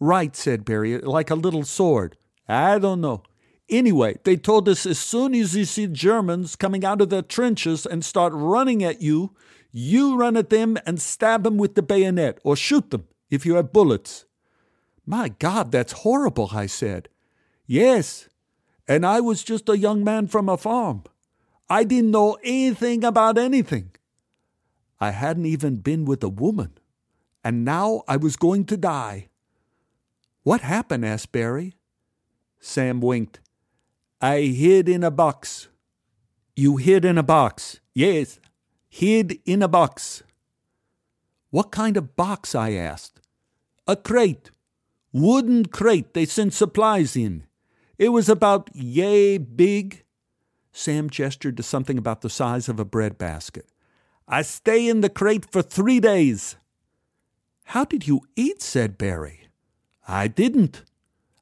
Right, 0.00 0.34
said 0.34 0.64
Barry, 0.64 0.98
like 0.98 1.30
a 1.30 1.36
little 1.36 1.62
sword. 1.62 2.16
I 2.52 2.78
don't 2.78 3.00
know. 3.00 3.22
Anyway, 3.68 4.18
they 4.24 4.36
told 4.36 4.68
us 4.68 4.84
as 4.84 4.98
soon 4.98 5.34
as 5.34 5.56
you 5.56 5.64
see 5.64 5.86
Germans 5.86 6.56
coming 6.56 6.84
out 6.84 7.00
of 7.00 7.08
their 7.08 7.22
trenches 7.22 7.86
and 7.86 8.04
start 8.04 8.32
running 8.34 8.84
at 8.84 9.00
you, 9.00 9.34
you 9.70 10.16
run 10.16 10.36
at 10.36 10.50
them 10.50 10.76
and 10.84 11.00
stab 11.00 11.44
them 11.44 11.56
with 11.56 11.74
the 11.74 11.82
bayonet 11.82 12.38
or 12.44 12.54
shoot 12.54 12.90
them 12.90 13.08
if 13.30 13.46
you 13.46 13.54
have 13.54 13.72
bullets. 13.72 14.26
My 15.06 15.30
God, 15.30 15.72
that's 15.72 15.92
horrible, 15.92 16.50
I 16.52 16.66
said. 16.66 17.08
Yes, 17.66 18.28
and 18.86 19.06
I 19.06 19.20
was 19.20 19.42
just 19.42 19.68
a 19.70 19.78
young 19.78 20.04
man 20.04 20.26
from 20.26 20.48
a 20.48 20.58
farm. 20.58 21.04
I 21.70 21.84
didn't 21.84 22.10
know 22.10 22.36
anything 22.44 23.02
about 23.02 23.38
anything. 23.38 23.92
I 25.00 25.10
hadn't 25.10 25.46
even 25.46 25.76
been 25.76 26.04
with 26.04 26.22
a 26.22 26.28
woman, 26.28 26.78
and 27.42 27.64
now 27.64 28.02
I 28.06 28.18
was 28.18 28.36
going 28.36 28.66
to 28.66 28.76
die. 28.76 29.28
What 30.42 30.60
happened? 30.60 31.06
asked 31.06 31.32
Barry. 31.32 31.74
Sam 32.64 33.00
winked. 33.00 33.40
I 34.20 34.42
hid 34.42 34.88
in 34.88 35.02
a 35.02 35.10
box. 35.10 35.66
You 36.54 36.76
hid 36.76 37.04
in 37.04 37.18
a 37.18 37.22
box? 37.24 37.80
Yes, 37.92 38.38
hid 38.88 39.40
in 39.44 39.62
a 39.62 39.68
box. 39.68 40.22
What 41.50 41.72
kind 41.72 41.96
of 41.96 42.14
box? 42.14 42.54
I 42.54 42.72
asked. 42.74 43.20
A 43.88 43.96
crate. 43.96 44.52
Wooden 45.12 45.66
crate 45.66 46.14
they 46.14 46.24
sent 46.24 46.54
supplies 46.54 47.16
in. 47.16 47.44
It 47.98 48.10
was 48.10 48.28
about 48.28 48.70
yay 48.72 49.38
big. 49.38 50.04
Sam 50.70 51.10
gestured 51.10 51.56
to 51.56 51.64
something 51.64 51.98
about 51.98 52.20
the 52.20 52.30
size 52.30 52.68
of 52.68 52.78
a 52.78 52.84
bread 52.84 53.18
basket. 53.18 53.66
I 54.28 54.42
stay 54.42 54.88
in 54.88 55.00
the 55.00 55.10
crate 55.10 55.50
for 55.50 55.62
three 55.62 55.98
days. 55.98 56.56
How 57.64 57.84
did 57.84 58.06
you 58.06 58.20
eat? 58.36 58.62
said 58.62 58.96
Barry. 58.96 59.48
I 60.06 60.28
didn't. 60.28 60.84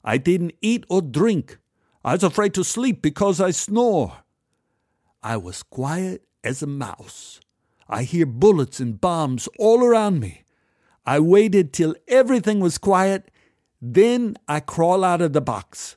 I 0.05 0.19
didn't 0.19 0.55
eat 0.61 0.85
or 0.89 1.03
drink. 1.03 1.59
I 2.05 2.13
was 2.13 2.23
afraid 2.23 2.55
to 2.55 2.65
sleep 2.65 3.03
because 3.03 3.41
I 3.41 3.51
snore. 3.51 4.19
I 5.23 5.37
was 5.37 5.63
quiet 5.63 6.25
as 6.43 6.63
a 6.63 6.67
mouse. 6.67 7.41
I 7.89 8.05
hear 8.05 8.27
bullets 8.27 8.81
and 8.81 9.01
bombs 9.01 9.49
all 9.59 9.85
around 9.85 10.21
me. 10.21 10.45
I 11.05 11.21
waited 11.21 11.73
till 11.73 11.95
everything 12.09 12.61
was 12.61 12.79
quiet, 12.79 13.31
then 13.83 14.37
I 14.47 14.61
crawl 14.61 15.05
out 15.05 15.21
of 15.21 15.33
the 15.33 15.41
box. 15.41 15.97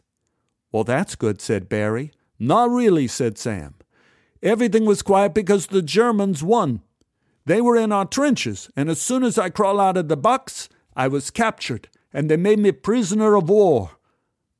Well, 0.72 0.84
that's 0.84 1.16
good, 1.16 1.40
said 1.40 1.70
Barry. 1.70 2.12
Not 2.40 2.70
really, 2.70 3.08
said 3.08 3.38
Sam. 3.38 3.76
Everything 4.42 4.86
was 4.86 5.02
quiet 5.02 5.34
because 5.34 5.68
the 5.68 5.82
Germans 5.82 6.44
won. 6.44 6.82
They 7.46 7.62
were 7.62 7.78
in 7.78 7.92
our 7.92 8.06
trenches, 8.06 8.70
and 8.76 8.90
as 8.90 9.02
soon 9.02 9.24
as 9.24 9.38
I 9.38 9.50
crawled 9.50 9.80
out 9.80 9.98
of 9.98 10.08
the 10.08 10.18
box, 10.18 10.70
I 10.96 11.08
was 11.08 11.32
captured, 11.32 11.90
and 12.14 12.30
they 12.30 12.38
made 12.38 12.60
me 12.60 12.72
prisoner 12.72 13.36
of 13.36 13.50
war. 13.50 13.92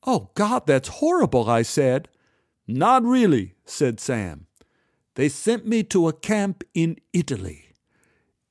Oh, 0.06 0.32
God, 0.34 0.68
that's 0.68 0.90
horrible, 0.90 1.50
I 1.50 1.62
said. 1.62 2.10
Not 2.68 3.04
really, 3.04 3.54
said 3.66 4.00
Sam. 4.00 4.48
They 5.16 5.30
sent 5.30 5.68
me 5.68 5.84
to 5.84 6.08
a 6.08 6.14
camp 6.14 6.64
in 6.74 6.98
Italy. 7.14 7.66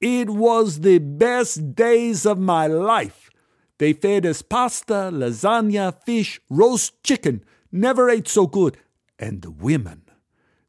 It 0.00 0.30
was 0.30 0.80
the 0.80 0.98
best 0.98 1.74
days 1.74 2.24
of 2.24 2.38
my 2.38 2.66
life. 2.66 3.30
They 3.78 3.92
fed 3.92 4.24
us 4.24 4.42
pasta, 4.42 5.10
lasagna, 5.12 5.94
fish, 6.04 6.40
roast 6.48 7.02
chicken. 7.02 7.44
Never 7.72 8.08
ate 8.08 8.28
so 8.28 8.46
good. 8.46 8.76
And 9.18 9.42
the 9.42 9.50
women. 9.50 10.02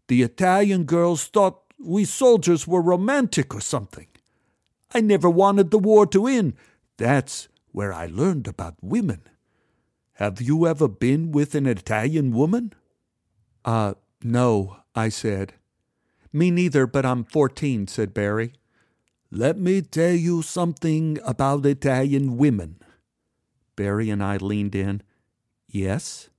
The 0.07 0.23
Italian 0.23 0.83
girls 0.85 1.25
thought 1.25 1.61
we 1.79 2.05
soldiers 2.05 2.67
were 2.67 2.81
romantic 2.81 3.53
or 3.53 3.61
something. 3.61 4.07
I 4.93 5.01
never 5.01 5.29
wanted 5.29 5.71
the 5.71 5.79
war 5.79 6.05
to 6.07 6.27
end. 6.27 6.53
That's 6.97 7.47
where 7.73 7.91
I 7.91 8.05
learned 8.05 8.47
about 8.47 8.75
women. 8.81 9.21
Have 10.13 10.41
you 10.41 10.65
ever 10.65 10.87
been 10.87 11.31
with 11.31 11.55
an 11.55 11.65
Italian 11.65 12.31
woman? 12.31 12.71
Uh, 13.65 13.95
no, 14.23 14.77
I 14.95 15.09
said. 15.09 15.53
Me 16.31 16.49
neither, 16.49 16.87
but 16.87 17.05
I'm 17.05 17.25
fourteen, 17.25 17.87
said 17.87 18.13
Barry. 18.13 18.53
Let 19.29 19.57
me 19.57 19.81
tell 19.81 20.13
you 20.13 20.43
something 20.43 21.17
about 21.25 21.65
Italian 21.65 22.37
women. 22.37 22.77
Barry 23.75 24.09
and 24.11 24.23
I 24.23 24.37
leaned 24.37 24.75
in. 24.75 25.01
Yes? 25.67 26.29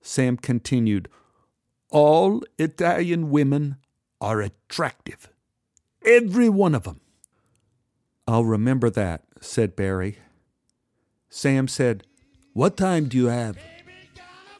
Sam 0.00 0.36
continued. 0.36 1.08
All 1.90 2.42
Italian 2.56 3.30
women 3.30 3.76
are 4.20 4.40
attractive. 4.40 5.28
Every 6.04 6.48
one 6.48 6.74
of 6.76 6.84
them. 6.84 7.00
I'll 8.28 8.44
remember 8.44 8.90
that, 8.90 9.24
said 9.40 9.74
Barry. 9.74 10.18
Sam 11.30 11.68
said, 11.68 12.04
what 12.54 12.76
time 12.76 13.06
do 13.06 13.16
you 13.16 13.26
have? 13.26 13.58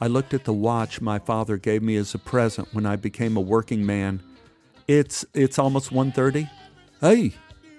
I 0.01 0.07
looked 0.07 0.35
at 0.35 0.45
the 0.45 0.53
watch 0.53 1.01
my 1.01 1.19
father 1.19 1.57
gave 1.57 1.83
me 1.83 1.97
as 1.97 2.15
a 2.15 2.19
present 2.19 2.73
when 2.73 2.87
I 2.87 2.97
became 2.97 3.37
a 3.37 3.41
working 3.41 3.85
man. 3.85 4.23
It's 4.87 5.25
it's 5.35 5.59
almost 5.59 5.91
1:30. 5.91 6.49
Hey, 7.01 7.35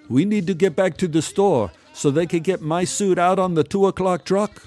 we 0.08 0.24
need 0.24 0.46
to 0.48 0.54
get 0.54 0.76
back 0.76 0.96
to 0.98 1.08
the 1.08 1.22
store 1.22 1.70
so 1.92 2.10
they 2.10 2.26
can 2.26 2.40
get 2.40 2.60
my 2.60 2.84
suit 2.84 3.18
out 3.18 3.38
on 3.38 3.54
the 3.54 3.64
two 3.64 3.86
o'clock 3.86 4.24
truck. 4.24 4.62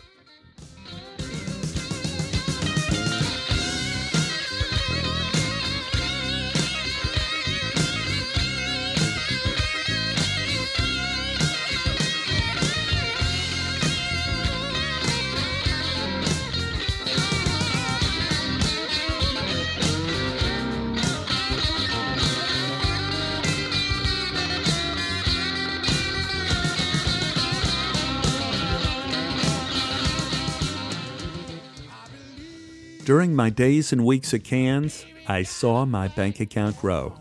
My 33.43 33.49
days 33.49 33.91
and 33.91 34.05
weeks 34.05 34.33
at 34.33 34.45
Kahn's, 34.45 35.05
I 35.27 35.43
saw 35.43 35.83
my 35.83 36.07
bank 36.07 36.39
account 36.39 36.79
grow. 36.79 37.13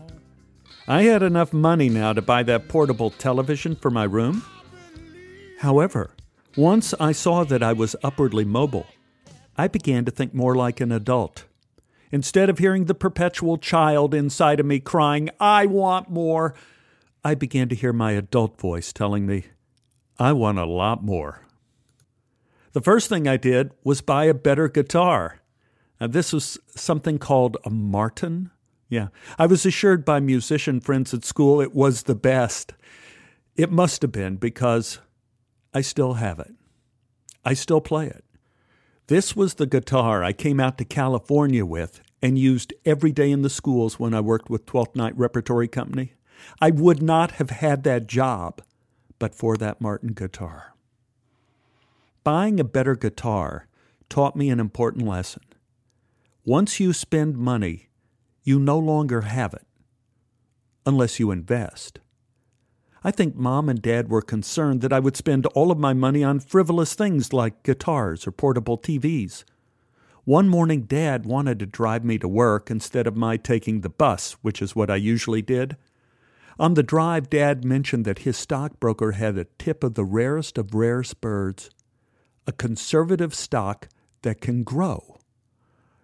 I 0.87 1.01
had 1.01 1.21
enough 1.21 1.51
money 1.51 1.89
now 1.89 2.13
to 2.13 2.21
buy 2.21 2.43
that 2.43 2.69
portable 2.69 3.09
television 3.09 3.75
for 3.75 3.91
my 3.91 4.05
room. 4.05 4.45
However, 5.59 6.11
once 6.55 6.93
I 6.93 7.11
saw 7.11 7.43
that 7.43 7.61
I 7.61 7.73
was 7.73 7.97
upwardly 8.05 8.45
mobile, 8.45 8.85
I 9.57 9.67
began 9.67 10.05
to 10.05 10.11
think 10.11 10.33
more 10.33 10.55
like 10.55 10.79
an 10.79 10.93
adult. 10.93 11.43
Instead 12.09 12.49
of 12.49 12.57
hearing 12.57 12.85
the 12.85 12.95
perpetual 12.95 13.57
child 13.57 14.13
inside 14.13 14.61
of 14.61 14.65
me 14.65 14.79
crying, 14.79 15.29
I 15.41 15.65
want 15.65 16.09
more, 16.09 16.55
I 17.25 17.35
began 17.35 17.67
to 17.67 17.75
hear 17.75 17.91
my 17.91 18.13
adult 18.13 18.57
voice 18.61 18.93
telling 18.93 19.25
me, 19.25 19.47
I 20.17 20.31
want 20.31 20.57
a 20.57 20.63
lot 20.63 21.03
more. 21.03 21.41
The 22.71 22.79
first 22.79 23.09
thing 23.09 23.27
I 23.27 23.35
did 23.35 23.71
was 23.83 23.99
buy 23.99 24.23
a 24.23 24.33
better 24.33 24.69
guitar. 24.69 25.41
This 26.07 26.33
was 26.33 26.57
something 26.75 27.17
called 27.17 27.57
a 27.63 27.69
Martin. 27.69 28.51
Yeah. 28.89 29.07
I 29.37 29.45
was 29.45 29.65
assured 29.65 30.05
by 30.05 30.19
musician 30.19 30.79
friends 30.79 31.13
at 31.13 31.25
school 31.25 31.61
it 31.61 31.73
was 31.73 32.03
the 32.03 32.15
best. 32.15 32.73
It 33.55 33.71
must 33.71 34.01
have 34.01 34.11
been 34.11 34.37
because 34.37 34.99
I 35.73 35.81
still 35.81 36.13
have 36.13 36.39
it. 36.39 36.53
I 37.45 37.53
still 37.53 37.81
play 37.81 38.07
it. 38.07 38.23
This 39.07 39.35
was 39.35 39.55
the 39.55 39.65
guitar 39.65 40.23
I 40.23 40.33
came 40.33 40.59
out 40.59 40.77
to 40.77 40.85
California 40.85 41.65
with 41.65 42.01
and 42.21 42.37
used 42.37 42.73
every 42.85 43.11
day 43.11 43.31
in 43.31 43.41
the 43.41 43.49
schools 43.49 43.99
when 43.99 44.13
I 44.13 44.21
worked 44.21 44.49
with 44.49 44.65
Twelfth 44.65 44.95
Night 44.95 45.17
Repertory 45.17 45.67
Company. 45.67 46.13
I 46.61 46.71
would 46.71 47.01
not 47.01 47.31
have 47.31 47.49
had 47.49 47.83
that 47.83 48.07
job 48.07 48.61
but 49.19 49.35
for 49.35 49.55
that 49.55 49.79
Martin 49.79 50.09
guitar. 50.09 50.73
Buying 52.25 52.59
a 52.59 52.65
better 52.65 52.93
guitar 52.93 53.67
taught 54.09 54.35
me 54.35 54.49
an 54.49 54.59
important 54.59 55.07
lesson. 55.07 55.43
Once 56.45 56.77
you 56.77 56.91
spend 56.91 57.37
money, 57.37 57.87
you 58.43 58.59
no 58.59 58.77
longer 58.77 59.21
have 59.21 59.53
it 59.53 59.65
unless 60.85 61.17
you 61.17 61.31
invest. 61.31 62.01
I 63.01 63.11
think 63.11 63.33
mom 63.33 63.69
and 63.69 63.81
dad 63.81 64.09
were 64.09 64.21
concerned 64.21 64.81
that 64.81 64.91
I 64.91 64.99
would 64.99 65.15
spend 65.15 65.45
all 65.47 65.71
of 65.71 65.79
my 65.79 65.93
money 65.93 66.21
on 66.21 66.41
frivolous 66.41 66.95
things 66.95 67.31
like 67.31 67.63
guitars 67.63 68.27
or 68.27 68.33
portable 68.33 68.77
TVs. 68.77 69.45
One 70.25 70.49
morning, 70.49 70.81
dad 70.81 71.25
wanted 71.25 71.59
to 71.59 71.65
drive 71.65 72.03
me 72.03 72.17
to 72.19 72.27
work 72.27 72.69
instead 72.69 73.07
of 73.07 73.15
my 73.15 73.37
taking 73.37 73.79
the 73.79 73.87
bus, 73.89 74.33
which 74.41 74.61
is 74.61 74.75
what 74.75 74.89
I 74.89 74.97
usually 74.97 75.41
did. 75.41 75.77
On 76.59 76.73
the 76.73 76.83
drive, 76.83 77.29
dad 77.29 77.63
mentioned 77.63 78.03
that 78.03 78.19
his 78.19 78.35
stockbroker 78.35 79.13
had 79.13 79.37
a 79.37 79.47
tip 79.57 79.81
of 79.81 79.93
the 79.93 80.03
rarest 80.03 80.57
of 80.57 80.73
rare 80.73 81.03
birds, 81.21 81.69
a 82.45 82.51
conservative 82.51 83.33
stock 83.33 83.87
that 84.23 84.41
can 84.41 84.63
grow. 84.63 85.19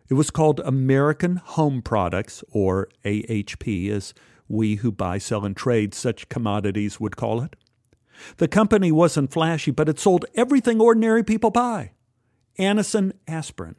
It 0.10 0.16
was 0.16 0.32
called 0.32 0.60
American 0.62 1.38
Home 1.38 1.82
Products, 1.84 2.44
or 2.50 2.90
AHP, 3.06 3.92
as 3.92 4.14
we 4.48 4.76
who 4.78 4.92
buy, 4.92 5.20
sell, 5.20 5.46
and 5.46 5.56
trade 5.56 5.94
such 5.94 6.30
commodities 6.30 7.00
would 7.00 7.16
call 7.16 7.42
it. 7.42 7.56
The 8.38 8.48
company 8.48 8.92
wasn't 8.92 9.32
flashy, 9.32 9.72
but 9.72 9.88
it 9.88 10.00
sold 10.00 10.26
everything 10.36 10.82
ordinary 10.82 11.24
people 11.24 11.52
buy 11.52 11.92
Anacin 12.58 13.14
aspirin, 13.28 13.76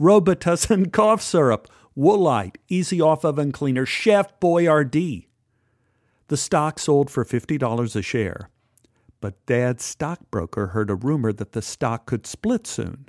Robitussin 0.00 0.90
cough 0.92 1.22
syrup, 1.22 1.68
Woolite, 1.96 2.56
Easy 2.68 3.00
Off 3.00 3.24
Oven 3.24 3.52
Cleaner, 3.52 3.86
Chef 3.86 4.40
Boyardee. 4.40 5.26
The 6.28 6.36
stock 6.36 6.78
sold 6.78 7.10
for 7.10 7.24
$50 7.24 7.94
a 7.94 8.02
share. 8.02 8.48
But 9.20 9.46
Dad's 9.46 9.84
stockbroker 9.84 10.68
heard 10.68 10.90
a 10.90 10.94
rumor 10.94 11.32
that 11.32 11.52
the 11.52 11.62
stock 11.62 12.06
could 12.06 12.26
split 12.26 12.66
soon. 12.66 13.08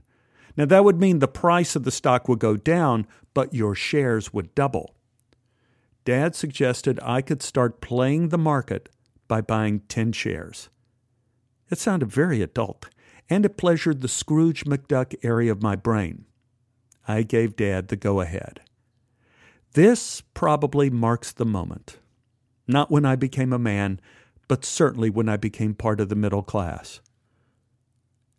Now, 0.58 0.66
that 0.66 0.84
would 0.84 1.00
mean 1.00 1.20
the 1.20 1.28
price 1.28 1.76
of 1.76 1.84
the 1.84 1.92
stock 1.92 2.28
would 2.28 2.40
go 2.40 2.56
down, 2.56 3.08
but 3.34 3.54
your 3.54 3.76
shares 3.76 4.34
would 4.34 4.56
double. 4.56 4.96
Dad 6.06 6.36
suggested 6.36 7.00
I 7.02 7.22
could 7.22 7.42
start 7.42 7.82
playing 7.82 8.30
the 8.30 8.38
market 8.38 8.90
by 9.28 9.42
buying 9.42 9.82
10 9.82 10.12
shares. 10.12 10.70
It 11.70 11.80
sounded 11.80 12.12
very 12.12 12.42
adult, 12.42 12.88
and 13.30 13.44
it 13.44 13.58
pleasured 13.58 14.02
the 14.02 14.08
Scrooge 14.08 14.66
McDuck 14.66 15.16
area 15.24 15.52
of 15.52 15.64
my 15.64 15.76
brain. 15.76 16.26
I 17.08 17.24
gave 17.24 17.56
Dad 17.56 17.88
the 17.88 17.96
go 17.96 18.22
ahead. 18.22 18.62
This 19.74 20.22
probably 20.34 20.90
marks 20.90 21.32
the 21.32 21.46
moment. 21.46 21.98
Not 22.68 22.90
when 22.90 23.06
I 23.06 23.16
became 23.16 23.52
a 23.52 23.60
man, 23.60 24.00
but 24.48 24.64
certainly 24.64 25.10
when 25.10 25.28
I 25.28 25.38
became 25.38 25.74
part 25.74 26.00
of 26.00 26.10
the 26.10 26.16
middle 26.16 26.44
class. 26.44 27.02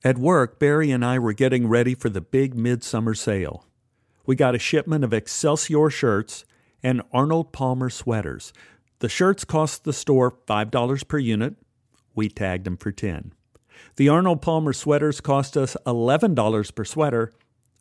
At 0.04 0.18
work, 0.18 0.58
Barry 0.58 0.90
and 0.90 1.04
I 1.04 1.18
were 1.18 1.32
getting 1.32 1.66
ready 1.66 1.94
for 1.94 2.08
the 2.08 2.20
big 2.20 2.54
midsummer 2.54 3.14
sale. 3.14 3.66
We 4.24 4.36
got 4.36 4.54
a 4.54 4.58
shipment 4.58 5.04
of 5.04 5.12
Excelsior 5.12 5.90
shirts 5.90 6.44
and 6.82 7.02
Arnold 7.12 7.52
Palmer 7.52 7.90
sweaters. 7.90 8.52
The 8.98 9.08
shirts 9.08 9.44
cost 9.44 9.84
the 9.84 9.92
store 9.92 10.32
$5 10.46 11.08
per 11.08 11.18
unit. 11.18 11.56
We 12.14 12.28
tagged 12.28 12.64
them 12.64 12.76
for 12.76 12.92
10. 12.92 13.32
The 13.96 14.08
Arnold 14.08 14.42
Palmer 14.42 14.72
sweaters 14.72 15.20
cost 15.20 15.56
us 15.56 15.76
$11 15.86 16.74
per 16.74 16.84
sweater. 16.84 17.32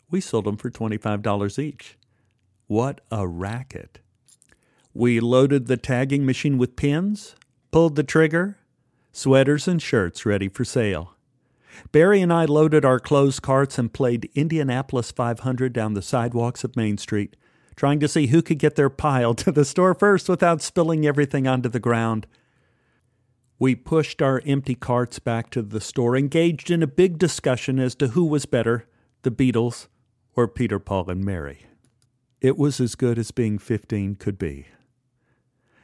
We 0.09 0.21
sold 0.21 0.45
them 0.45 0.57
for 0.57 0.69
$25 0.69 1.59
each. 1.59 1.97
What 2.67 3.01
a 3.11 3.27
racket. 3.27 3.99
We 4.93 5.19
loaded 5.19 5.67
the 5.67 5.77
tagging 5.77 6.25
machine 6.25 6.57
with 6.57 6.75
pins, 6.75 7.35
pulled 7.71 7.95
the 7.95 8.03
trigger, 8.03 8.57
sweaters 9.11 9.67
and 9.67 9.81
shirts 9.81 10.25
ready 10.25 10.47
for 10.47 10.63
sale. 10.63 11.14
Barry 11.91 12.21
and 12.21 12.31
I 12.31 12.45
loaded 12.45 12.85
our 12.85 12.99
clothes 12.99 13.39
carts 13.39 13.77
and 13.77 13.91
played 13.91 14.29
Indianapolis 14.35 15.11
500 15.11 15.73
down 15.73 15.93
the 15.93 16.01
sidewalks 16.01 16.63
of 16.63 16.75
Main 16.75 16.97
Street, 16.97 17.35
trying 17.75 17.99
to 17.99 18.07
see 18.07 18.27
who 18.27 18.41
could 18.41 18.59
get 18.59 18.75
their 18.75 18.89
pile 18.89 19.33
to 19.35 19.51
the 19.51 19.65
store 19.65 19.93
first 19.93 20.29
without 20.29 20.61
spilling 20.61 21.05
everything 21.05 21.47
onto 21.47 21.69
the 21.69 21.79
ground. 21.79 22.27
We 23.57 23.75
pushed 23.75 24.21
our 24.21 24.41
empty 24.45 24.75
carts 24.75 25.19
back 25.19 25.49
to 25.51 25.61
the 25.61 25.81
store, 25.81 26.17
engaged 26.17 26.69
in 26.69 26.83
a 26.83 26.87
big 26.87 27.17
discussion 27.17 27.79
as 27.79 27.95
to 27.95 28.09
who 28.09 28.25
was 28.25 28.45
better, 28.45 28.85
the 29.21 29.31
Beatles 29.31 29.87
or 30.35 30.47
Peter, 30.47 30.79
Paul, 30.79 31.09
and 31.09 31.23
Mary. 31.23 31.65
It 32.41 32.57
was 32.57 32.79
as 32.79 32.95
good 32.95 33.17
as 33.17 33.31
being 33.31 33.57
15 33.57 34.15
could 34.15 34.37
be. 34.37 34.67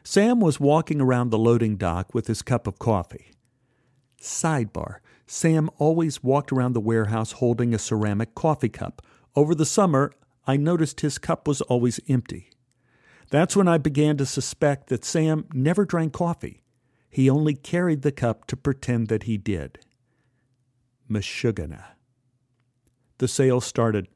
Sam 0.03 0.39
was 0.39 0.59
walking 0.59 0.99
around 0.99 1.29
the 1.29 1.37
loading 1.37 1.77
dock 1.77 2.13
with 2.13 2.27
his 2.27 2.41
cup 2.41 2.67
of 2.67 2.79
coffee. 2.79 3.31
Sidebar 4.19 4.97
Sam 5.33 5.69
always 5.77 6.21
walked 6.21 6.51
around 6.51 6.73
the 6.73 6.81
warehouse 6.81 7.31
holding 7.31 7.73
a 7.73 7.79
ceramic 7.79 8.35
coffee 8.35 8.67
cup. 8.67 9.01
Over 9.33 9.55
the 9.55 9.65
summer, 9.65 10.11
I 10.45 10.57
noticed 10.57 10.99
his 10.99 11.17
cup 11.17 11.47
was 11.47 11.61
always 11.61 12.01
empty. 12.09 12.49
That's 13.29 13.55
when 13.55 13.65
I 13.65 13.77
began 13.77 14.17
to 14.17 14.25
suspect 14.25 14.89
that 14.89 15.05
Sam 15.05 15.45
never 15.53 15.85
drank 15.85 16.11
coffee. 16.11 16.63
He 17.09 17.29
only 17.29 17.53
carried 17.53 18.01
the 18.01 18.11
cup 18.11 18.45
to 18.47 18.57
pretend 18.57 19.07
that 19.07 19.23
he 19.23 19.37
did. 19.37 19.79
Meshuggah. 21.09 21.81
The 23.19 23.29
sale 23.29 23.61
started. 23.61 24.09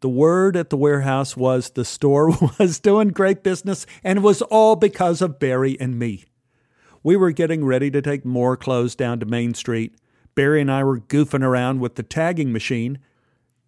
The 0.00 0.08
word 0.08 0.56
at 0.56 0.70
the 0.70 0.76
warehouse 0.76 1.36
was 1.36 1.70
the 1.70 1.84
store 1.84 2.36
was 2.58 2.80
doing 2.80 3.10
great 3.10 3.44
business, 3.44 3.86
and 4.02 4.18
it 4.18 4.22
was 4.22 4.42
all 4.42 4.74
because 4.74 5.22
of 5.22 5.38
Barry 5.38 5.78
and 5.78 6.00
me. 6.00 6.24
We 7.02 7.16
were 7.16 7.32
getting 7.32 7.64
ready 7.64 7.90
to 7.90 8.02
take 8.02 8.24
more 8.24 8.56
clothes 8.56 8.94
down 8.94 9.20
to 9.20 9.26
Main 9.26 9.54
Street. 9.54 9.94
Barry 10.34 10.60
and 10.60 10.70
I 10.70 10.84
were 10.84 11.00
goofing 11.00 11.42
around 11.42 11.80
with 11.80 11.94
the 11.94 12.02
tagging 12.02 12.52
machine. 12.52 12.98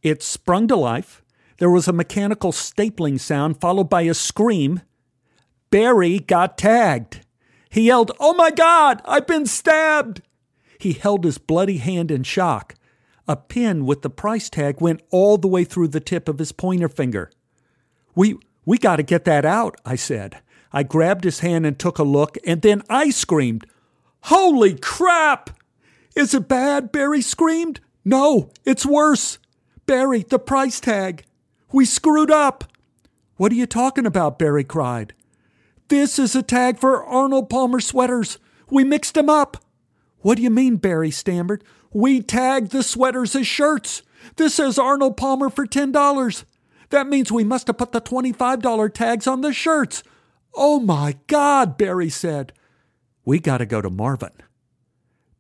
It 0.03 0.23
sprung 0.23 0.69
to 0.69 0.77
life. 0.77 1.23
There 1.59 1.71
was 1.71 1.89
a 1.89 1.93
mechanical 1.93 2.53
stapling 2.53 3.19
sound 3.19 3.61
followed 3.61 3.89
by 3.89 4.03
a 4.03 4.15
scream. 4.15 4.83
Barry 5.71 6.19
got 6.19 6.59
tagged. 6.59 7.25
He 7.71 7.83
yelled, 7.83 8.13
Oh 8.21 8.35
my 8.35 8.51
God, 8.51 9.01
I've 9.07 9.27
been 9.27 9.47
stabbed! 9.47 10.21
He 10.79 10.93
held 10.93 11.25
his 11.25 11.39
bloody 11.39 11.79
hand 11.79 12.11
in 12.11 12.25
shock. 12.25 12.75
A 13.27 13.37
pin 13.37 13.87
with 13.87 14.03
the 14.03 14.11
price 14.11 14.51
tag 14.51 14.81
went 14.81 15.01
all 15.11 15.39
the 15.39 15.49
way 15.49 15.65
through 15.65 15.89
the 15.89 16.01
tip 16.01 16.29
of 16.29 16.39
his 16.39 16.53
pointer 16.53 16.89
finger. 16.89 17.31
We, 18.15 18.37
we 18.67 18.77
got 18.77 18.97
to 18.97 19.03
get 19.03 19.25
that 19.25 19.45
out, 19.45 19.81
I 19.87 19.97
said. 19.97 20.43
I 20.73 20.83
grabbed 20.83 21.25
his 21.25 21.41
hand 21.41 21.67
and 21.67 21.79
took 21.79 21.99
a 21.99 22.05
look, 22.05 22.39
and 22.47 22.63
then 22.63 22.83
I 22.89 23.11
screamed, 23.11 23.67
Holy 24.23 24.75
crap! 24.75 25.51
Is 26.15 26.35
it 26.35 26.49
bad? 26.49 26.93
Barry 26.93 27.23
screamed. 27.23 27.81
No, 28.05 28.51
it's 28.65 28.87
worse. 28.87 29.39
Barry, 29.87 30.23
the 30.23 30.39
price 30.39 30.81
tag. 30.81 31.25
We 31.73 31.85
screwed 31.85 32.31
up. 32.31 32.65
What 33.37 33.53
are 33.53 33.57
you 33.57 33.67
talking 33.67 34.07
about? 34.07 34.39
Barry 34.39 34.65
cried. 34.65 35.15
This 35.89 36.19
is 36.19 36.37
a 36.37 36.43
tag 36.43 36.79
for 36.79 37.05
Arnold 37.05 37.51
Palmer 37.51 37.81
sweaters. 37.81 38.39
We 38.71 38.85
mixed 38.85 39.15
them 39.15 39.29
up. 39.29 39.59
What 40.21 40.37
do 40.37 40.43
you 40.43 40.51
mean? 40.51 40.77
Barry 40.77 41.11
stammered. 41.11 41.65
We 41.93 42.23
tagged 42.23 42.71
the 42.71 42.83
sweaters 42.83 43.35
as 43.35 43.47
shirts. 43.47 44.03
This 44.37 44.55
says 44.55 44.79
Arnold 44.79 45.17
Palmer 45.17 45.51
for 45.51 45.67
$10. 45.67 46.45
That 46.91 47.09
means 47.09 47.33
we 47.33 47.45
must 47.45 47.67
have 47.67 47.79
put 47.79 47.93
the 47.93 48.01
$25 48.01 48.95
tags 48.95 49.27
on 49.27 49.41
the 49.41 49.53
shirts. 49.53 50.03
Oh 50.55 50.81
my 50.81 51.17
God, 51.27 51.79
Barry 51.79 52.11
said. 52.11 52.53
We 53.25 53.39
got 53.39 53.59
to 53.59 53.67
go 53.67 53.81
to 53.81 53.91
Marvin. 53.91 54.33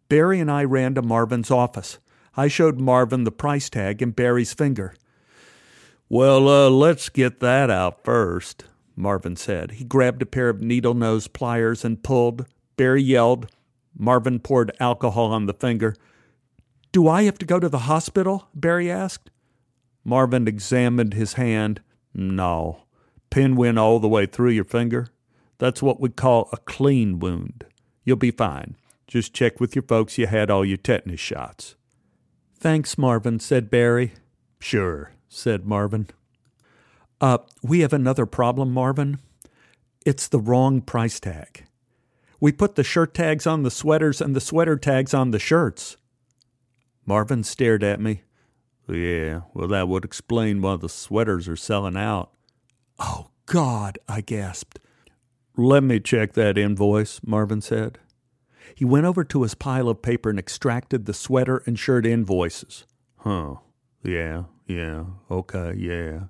Barry 0.09 0.41
and 0.41 0.51
I 0.51 0.65
ran 0.65 0.95
to 0.95 1.03
Marvin's 1.03 1.51
office. 1.51 1.99
I 2.37 2.49
showed 2.49 2.81
Marvin 2.81 3.25
the 3.25 3.33
price 3.33 3.69
tag 3.69 4.01
and 4.01 4.15
Barry's 4.15 4.55
finger. 4.55 4.95
Well, 6.09 6.49
uh, 6.49 6.71
let's 6.71 7.09
get 7.09 7.41
that 7.41 7.71
out 7.71 8.05
first, 8.05 8.65
Marvin 8.95 9.37
said. 9.37 9.73
He 9.73 9.85
grabbed 9.85 10.23
a 10.23 10.27
pair 10.27 10.49
of 10.49 10.61
needle 10.61 10.95
nose 10.95 11.27
pliers 11.27 11.85
and 11.85 12.03
pulled. 12.03 12.47
Barry 12.77 13.03
yelled. 13.03 13.51
Marvin 13.97 14.39
poured 14.39 14.77
alcohol 14.81 15.33
on 15.33 15.47
the 15.47 15.55
finger. 15.55 15.95
Do 16.93 17.09
I 17.09 17.23
have 17.23 17.39
to 17.39 17.47
go 17.47 17.59
to 17.59 17.69
the 17.69 17.81
hospital? 17.81 18.49
Barry 18.55 18.91
asked. 18.91 19.31
Marvin 20.05 20.47
examined 20.47 21.15
his 21.15 21.35
hand. 21.35 21.81
No, 22.15 22.83
pin 23.33 23.57
went 23.57 23.78
all 23.78 23.99
the 23.99 24.09
way 24.09 24.26
through 24.26 24.51
your 24.51 24.62
finger. 24.62 25.09
That's 25.57 25.83
what 25.83 26.01
we 26.01 26.11
call 26.11 26.51
a 26.53 26.59
clean 26.59 27.18
wound. 27.18 27.64
You'll 28.05 28.16
be 28.16 28.30
fine. 28.30 28.76
Just 29.07 29.33
check 29.33 29.59
with 29.59 29.74
your 29.74 29.85
folks 29.85 30.18
you 30.18 30.26
had 30.26 30.51
all 30.51 30.64
your 30.66 30.76
tetanus 30.76 31.18
shots. 31.18 31.74
Thanks, 32.59 32.99
Marvin, 32.99 33.41
said 33.41 33.70
Barry. 33.70 34.12
Sure, 34.61 35.12
said 35.28 35.64
Marvin. 35.64 36.09
Uh, 37.22 37.39
we 37.62 37.80
have 37.80 37.95
another 37.95 38.26
problem, 38.26 38.70
Marvin. 38.70 39.18
It's 40.05 40.28
the 40.28 40.41
wrong 40.41 40.83
price 40.83 41.18
tag. 41.18 41.64
We 42.39 42.53
put 42.53 42.74
the 42.74 42.85
shirt 42.85 43.14
tags 43.14 43.47
on 43.47 43.62
the 43.62 43.70
sweaters 43.70 44.20
and 44.20 44.37
the 44.37 44.41
sweater 44.41 44.76
tags 44.76 45.14
on 45.14 45.30
the 45.30 45.39
shirts. 45.39 45.97
Marvin 47.07 47.45
stared 47.45 47.83
at 47.83 48.01
me. 48.01 48.22
Yeah, 48.89 49.43
well, 49.55 49.68
that 49.68 49.89
would 49.89 50.05
explain 50.05 50.61
why 50.61 50.76
the 50.76 50.89
sweaters 50.89 51.49
are 51.49 51.57
selling 51.57 51.97
out. 51.97 52.33
Oh, 52.99 53.30
God, 53.47 53.99
I 54.09 54.20
gasped. 54.20 54.78
Let 55.57 55.82
me 55.82 56.01
check 56.01 56.32
that 56.32 56.57
invoice, 56.57 57.20
Marvin 57.24 57.61
said. 57.61 57.99
He 58.74 58.84
went 58.84 59.07
over 59.07 59.24
to 59.24 59.43
his 59.43 59.55
pile 59.55 59.88
of 59.88 60.03
paper 60.03 60.30
and 60.30 60.38
extracted 60.38 61.05
the 61.05 61.12
sweater 61.12 61.62
and 61.66 61.78
shirt 61.78 62.07
invoices. 62.07 62.86
Huh. 63.18 63.57
Yeah, 64.03 64.45
yeah, 64.66 65.05
okay, 65.30 65.74
yeah. 65.76 66.24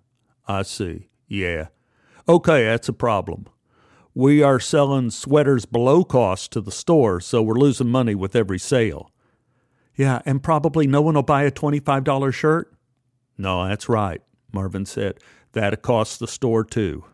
I 0.46 0.62
see, 0.62 1.08
yeah. 1.28 1.68
Okay, 2.28 2.64
that's 2.64 2.88
a 2.88 2.92
problem. 2.92 3.46
We 4.14 4.42
are 4.42 4.60
selling 4.60 5.10
sweaters 5.10 5.64
below 5.64 6.04
cost 6.04 6.52
to 6.52 6.60
the 6.60 6.70
store, 6.70 7.20
so 7.20 7.42
we're 7.42 7.54
losing 7.54 7.88
money 7.88 8.14
with 8.14 8.36
every 8.36 8.58
sale. 8.58 9.10
Yeah, 9.96 10.20
and 10.26 10.42
probably 10.42 10.86
no 10.86 11.00
one 11.00 11.14
will 11.14 11.22
buy 11.22 11.44
a 11.44 11.50
$25 11.50 12.34
shirt? 12.34 12.74
No, 13.38 13.66
that's 13.66 13.88
right, 13.88 14.20
Marvin 14.52 14.84
said. 14.84 15.18
That 15.53 15.82
costs 15.82 16.16
the 16.16 16.26
store 16.26 16.64
too. 16.64 17.05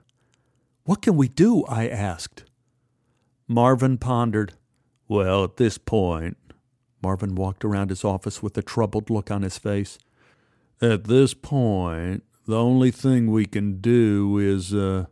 What 0.85 1.03
can 1.03 1.17
we 1.17 1.29
do? 1.29 1.65
I 1.67 1.89
asked. 1.89 2.45
Marvin 3.47 3.99
pondered. 3.99 4.55
Well, 5.09 5.45
at 5.45 5.57
this 5.57 5.79
point, 5.79 6.37
Marvin 7.03 7.35
walked 7.35 7.65
around 7.65 7.91
his 7.91 8.05
office 8.05 8.43
with 8.43 8.57
a 8.59 8.63
troubled 8.63 9.11
look 9.11 9.31
on 9.31 9.43
his 9.43 9.59
face. 9.59 9.99
At 10.81 11.05
this 11.05 11.35
point, 11.35 12.23
The 12.49 12.59
only 12.59 12.91
thing 12.91 13.31
we 13.31 13.45
can 13.45 13.79
do 13.79 14.39
is 14.39 14.73
uh, 14.73 15.05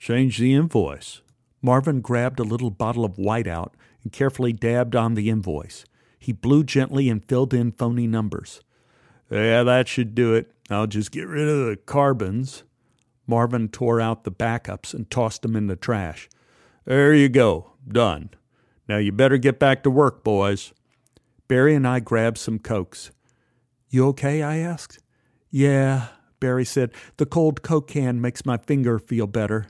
change 0.00 0.38
the 0.38 0.52
invoice. 0.52 1.22
Marvin 1.62 2.00
grabbed 2.00 2.40
a 2.40 2.42
little 2.42 2.70
bottle 2.70 3.04
of 3.04 3.14
whiteout 3.14 3.74
and 4.02 4.12
carefully 4.12 4.52
dabbed 4.52 4.96
on 4.96 5.14
the 5.14 5.30
invoice. 5.30 5.84
He 6.18 6.32
blew 6.32 6.64
gently 6.64 7.08
and 7.08 7.24
filled 7.24 7.54
in 7.54 7.70
phony 7.70 8.08
numbers. 8.08 8.62
Yeah, 9.30 9.62
that 9.62 9.86
should 9.86 10.16
do 10.16 10.34
it. 10.34 10.51
I'll 10.70 10.86
just 10.86 11.10
get 11.10 11.28
rid 11.28 11.48
of 11.48 11.66
the 11.66 11.76
carbons. 11.76 12.64
Marvin 13.26 13.68
tore 13.68 14.00
out 14.00 14.24
the 14.24 14.32
backups 14.32 14.94
and 14.94 15.10
tossed 15.10 15.42
them 15.42 15.56
in 15.56 15.66
the 15.66 15.76
trash. 15.76 16.28
There 16.84 17.14
you 17.14 17.28
go. 17.28 17.72
Done. 17.86 18.30
Now 18.88 18.96
you 18.98 19.12
better 19.12 19.38
get 19.38 19.58
back 19.58 19.82
to 19.82 19.90
work, 19.90 20.24
boys. 20.24 20.72
Barry 21.48 21.74
and 21.74 21.86
I 21.86 22.00
grabbed 22.00 22.38
some 22.38 22.58
cokes. 22.58 23.10
You 23.90 24.06
okay? 24.08 24.42
I 24.42 24.58
asked. 24.58 24.98
Yeah, 25.50 26.08
Barry 26.40 26.64
said. 26.64 26.92
The 27.18 27.26
cold 27.26 27.62
Coke 27.62 27.88
can 27.88 28.20
makes 28.20 28.46
my 28.46 28.56
finger 28.56 28.98
feel 28.98 29.26
better. 29.26 29.66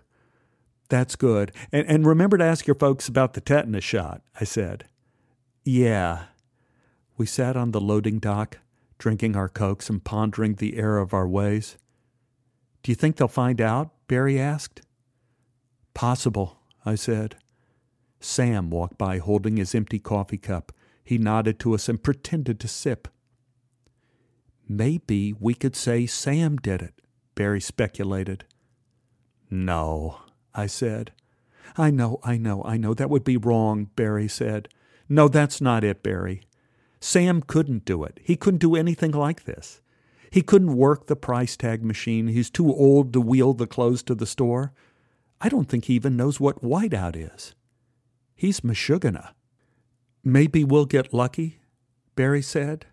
That's 0.88 1.16
good. 1.16 1.52
And, 1.72 1.86
and 1.86 2.06
remember 2.06 2.38
to 2.38 2.44
ask 2.44 2.66
your 2.66 2.76
folks 2.76 3.08
about 3.08 3.34
the 3.34 3.40
tetanus 3.40 3.84
shot, 3.84 4.22
I 4.40 4.44
said. 4.44 4.84
Yeah. 5.64 6.24
We 7.16 7.26
sat 7.26 7.56
on 7.56 7.72
the 7.72 7.80
loading 7.80 8.18
dock, 8.18 8.58
drinking 9.02 9.34
our 9.34 9.48
cokes 9.48 9.90
and 9.90 10.04
pondering 10.04 10.54
the 10.54 10.76
error 10.76 11.00
of 11.00 11.12
our 11.12 11.26
ways. 11.26 11.76
Do 12.84 12.92
you 12.92 12.94
think 12.94 13.16
they'll 13.16 13.26
find 13.26 13.60
out? 13.60 13.90
Barry 14.06 14.38
asked. 14.38 14.80
Possible, 15.92 16.60
I 16.86 16.94
said. 16.94 17.34
Sam 18.20 18.70
walked 18.70 18.96
by 18.96 19.18
holding 19.18 19.56
his 19.56 19.74
empty 19.74 19.98
coffee 19.98 20.38
cup. 20.38 20.70
He 21.02 21.18
nodded 21.18 21.58
to 21.58 21.74
us 21.74 21.88
and 21.88 22.00
pretended 22.00 22.60
to 22.60 22.68
sip. 22.68 23.08
Maybe 24.68 25.34
we 25.40 25.54
could 25.54 25.74
say 25.74 26.06
Sam 26.06 26.56
did 26.58 26.80
it, 26.80 26.94
Barry 27.34 27.60
speculated. 27.60 28.44
No, 29.50 30.20
I 30.54 30.68
said. 30.68 31.10
I 31.76 31.90
know, 31.90 32.20
I 32.22 32.36
know, 32.36 32.62
I 32.64 32.76
know. 32.76 32.94
That 32.94 33.10
would 33.10 33.24
be 33.24 33.36
wrong, 33.36 33.90
Barry 33.96 34.28
said. 34.28 34.68
No, 35.08 35.26
that's 35.26 35.60
not 35.60 35.82
it, 35.82 36.04
Barry. 36.04 36.42
Sam 37.02 37.42
couldn't 37.42 37.84
do 37.84 38.04
it. 38.04 38.20
He 38.22 38.36
couldn't 38.36 38.60
do 38.60 38.76
anything 38.76 39.10
like 39.10 39.42
this. 39.42 39.80
He 40.30 40.40
couldn't 40.40 40.76
work 40.76 41.08
the 41.08 41.16
price 41.16 41.56
tag 41.56 41.84
machine. 41.84 42.28
He's 42.28 42.48
too 42.48 42.72
old 42.72 43.12
to 43.12 43.20
wheel 43.20 43.54
the 43.54 43.66
clothes 43.66 44.04
to 44.04 44.14
the 44.14 44.24
store. 44.24 44.72
I 45.40 45.48
don't 45.48 45.68
think 45.68 45.86
he 45.86 45.94
even 45.94 46.16
knows 46.16 46.38
what 46.38 46.62
whiteout 46.62 47.16
is. 47.16 47.56
He's 48.36 48.60
Meshuggah. 48.60 49.32
Maybe 50.22 50.62
we'll 50.62 50.84
get 50.84 51.12
lucky, 51.12 51.58
Barry 52.14 52.40
said. 52.40 52.86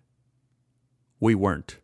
We 1.20 1.36
weren't. 1.36 1.78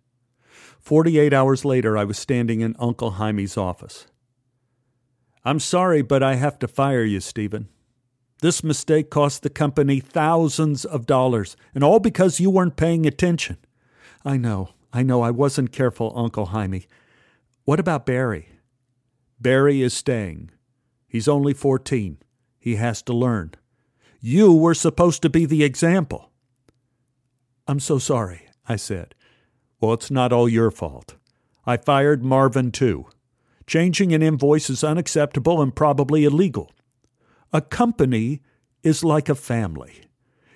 Forty 0.80 1.20
eight 1.20 1.32
hours 1.32 1.64
later, 1.64 1.96
I 1.96 2.06
was 2.06 2.18
standing 2.18 2.62
in 2.62 2.76
Uncle 2.80 3.12
Hymie's 3.12 3.56
office. 3.56 4.08
I'm 5.44 5.60
sorry, 5.60 6.02
but 6.02 6.24
I 6.24 6.36
have 6.36 6.58
to 6.58 6.68
fire 6.68 7.04
you, 7.04 7.20
Stephen. 7.20 7.70
This 8.46 8.64
mistake 8.64 9.10
cost 9.10 9.42
the 9.42 9.50
company 9.50 10.00
thousands 10.00 10.86
of 10.86 11.08
dollars, 11.08 11.58
and 11.74 11.84
all 11.84 11.98
because 11.98 12.40
you 12.40 12.52
weren't 12.52 12.76
paying 12.76 13.08
attention. 13.08 13.58
I 14.24 14.38
know, 14.38 14.70
I 14.94 15.02
know, 15.02 15.24
I 15.24 15.32
wasn't 15.32 15.72
careful, 15.72 16.14
Uncle 16.16 16.50
Hymie. 16.50 16.86
What 17.64 17.80
about 17.80 18.06
Barry? 18.06 18.50
Barry 19.42 19.82
is 19.82 19.96
staying. 19.96 20.52
He's 21.08 21.28
only 21.28 21.56
14. 21.56 22.20
He 22.60 22.76
has 22.76 23.02
to 23.02 23.14
learn. 23.14 23.56
You 24.22 24.54
were 24.54 24.76
supposed 24.76 25.24
to 25.24 25.30
be 25.32 25.48
the 25.48 25.64
example. 25.64 26.30
I'm 27.68 27.80
so 27.80 27.98
sorry, 27.98 28.48
I 28.70 28.76
said. 28.76 29.16
Well, 29.82 29.94
it's 29.94 30.12
not 30.12 30.32
all 30.32 30.48
your 30.48 30.70
fault. 30.70 31.16
I 31.66 31.78
fired 31.78 32.24
Marvin, 32.24 32.72
too. 32.72 33.08
Changing 33.66 34.14
an 34.14 34.22
invoice 34.22 34.70
is 34.70 34.84
unacceptable 34.84 35.64
and 35.64 35.76
probably 35.76 36.26
illegal. 36.26 36.72
A 37.54 37.62
company 37.62 38.42
is 38.84 39.04
like 39.04 39.30
a 39.30 39.36
family. 39.36 40.02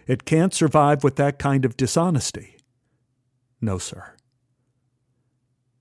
It 0.08 0.26
can't 0.26 0.54
survive 0.54 1.04
with 1.04 1.16
that 1.18 1.40
kind 1.40 1.66
of 1.66 1.78
dishonesty. 1.78 2.58
No, 3.62 3.78
sir. 3.78 4.16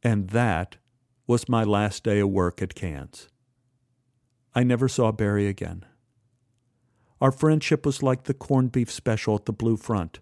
And 0.03 0.31
that 0.31 0.77
was 1.27 1.49
my 1.49 1.65
last 1.65 2.05
day 2.05 2.21
of 2.21 2.31
work 2.31 2.63
at 2.63 2.75
Kahn's. 2.75 3.29
I 4.55 4.63
never 4.63 4.89
saw 4.89 5.13
Barry 5.13 5.47
again. 5.47 5.85
Our 7.21 7.33
friendship 7.33 7.85
was 7.85 8.03
like 8.03 8.25
the 8.25 8.35
corned 8.35 8.73
beef 8.73 8.91
special 8.91 9.35
at 9.35 9.45
the 9.45 9.53
Blue 9.53 9.77
Front. 9.77 10.21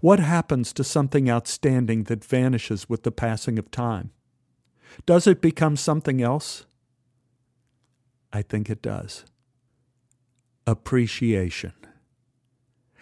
What 0.00 0.20
happens 0.20 0.72
to 0.74 0.84
something 0.84 1.28
outstanding 1.28 2.04
that 2.04 2.24
vanishes 2.24 2.88
with 2.88 3.02
the 3.02 3.10
passing 3.10 3.58
of 3.58 3.70
time? 3.70 4.12
Does 5.06 5.26
it 5.26 5.40
become 5.40 5.76
something 5.76 6.22
else? 6.22 6.66
I 8.32 8.42
think 8.42 8.70
it 8.70 8.82
does. 8.82 9.24
Appreciation. 10.68 11.72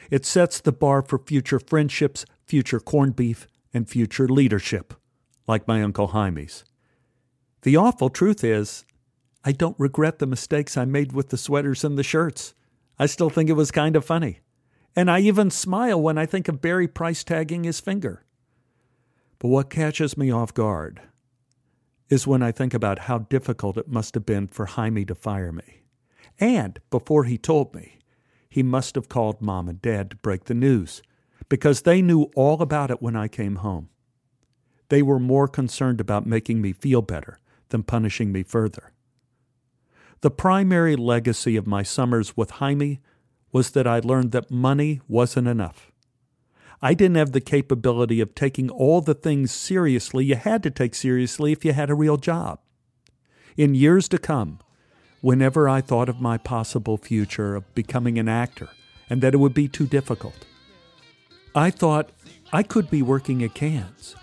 It 0.08 0.24
sets 0.24 0.60
the 0.60 0.70
bar 0.70 1.02
for 1.02 1.18
future 1.18 1.58
friendships, 1.58 2.24
future 2.44 2.78
corned 2.78 3.16
beef, 3.16 3.48
and 3.74 3.88
future 3.88 4.28
leadership, 4.28 4.94
like 5.48 5.66
my 5.66 5.82
Uncle 5.82 6.10
Hymie's. 6.10 6.62
The 7.62 7.76
awful 7.76 8.08
truth 8.08 8.44
is, 8.44 8.84
I 9.44 9.50
don't 9.50 9.74
regret 9.80 10.20
the 10.20 10.28
mistakes 10.28 10.76
I 10.76 10.84
made 10.84 11.10
with 11.10 11.30
the 11.30 11.36
sweaters 11.36 11.82
and 11.82 11.98
the 11.98 12.04
shirts. 12.04 12.54
I 13.00 13.06
still 13.06 13.30
think 13.30 13.50
it 13.50 13.54
was 13.54 13.72
kind 13.72 13.96
of 13.96 14.04
funny. 14.04 14.38
And 14.94 15.10
I 15.10 15.18
even 15.18 15.50
smile 15.50 16.00
when 16.00 16.18
I 16.18 16.24
think 16.24 16.46
of 16.46 16.62
Barry 16.62 16.86
price 16.86 17.24
tagging 17.24 17.64
his 17.64 17.80
finger. 17.80 18.24
But 19.40 19.48
what 19.48 19.70
catches 19.70 20.16
me 20.16 20.30
off 20.30 20.54
guard 20.54 21.02
is 22.10 22.28
when 22.28 22.44
I 22.44 22.52
think 22.52 22.74
about 22.74 23.00
how 23.00 23.18
difficult 23.18 23.76
it 23.76 23.88
must 23.88 24.14
have 24.14 24.24
been 24.24 24.46
for 24.46 24.66
Hymie 24.66 25.08
to 25.08 25.16
fire 25.16 25.50
me. 25.50 25.82
And 26.38 26.78
before 26.90 27.24
he 27.24 27.38
told 27.38 27.74
me, 27.74 27.98
he 28.48 28.62
must 28.62 28.94
have 28.94 29.08
called 29.08 29.40
mom 29.40 29.68
and 29.68 29.80
dad 29.80 30.10
to 30.10 30.16
break 30.16 30.44
the 30.44 30.54
news 30.54 31.02
because 31.48 31.82
they 31.82 32.02
knew 32.02 32.30
all 32.34 32.62
about 32.62 32.90
it 32.90 33.02
when 33.02 33.16
I 33.16 33.28
came 33.28 33.56
home. 33.56 33.88
They 34.88 35.02
were 35.02 35.18
more 35.18 35.48
concerned 35.48 36.00
about 36.00 36.26
making 36.26 36.60
me 36.60 36.72
feel 36.72 37.02
better 37.02 37.38
than 37.70 37.82
punishing 37.82 38.32
me 38.32 38.42
further. 38.42 38.92
The 40.20 40.30
primary 40.30 40.96
legacy 40.96 41.56
of 41.56 41.66
my 41.66 41.82
summers 41.82 42.36
with 42.36 42.52
Hymie 42.52 43.00
was 43.52 43.70
that 43.72 43.86
I 43.86 44.00
learned 44.00 44.32
that 44.32 44.50
money 44.50 45.00
wasn't 45.08 45.48
enough. 45.48 45.92
I 46.82 46.94
didn't 46.94 47.16
have 47.16 47.32
the 47.32 47.40
capability 47.40 48.20
of 48.20 48.34
taking 48.34 48.70
all 48.70 49.00
the 49.00 49.14
things 49.14 49.50
seriously 49.50 50.24
you 50.24 50.36
had 50.36 50.62
to 50.62 50.70
take 50.70 50.94
seriously 50.94 51.52
if 51.52 51.64
you 51.64 51.72
had 51.72 51.90
a 51.90 51.94
real 51.94 52.16
job. 52.16 52.60
In 53.56 53.74
years 53.74 54.08
to 54.10 54.18
come, 54.18 54.58
whenever 55.20 55.68
I 55.68 55.80
thought 55.80 56.08
of 56.08 56.20
my 56.20 56.38
possible 56.38 56.96
future 56.96 57.54
of 57.54 57.74
becoming 57.74 58.18
an 58.18 58.28
actor 58.28 58.68
and 59.08 59.22
that 59.22 59.34
it 59.34 59.38
would 59.38 59.54
be 59.54 59.68
too 59.68 59.86
difficult, 59.86 60.44
I 61.54 61.70
thought 61.70 62.10
I 62.52 62.62
could 62.62 62.90
be 62.90 63.02
working 63.02 63.42
at 63.42 63.54
Kahn's. 63.54 64.14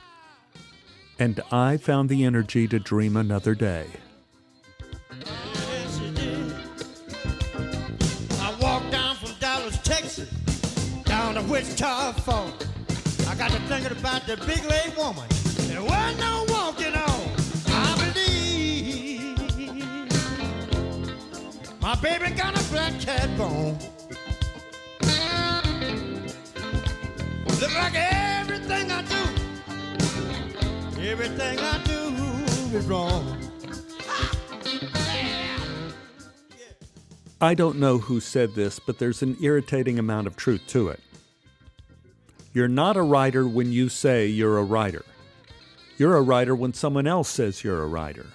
And 1.20 1.42
I 1.52 1.78
found 1.78 2.10
the 2.10 2.24
energy 2.26 2.68
to 2.68 2.80
dream 2.80 3.16
another 3.16 3.56
day. 3.56 3.86
I 8.40 8.56
walked 8.60 8.92
down 8.92 9.16
from 9.16 9.32
Dallas, 9.40 9.78
Texas, 9.84 10.30
down 11.04 11.36
to 11.36 11.42
Wichita 11.44 12.14
Falls. 12.14 12.68
I 13.28 13.36
got 13.36 13.52
to 13.52 13.60
thinking 13.62 13.98
about 13.98 14.26
the 14.26 14.38
big 14.38 14.64
leg 14.66 14.96
woman. 14.98 15.28
There 15.68 15.82
was 15.82 16.18
no 16.20 16.46
walking 16.50 16.94
on. 16.94 17.43
My 21.84 21.96
baby 21.96 22.30
got 22.30 22.58
a 22.58 22.64
black 22.72 22.98
cat 23.02 23.38
bone. 23.38 23.78
Look 27.60 27.76
like 27.76 27.94
everything 27.94 28.90
I 28.90 29.02
do, 29.02 29.24
everything 31.02 31.60
I 31.60 31.84
do 31.84 32.78
is 32.78 32.86
wrong. 32.86 33.38
I 37.42 37.54
don't 37.54 37.80
know 37.80 37.98
who 37.98 38.22
said 38.22 38.56
this, 38.56 38.80
but 38.80 39.00
there's 39.00 39.22
an 39.22 39.36
irritating 39.42 40.00
amount 40.00 40.28
of 40.28 40.38
truth 40.38 40.62
to 40.68 40.88
it. 40.88 41.02
You're 42.54 42.70
not 42.70 42.96
a 42.96 43.02
writer 43.02 43.46
when 43.46 43.74
you 43.74 43.90
say 43.90 44.28
you're 44.28 44.58
a 44.58 44.64
writer. 44.64 45.04
You're 45.98 46.16
a 46.16 46.22
writer 46.22 46.56
when 46.56 46.74
someone 46.74 47.08
else 47.08 47.28
says 47.28 47.62
you're 47.62 47.84
a 47.84 47.88
writer. 47.88 48.28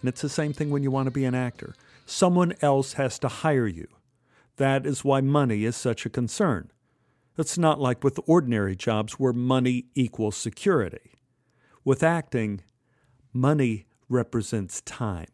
And 0.00 0.08
it's 0.08 0.22
the 0.22 0.28
same 0.28 0.52
thing 0.52 0.70
when 0.70 0.84
you 0.84 0.92
want 0.92 1.06
to 1.08 1.10
be 1.10 1.24
an 1.24 1.34
actor. 1.34 1.74
Someone 2.10 2.54
else 2.60 2.94
has 2.94 3.20
to 3.20 3.28
hire 3.28 3.68
you. 3.68 3.86
That 4.56 4.84
is 4.84 5.04
why 5.04 5.20
money 5.20 5.64
is 5.64 5.76
such 5.76 6.04
a 6.04 6.10
concern. 6.10 6.72
It's 7.38 7.56
not 7.56 7.80
like 7.80 8.02
with 8.02 8.18
ordinary 8.26 8.74
jobs 8.74 9.12
where 9.12 9.32
money 9.32 9.86
equals 9.94 10.36
security. 10.36 11.20
With 11.84 12.02
acting, 12.02 12.62
money 13.32 13.86
represents 14.08 14.80
time. 14.80 15.28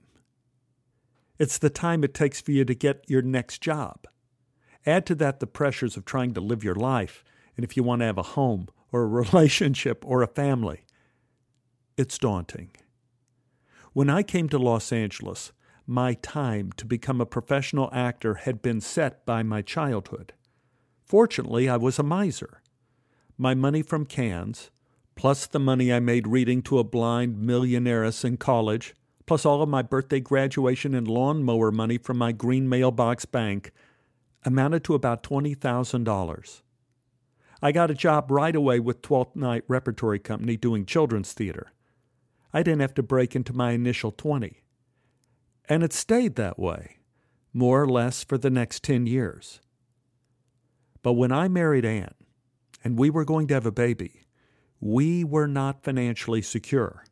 It's 1.39 1.57
the 1.57 1.71
time 1.71 2.05
it 2.05 2.13
takes 2.13 2.43
for 2.43 2.53
you 2.53 2.67
to 2.67 2.75
get 2.75 3.09
your 3.09 3.23
next 3.23 3.63
job. 3.63 4.07
Add 4.85 5.07
to 5.07 5.15
that 5.15 5.41
the 5.41 5.47
pressures 5.47 5.97
of 5.97 6.05
trying 6.05 6.35
to 6.35 6.43
live 6.43 6.63
your 6.63 6.75
life, 6.75 7.25
and 7.57 7.65
if 7.65 7.75
you 7.75 7.83
want 7.85 8.01
to 8.01 8.07
have 8.07 8.19
a 8.19 8.35
home 8.37 8.69
or 8.93 9.03
a 9.03 9.07
relationship 9.25 10.05
or 10.07 10.23
a 10.23 10.29
family. 10.29 10.85
it's 11.97 12.19
daunting. 12.19 12.69
When 13.95 14.11
I 14.11 14.23
came 14.23 14.51
to 14.51 14.59
Los 14.59 14.93
Angeles, 14.93 15.53
my 15.87 16.15
time 16.15 16.73
to 16.77 16.85
become 16.85 17.21
a 17.21 17.27
professional 17.27 17.89
actor 17.93 18.35
had 18.35 18.61
been 18.61 18.81
set 18.81 19.25
by 19.25 19.43
my 19.43 19.63
childhood. 19.63 20.33
Fortunately, 21.05 21.69
I 21.69 21.77
was 21.77 21.99
a 21.99 22.03
miser. 22.03 22.61
My 23.39 23.55
money 23.55 23.83
from 23.83 24.07
Kahn's, 24.07 24.71
plus 25.15 25.47
the 25.47 25.61
money 25.61 25.93
I 25.93 26.01
made 26.01 26.27
reading 26.27 26.63
to 26.63 26.81
a 26.81 26.85
blind 26.85 27.37
millionairess 27.37 28.25
in 28.25 28.37
college, 28.37 28.95
plus 29.27 29.47
all 29.47 29.63
of 29.63 29.69
my 29.69 29.83
birthday 29.83 30.21
graduation 30.21 30.95
and 30.95 31.07
lawnmower 31.07 31.71
money 31.71 31.99
from 31.99 32.19
my 32.19 32.33
green 32.33 32.69
mailbox 32.69 33.25
bank, 33.25 33.71
amounted 34.45 34.83
to 34.85 34.95
about 34.95 35.23
$20,000. 35.23 36.63
I 37.63 37.73
got 37.73 37.91
a 37.91 37.95
job 37.95 38.31
right 38.31 38.55
away 38.55 38.81
with 38.81 39.03
Twelfth 39.03 39.37
Night 39.37 39.65
Repertory 39.69 40.19
Company 40.19 40.57
doing 40.57 40.85
children's 40.85 41.33
theater. 41.33 41.73
I 42.53 42.63
didn't 42.63 42.81
have 42.81 42.95
to 42.95 43.03
break 43.03 43.37
into 43.37 43.53
my 43.53 43.73
initial 43.73 44.13
20. 44.13 44.63
And 45.69 45.83
it 45.83 45.93
stayed 45.93 46.37
that 46.37 46.59
way, 46.59 46.99
more 47.53 47.83
or 47.83 47.89
less 47.89 48.23
for 48.23 48.39
the 48.39 48.51
next 48.51 48.83
10 48.85 49.07
years. 49.07 49.61
But 51.03 51.15
when 51.15 51.33
I 51.33 51.49
married 51.49 51.85
Anne, 51.85 52.15
and 52.85 52.99
we 52.99 53.11
were 53.11 53.25
going 53.25 53.47
to 53.49 53.55
have 53.55 53.67
a 53.67 53.73
baby, 53.73 54.27
we 54.81 55.25
were 55.25 55.49
not 55.49 55.83
financially 55.83 56.43
secure. 56.43 57.05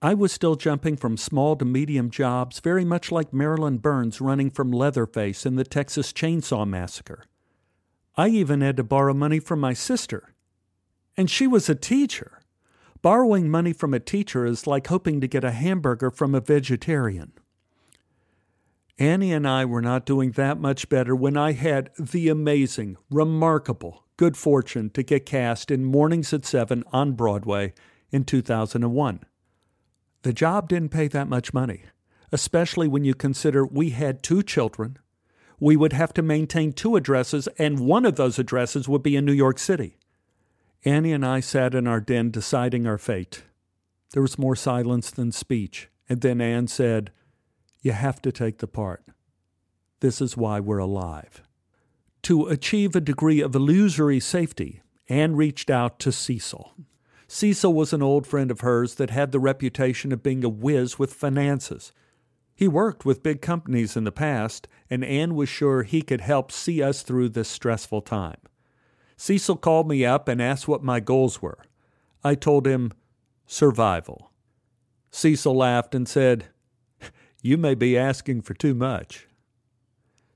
I 0.00 0.14
was 0.14 0.30
still 0.30 0.54
jumping 0.54 0.96
from 0.96 1.16
small 1.16 1.56
to 1.56 1.64
medium 1.64 2.10
jobs, 2.10 2.60
very 2.60 2.84
much 2.84 3.10
like 3.10 3.32
Marilyn 3.32 3.78
Burns 3.78 4.20
running 4.20 4.50
from 4.50 4.70
Leatherface 4.70 5.44
in 5.44 5.56
the 5.56 5.64
Texas 5.64 6.12
Chainsaw 6.12 6.68
Massacre. 6.68 7.24
I 8.16 8.28
even 8.28 8.60
had 8.60 8.76
to 8.76 8.84
borrow 8.84 9.14
money 9.14 9.40
from 9.40 9.58
my 9.58 9.72
sister. 9.72 10.34
And 11.16 11.28
she 11.28 11.48
was 11.48 11.68
a 11.68 11.74
teacher. 11.74 12.40
Borrowing 13.02 13.48
money 13.48 13.72
from 13.72 13.92
a 13.92 14.00
teacher 14.00 14.44
is 14.44 14.68
like 14.68 14.86
hoping 14.86 15.20
to 15.20 15.26
get 15.26 15.42
a 15.42 15.50
hamburger 15.50 16.12
from 16.12 16.34
a 16.34 16.40
vegetarian. 16.40 17.32
Annie 18.98 19.32
and 19.32 19.46
I 19.46 19.64
were 19.64 19.82
not 19.82 20.04
doing 20.04 20.32
that 20.32 20.60
much 20.60 20.88
better 20.88 21.14
when 21.14 21.36
I 21.36 21.52
had 21.52 21.90
the 21.98 22.28
amazing, 22.28 22.96
remarkable 23.10 24.04
good 24.16 24.36
fortune 24.36 24.90
to 24.90 25.04
get 25.04 25.24
cast 25.24 25.70
in 25.70 25.84
Mornings 25.84 26.32
at 26.32 26.44
Seven 26.44 26.82
on 26.92 27.12
Broadway 27.12 27.72
in 28.10 28.24
2001. 28.24 29.20
The 30.22 30.32
job 30.32 30.68
didn't 30.68 30.90
pay 30.90 31.06
that 31.06 31.28
much 31.28 31.54
money, 31.54 31.84
especially 32.32 32.88
when 32.88 33.04
you 33.04 33.14
consider 33.14 33.64
we 33.64 33.90
had 33.90 34.22
two 34.22 34.42
children. 34.42 34.98
We 35.60 35.76
would 35.76 35.92
have 35.92 36.12
to 36.14 36.22
maintain 36.22 36.72
two 36.72 36.96
addresses, 36.96 37.46
and 37.56 37.78
one 37.78 38.04
of 38.04 38.16
those 38.16 38.40
addresses 38.40 38.88
would 38.88 39.04
be 39.04 39.14
in 39.14 39.24
New 39.24 39.32
York 39.32 39.60
City. 39.60 39.96
Annie 40.84 41.12
and 41.12 41.24
I 41.24 41.38
sat 41.38 41.74
in 41.74 41.86
our 41.86 42.00
den 42.00 42.32
deciding 42.32 42.86
our 42.86 42.98
fate. 42.98 43.44
There 44.12 44.22
was 44.22 44.38
more 44.38 44.56
silence 44.56 45.12
than 45.12 45.30
speech, 45.30 45.88
and 46.08 46.20
then 46.20 46.40
Anne 46.40 46.66
said, 46.66 47.12
You 47.88 47.94
have 47.94 48.20
to 48.20 48.30
take 48.30 48.58
the 48.58 48.66
part. 48.66 49.02
This 50.00 50.20
is 50.20 50.36
why 50.36 50.60
we're 50.60 50.76
alive. 50.76 51.42
To 52.24 52.46
achieve 52.48 52.94
a 52.94 53.00
degree 53.00 53.40
of 53.40 53.54
illusory 53.54 54.20
safety, 54.20 54.82
Anne 55.08 55.36
reached 55.36 55.70
out 55.70 55.98
to 56.00 56.12
Cecil. 56.12 56.74
Cecil 57.28 57.72
was 57.72 57.94
an 57.94 58.02
old 58.02 58.26
friend 58.26 58.50
of 58.50 58.60
hers 58.60 58.96
that 58.96 59.08
had 59.08 59.32
the 59.32 59.40
reputation 59.40 60.12
of 60.12 60.22
being 60.22 60.44
a 60.44 60.50
whiz 60.50 60.98
with 60.98 61.14
finances. 61.14 61.94
He 62.54 62.68
worked 62.68 63.06
with 63.06 63.22
big 63.22 63.40
companies 63.40 63.96
in 63.96 64.04
the 64.04 64.12
past, 64.12 64.68
and 64.90 65.02
Anne 65.02 65.34
was 65.34 65.48
sure 65.48 65.82
he 65.82 66.02
could 66.02 66.20
help 66.20 66.52
see 66.52 66.82
us 66.82 67.00
through 67.00 67.30
this 67.30 67.48
stressful 67.48 68.02
time. 68.02 68.42
Cecil 69.16 69.56
called 69.56 69.88
me 69.88 70.04
up 70.04 70.28
and 70.28 70.42
asked 70.42 70.68
what 70.68 70.84
my 70.84 71.00
goals 71.00 71.40
were. 71.40 71.64
I 72.22 72.34
told 72.34 72.66
him 72.66 72.92
survival. 73.46 74.30
Cecil 75.10 75.56
laughed 75.56 75.94
and 75.94 76.06
said, 76.06 76.48
You 77.42 77.56
may 77.56 77.74
be 77.74 77.96
asking 77.96 78.42
for 78.42 78.54
too 78.54 78.74
much. 78.74 79.28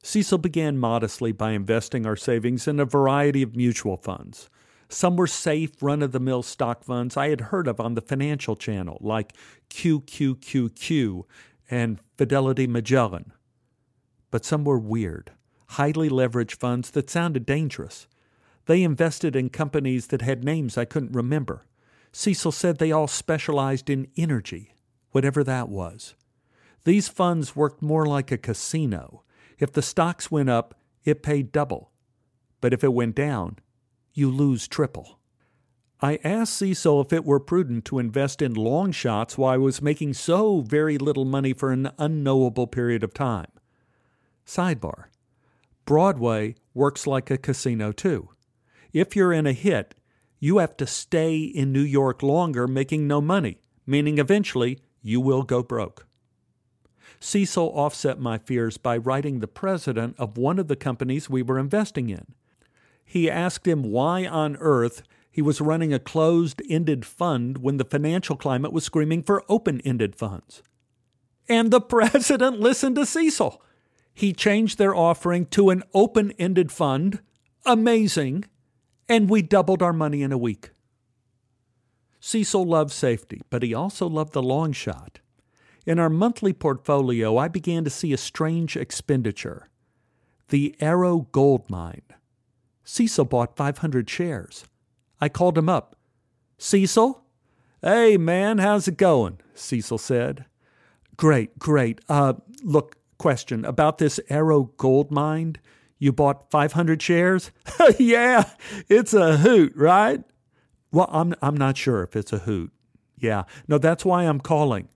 Cecil 0.05 0.39
began 0.39 0.79
modestly 0.79 1.33
by 1.33 1.53
investing 1.53 2.07
our 2.07 2.17
savings 2.17 2.69
in 2.69 2.79
a 2.79 2.85
variety 2.85 3.43
of 3.43 3.57
mutual 3.57 3.97
funds. 3.97 4.49
Some 4.89 5.17
were 5.17 5.27
safe, 5.27 5.71
run 5.81 6.03
of 6.03 6.13
the 6.13 6.21
mill 6.21 6.43
stock 6.43 6.85
funds 6.85 7.17
I 7.17 7.31
had 7.31 7.41
heard 7.41 7.67
of 7.67 7.81
on 7.81 7.95
the 7.95 8.03
Financial 8.03 8.57
Channel, 8.57 8.99
like 9.01 9.33
QQQQ 9.71 11.23
and 11.71 11.99
Fidelity 12.19 12.67
Magellan. 12.67 13.33
But 14.31 14.45
some 14.45 14.65
were 14.65 14.79
weird, 14.79 15.33
highly 15.71 16.09
leveraged 16.09 16.57
funds 16.57 16.91
that 16.91 17.11
sounded 17.11 17.47
dangerous. 17.47 18.07
They 18.67 18.83
invested 18.83 19.35
in 19.35 19.49
companies 19.49 20.09
that 20.09 20.23
had 20.23 20.45
names 20.45 20.77
I 20.77 20.85
couldn't 20.85 21.13
remember. 21.13 21.67
Cecil 22.13 22.53
said 22.53 22.79
they 22.79 22.93
all 22.93 23.09
specialized 23.09 23.89
in 23.89 24.09
energy, 24.17 24.75
whatever 25.11 25.43
that 25.43 25.69
was. 25.69 26.15
These 26.85 27.09
funds 27.09 27.55
worked 27.55 27.83
more 27.83 28.07
like 28.07 28.33
a 28.33 28.39
casino. 28.39 29.22
If 29.59 29.72
the 29.72 29.83
stocks 29.83 30.30
went 30.30 30.51
up, 30.51 30.74
it 31.05 31.22
paid 31.22 31.53
double. 31.53 31.91
But 32.61 32.72
if 32.72 32.83
it 32.83 32.93
went 32.93 33.14
down, 33.14 33.59
you 34.12 34.30
lose 34.30 34.68
triple. 34.68 35.18
I 36.01 36.18
asked 36.24 36.55
Cecil 36.55 37.01
if 37.01 37.12
it 37.12 37.24
were 37.24 37.39
prudent 37.39 37.85
to 37.87 38.01
invest 38.01 38.43
in 38.43 38.55
long 38.55 38.91
shots 38.91 39.39
while 39.39 39.55
I 39.55 39.57
was 39.57 39.80
making 39.80 40.14
so 40.14 40.61
very 40.61 40.99
little 40.99 41.24
money 41.24 41.53
for 41.53 41.70
an 41.70 41.91
unknowable 41.97 42.66
period 42.66 43.05
of 43.05 43.14
time. 43.14 43.47
Sidebar 44.45 45.05
Broadway 45.85 46.57
works 46.74 47.07
like 47.07 47.30
a 47.30 47.39
casino 47.39 47.93
too. 47.93 48.30
If 48.93 49.14
you're 49.14 49.33
in 49.33 49.47
a 49.47 49.53
hit, 49.53 49.95
you 50.41 50.59
have 50.59 50.76
to 50.78 50.87
stay 50.87 51.39
in 51.39 51.72
New 51.72 51.80
York 51.80 52.20
longer 52.22 52.66
making 52.66 53.07
no 53.07 53.20
money, 53.20 53.61
meaning 53.87 54.18
eventually 54.18 54.80
you 55.03 55.20
will 55.20 55.45
go 55.45 55.62
broke. 55.62 56.07
Cecil 57.23 57.73
offset 57.75 58.18
my 58.18 58.37
fears 58.37 58.77
by 58.77 58.97
writing 58.97 59.39
the 59.39 59.49
president 59.49 60.16
of 60.18 60.37
one 60.37 60.59
of 60.59 60.68
the 60.68 60.77
companies 60.77 61.31
we 61.31 61.43
were 61.43 61.59
investing 61.59 62.11
in 62.11 62.35
he 63.12 63.31
asked 63.31 63.68
him 63.68 63.83
why 63.83 64.27
on 64.27 64.57
earth 64.57 65.03
he 65.31 65.43
was 65.43 65.61
running 65.61 65.93
a 65.93 65.99
closed 65.99 66.62
ended 66.70 67.05
fund 67.05 67.59
when 67.59 67.77
the 67.77 67.85
financial 67.85 68.37
climate 68.37 68.73
was 68.73 68.85
screaming 68.85 69.23
for 69.23 69.45
open 69.51 69.83
ended 69.83 70.16
funds. 70.16 70.62
And 71.47 71.70
the 71.70 71.81
president 71.99 72.61
listened 72.61 72.97
to 72.97 73.05
Cecil. 73.05 73.62
He 74.14 74.33
changed 74.33 74.79
their 74.79 74.95
offering 74.95 75.45
to 75.49 75.68
an 75.68 75.83
open 75.93 76.33
ended 76.39 76.73
fund. 76.73 77.20
Amazing. 77.66 78.47
And 79.11 79.29
we 79.29 79.43
doubled 79.43 79.83
our 79.83 79.93
money 79.93 80.23
in 80.23 80.33
a 80.33 80.39
week. 80.39 80.70
Cecil 82.18 82.64
loved 82.64 82.93
safety, 82.93 83.43
but 83.51 83.62
he 83.62 83.75
also 83.75 84.09
loved 84.09 84.33
the 84.33 84.43
long 84.43 84.73
shot. 84.73 85.18
In 85.85 85.99
our 85.99 86.11
monthly 86.11 86.53
portfolio, 86.53 87.37
I 87.37 87.49
began 87.49 87.83
to 87.85 87.91
see 87.91 88.12
a 88.12 88.18
strange 88.18 88.76
expenditure 88.76 89.68
the 90.49 90.76
Arrow 90.80 91.28
Gold 91.33 91.70
Mine. 91.70 92.03
Cecil 92.85 93.24
bought 93.24 93.57
500 93.57 94.11
shares. 94.11 94.66
I 95.18 95.30
called 95.30 95.57
him 95.57 95.70
up. 95.70 95.97
Cecil? 96.59 97.24
Hey, 97.80 98.18
man, 98.18 98.59
how's 98.59 98.87
it 98.87 98.99
going? 98.99 99.39
Cecil 99.55 99.97
said. 99.97 100.45
Great, 101.16 101.59
great. 101.59 102.01
Uh, 102.07 102.35
look, 102.62 102.97
question 103.16 103.64
about 103.64 103.97
this 103.97 104.20
Arrow 104.28 104.64
gold 104.76 105.11
mine. 105.11 105.57
You 105.99 106.12
bought 106.12 106.51
500 106.51 107.01
shares? 107.01 107.51
yeah, 107.99 108.45
it's 108.89 109.14
a 109.14 109.39
hoot, 109.39 109.72
right? 109.74 110.22
Well, 110.91 111.09
I'm, 111.11 111.35
I'm 111.41 111.57
not 111.57 111.78
sure 111.78 112.03
if 112.03 112.14
it's 112.14 112.33
a 112.33 112.41
hoot. 112.41 112.72
Yeah, 113.16 113.45
no, 113.68 113.78
that's 113.78 114.05
why 114.05 114.24
I'm 114.24 114.41
calling. 114.41 114.89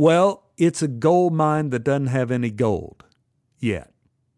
Well, 0.00 0.44
it's 0.56 0.80
a 0.80 0.88
gold 0.88 1.34
mine 1.34 1.68
that 1.70 1.84
doesn't 1.84 2.06
have 2.06 2.30
any 2.30 2.50
gold 2.50 3.04
yet. 3.58 3.92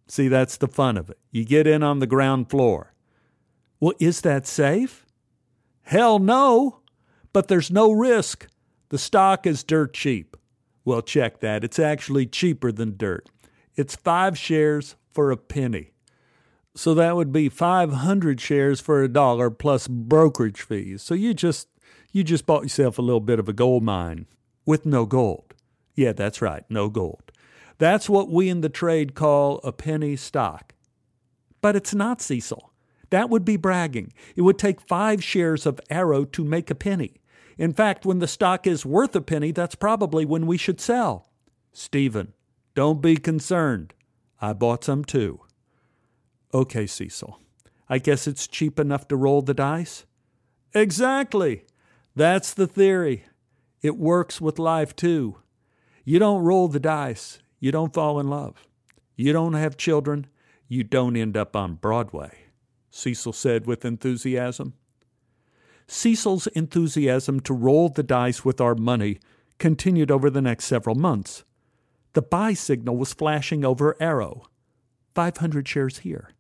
See, 0.09 0.27
that's 0.27 0.57
the 0.57 0.67
fun 0.67 0.97
of 0.97 1.09
it. 1.09 1.21
You 1.31 1.45
get 1.45 1.69
in 1.69 1.85
on 1.85 2.01
the 2.01 2.07
ground 2.09 2.51
floor. 2.51 2.95
Well, 3.79 3.93
is 4.01 4.23
that 4.23 4.45
safe? 4.45 5.07
Hell 5.83 6.19
no, 6.19 6.81
but 7.33 7.47
there's 7.47 7.71
no 7.71 7.93
risk. 7.93 8.49
The 8.89 8.99
stock 8.99 9.47
is 9.47 9.63
dirt 9.63 9.95
cheap. 9.95 10.37
Well, 10.85 11.01
check 11.01 11.39
that. 11.39 11.63
It's 11.63 11.79
actually 11.79 12.27
cheaper 12.27 12.73
than 12.73 12.97
dirt. 12.97 13.31
It's 13.77 13.95
five 13.95 14.37
shares 14.37 14.97
for 15.13 15.31
a 15.31 15.37
penny. 15.37 15.93
So 16.75 16.93
that 16.95 17.15
would 17.15 17.31
be 17.31 17.49
500 17.49 18.41
shares 18.41 18.81
for 18.81 19.01
a 19.01 19.09
dollar 19.09 19.49
plus 19.49 19.87
brokerage 19.87 20.63
fees. 20.63 21.03
So 21.03 21.15
you 21.15 21.35
just 21.35 21.69
you 22.11 22.25
just 22.25 22.47
bought 22.47 22.65
yourself 22.65 22.99
a 22.99 23.03
little 23.03 23.21
bit 23.21 23.39
of 23.39 23.49
a 23.49 23.53
gold 23.53 23.85
mine 23.85 24.27
with 24.67 24.85
no 24.85 25.07
gold. 25.07 25.52
Yeah, 25.95 26.13
that's 26.13 26.43
right, 26.43 26.65
no 26.69 26.89
gold. 26.89 27.33
That's 27.79 28.09
what 28.09 28.31
we 28.31 28.49
in 28.49 28.61
the 28.61 28.69
trade 28.69 29.15
call 29.15 29.61
a 29.65 29.73
penny 29.73 30.17
stock. 30.17 30.75
But 31.61 31.77
it's 31.77 31.95
not, 31.95 32.21
Cecil. 32.21 32.73
That 33.11 33.29
would 33.29 33.45
be 33.45 33.57
bragging. 33.57 34.13
It 34.37 34.43
would 34.43 34.59
take 34.59 34.81
five 34.81 35.23
shares 35.23 35.67
of 35.67 35.81
Arrow 35.91 36.25
to 36.27 36.45
make 36.45 36.71
a 36.71 36.75
penny. 36.75 37.21
In 37.59 37.73
fact, 37.73 38.07
when 38.07 38.21
the 38.21 38.27
stock 38.27 38.67
is 38.67 38.87
worth 38.87 39.15
a 39.15 39.21
penny, 39.21 39.53
that's 39.53 39.75
probably 39.75 40.25
when 40.25 40.47
we 40.47 40.57
should 40.57 40.81
sell. 40.81 41.31
Stephen, 41.73 42.33
don't 42.75 43.03
be 43.03 43.17
concerned. 43.17 43.95
I 44.41 44.55
bought 44.55 44.85
some 44.85 45.05
too. 45.05 45.41
Okay, 46.55 46.87
Cecil. 46.87 47.39
I 47.89 47.99
guess 47.99 48.27
it's 48.27 48.47
cheap 48.47 48.79
enough 48.81 49.07
to 49.09 49.17
roll 49.17 49.43
the 49.43 49.55
dice? 49.55 50.07
Exactly. 50.75 51.65
That's 52.17 52.55
the 52.55 52.67
theory. 52.67 53.25
It 53.83 53.99
works 53.99 54.41
with 54.41 54.59
life 54.59 54.97
too. 54.97 55.37
You 56.05 56.19
don't 56.19 56.43
roll 56.43 56.69
the 56.69 56.81
dice, 56.81 57.39
you 57.61 57.71
don't 57.71 57.95
fall 57.95 58.19
in 58.19 58.29
love. 58.29 58.67
You 59.15 59.33
don't 59.33 59.55
have 59.55 59.77
children, 59.77 60.27
you 60.67 60.83
don't 60.83 61.17
end 61.17 61.37
up 61.37 61.55
on 61.55 61.75
Broadway, 61.75 62.33
Cecil 62.91 63.33
said 63.33 63.67
with 63.67 63.85
enthusiasm. 63.85 64.75
Cecil's 65.87 66.47
enthusiasm 66.49 67.41
to 67.41 67.55
roll 67.55 67.89
the 67.89 68.03
dice 68.03 68.45
with 68.45 68.61
our 68.61 68.75
money 68.75 69.19
continued 69.59 70.11
over 70.11 70.31
the 70.31 70.43
next 70.43 70.65
several 70.65 70.97
months. 70.97 71.45
The 72.15 72.23
buy 72.23 72.55
signal 72.55 72.97
was 72.97 73.13
flashing 73.13 73.65
over 73.65 73.97
Arrow 74.01 74.49
500 75.15 75.69
shares 75.69 75.99
here, 75.99 76.31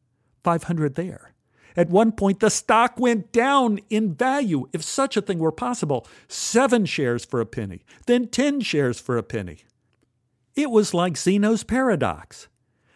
500 0.43 0.95
there. 0.95 1.32
At 1.77 1.91
one 1.91 2.13
point, 2.13 2.41
the 2.41 2.51
stock 2.51 2.99
went 2.99 3.33
down 3.33 3.81
in 3.89 4.15
value, 4.15 4.69
if 4.73 4.83
such 4.83 5.17
a 5.17 5.23
thing 5.23 5.39
were 5.39 5.53
possible. 5.53 6.07
Seven 6.29 6.87
shares 6.87 7.25
for 7.25 7.41
a 7.41 7.47
penny, 7.47 7.83
then 8.07 8.29
10 8.29 8.61
shares 8.61 9.01
for 9.01 9.17
a 9.17 9.23
penny. 9.23 9.59
It 10.55 10.71
was 10.71 10.93
like 10.93 11.17
Zeno's 11.17 11.65
paradox. 11.65 12.49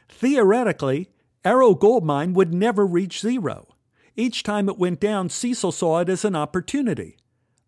Theoretically, 0.09 1.09
Arrow 1.45 1.75
Gold 1.75 2.05
Mine 2.05 2.33
would 2.35 2.53
never 2.53 2.87
reach 2.87 3.21
zero. 3.21 3.69
Each 4.15 4.43
time 4.43 4.69
it 4.69 4.79
went 4.79 5.01
down, 5.01 5.29
Cecil 5.29 5.73
saw 5.73 6.01
it 6.01 6.09
as 6.09 6.25
an 6.25 6.35
opportunity. 6.35 7.17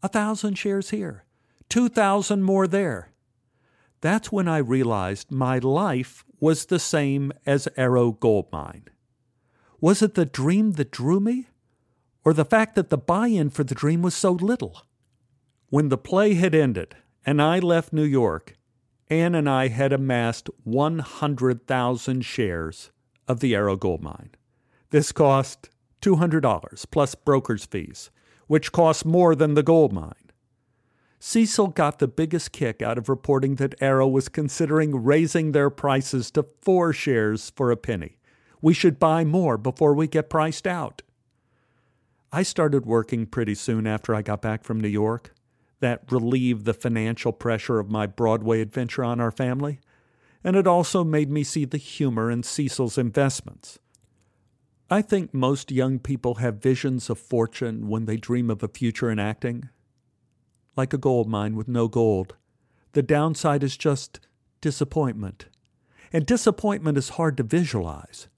A 0.03 0.09
thousand 0.09 0.57
shares 0.57 0.91
here, 0.91 1.25
2,000 1.69 2.43
more 2.43 2.67
there. 2.67 3.13
That's 4.01 4.31
when 4.31 4.47
I 4.47 4.59
realized 4.59 5.31
my 5.31 5.59
life 5.59 6.25
was 6.41 6.67
the 6.67 6.79
same 6.79 7.33
as 7.45 7.69
Arrow 7.77 8.13
Gold 8.13 8.47
Mine. 8.53 8.85
Was 9.81 10.03
it 10.03 10.15
the 10.15 10.25
dream 10.25 10.73
that 10.73 10.91
drew 10.91 11.21
me, 11.21 11.47
or 12.25 12.33
the 12.33 12.45
fact 12.45 12.75
that 12.75 12.91
the 12.91 12.99
buy 12.99 13.29
in 13.29 13.49
for 13.51 13.63
the 13.63 13.77
dream 13.77 14.03
was 14.03 14.15
so 14.15 14.33
little? 14.33 14.83
When 15.71 15.89
the 15.89 15.99
play 15.99 16.35
had 16.35 16.55
ended 16.55 16.97
and 17.25 17.41
I 17.41 17.61
left 17.61 17.93
New 17.93 18.05
York, 18.05 18.57
Ann 19.09 19.35
and 19.35 19.49
I 19.49 19.69
had 19.69 19.93
amassed 19.93 20.51
100,000 20.65 22.23
shares 22.23 22.91
of 23.29 23.41
the 23.41 23.55
Arrow 23.55 23.77
Gold 23.77 24.03
Mine. 24.03 24.31
This 24.91 25.13
cost 25.13 25.71
$200 26.03 26.91
plus 26.91 27.15
broker's 27.15 27.65
fees, 27.65 28.11
which 28.47 28.73
cost 28.73 29.05
more 29.05 29.35
than 29.35 29.55
the 29.55 29.63
gold 29.63 29.93
mine. 29.93 30.15
Cecil 31.21 31.69
got 31.69 31.99
the 31.99 32.09
biggest 32.09 32.53
kick 32.53 32.81
out 32.81 32.97
of 32.97 33.09
reporting 33.09 33.57
that 33.57 33.75
Arrow 33.81 34.09
was 34.09 34.29
considering 34.29 35.05
raising 35.05 35.53
their 35.53 35.71
prices 35.71 36.31
to 36.33 36.47
four 36.63 36.93
shares 36.93 37.51
for 37.55 37.71
a 37.71 37.77
penny. 37.77 38.18
We 38.61 38.75
should 38.75 38.99
buy 38.99 39.25
more 39.25 39.57
before 39.57 39.95
we 39.95 40.09
get 40.09 40.31
priced 40.31 40.67
out. 40.67 41.03
I 42.33 42.43
started 42.43 42.85
working 42.85 43.27
pretty 43.27 43.55
soon 43.55 43.87
after 43.87 44.15
I 44.15 44.23
got 44.23 44.43
back 44.43 44.65
from 44.65 44.81
New 44.81 44.89
York. 44.89 45.33
That 45.81 46.11
relieved 46.11 46.65
the 46.65 46.75
financial 46.75 47.33
pressure 47.33 47.79
of 47.79 47.91
my 47.91 48.07
Broadway 48.07 48.61
adventure 48.61 49.05
on 49.05 49.21
our 49.21 49.31
family, 49.31 49.79
and 50.43 50.57
it 50.57 50.67
also 50.67 51.05
made 51.05 51.31
me 51.31 51.45
see 51.45 51.65
the 51.65 51.79
humor 51.79 52.31
in 52.33 52.43
Cecil's 52.43 52.99
investments. 52.99 53.79
I 54.91 55.03
think 55.03 55.33
most 55.33 55.71
young 55.71 55.99
people 55.99 56.37
have 56.37 56.63
visions 56.63 57.09
of 57.11 57.19
fortune 57.19 57.89
when 57.89 58.07
they 58.07 58.17
dream 58.17 58.51
of 58.51 58.63
a 58.63 58.69
future 58.69 59.11
in 59.11 59.19
acting. 59.19 59.69
Like 60.77 60.93
a 60.93 60.99
gold 60.99 61.29
mine 61.29 61.55
with 61.55 61.69
no 61.69 61.87
gold, 61.87 62.35
the 62.93 63.03
downside 63.03 63.63
is 63.63 63.77
just 63.77 64.21
disappointment. 64.61 65.47
And 66.13 66.25
disappointment 66.25 66.99
is 66.99 67.11
hard 67.11 67.37
to 67.37 67.43
visualize. 67.43 68.29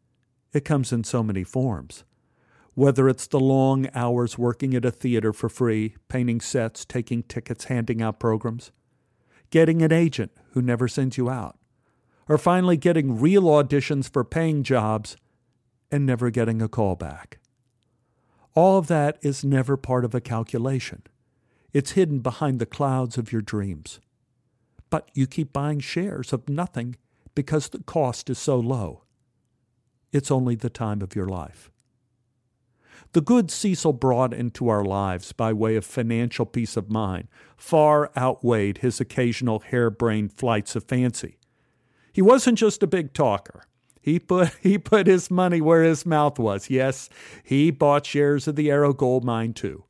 It 0.52 0.64
comes 0.64 0.92
in 0.92 1.04
so 1.04 1.22
many 1.22 1.44
forms. 1.44 2.04
Whether 2.74 3.08
it's 3.08 3.26
the 3.26 3.40
long 3.40 3.88
hours 3.94 4.38
working 4.38 4.74
at 4.74 4.84
a 4.84 4.90
theater 4.90 5.32
for 5.32 5.48
free, 5.48 5.96
painting 6.08 6.40
sets, 6.40 6.84
taking 6.84 7.22
tickets, 7.24 7.64
handing 7.64 8.00
out 8.00 8.20
programs, 8.20 8.72
getting 9.50 9.82
an 9.82 9.92
agent 9.92 10.32
who 10.52 10.62
never 10.62 10.88
sends 10.88 11.16
you 11.16 11.28
out, 11.28 11.58
or 12.28 12.38
finally 12.38 12.76
getting 12.76 13.20
real 13.20 13.42
auditions 13.42 14.10
for 14.10 14.24
paying 14.24 14.62
jobs 14.62 15.16
and 15.90 16.06
never 16.06 16.30
getting 16.30 16.62
a 16.62 16.68
call 16.68 16.94
back. 16.94 17.38
All 18.54 18.78
of 18.78 18.86
that 18.88 19.18
is 19.22 19.44
never 19.44 19.76
part 19.76 20.04
of 20.04 20.14
a 20.14 20.20
calculation. 20.20 21.02
It's 21.72 21.92
hidden 21.92 22.20
behind 22.20 22.58
the 22.58 22.66
clouds 22.66 23.18
of 23.18 23.32
your 23.32 23.42
dreams. 23.42 24.00
But 24.90 25.08
you 25.14 25.26
keep 25.26 25.52
buying 25.52 25.78
shares 25.80 26.32
of 26.32 26.48
nothing 26.48 26.96
because 27.34 27.68
the 27.68 27.82
cost 27.82 28.28
is 28.28 28.38
so 28.38 28.58
low. 28.58 29.04
It's 30.12 30.30
only 30.30 30.54
the 30.54 30.70
time 30.70 31.02
of 31.02 31.14
your 31.14 31.28
life. 31.28 31.70
The 33.12 33.20
good 33.20 33.50
Cecil 33.50 33.94
brought 33.94 34.32
into 34.32 34.68
our 34.68 34.84
lives 34.84 35.32
by 35.32 35.52
way 35.52 35.74
of 35.74 35.84
financial 35.84 36.46
peace 36.46 36.76
of 36.76 36.88
mind 36.90 37.26
far 37.56 38.12
outweighed 38.16 38.78
his 38.78 39.00
occasional 39.00 39.58
harebrained 39.60 40.32
flights 40.32 40.76
of 40.76 40.84
fancy. 40.84 41.36
He 42.12 42.22
wasn't 42.22 42.58
just 42.58 42.84
a 42.84 42.88
big 42.88 43.12
talker. 43.12 43.64
He 44.00 44.20
put 44.20 44.50
he 44.62 44.78
put 44.78 45.08
his 45.08 45.30
money 45.30 45.60
where 45.60 45.82
his 45.82 46.06
mouth 46.06 46.38
was. 46.38 46.70
Yes, 46.70 47.08
he 47.42 47.70
bought 47.70 48.06
shares 48.06 48.46
of 48.46 48.56
the 48.56 48.70
Arrow 48.70 48.92
Gold 48.92 49.24
Mine 49.24 49.54
too. 49.54 49.84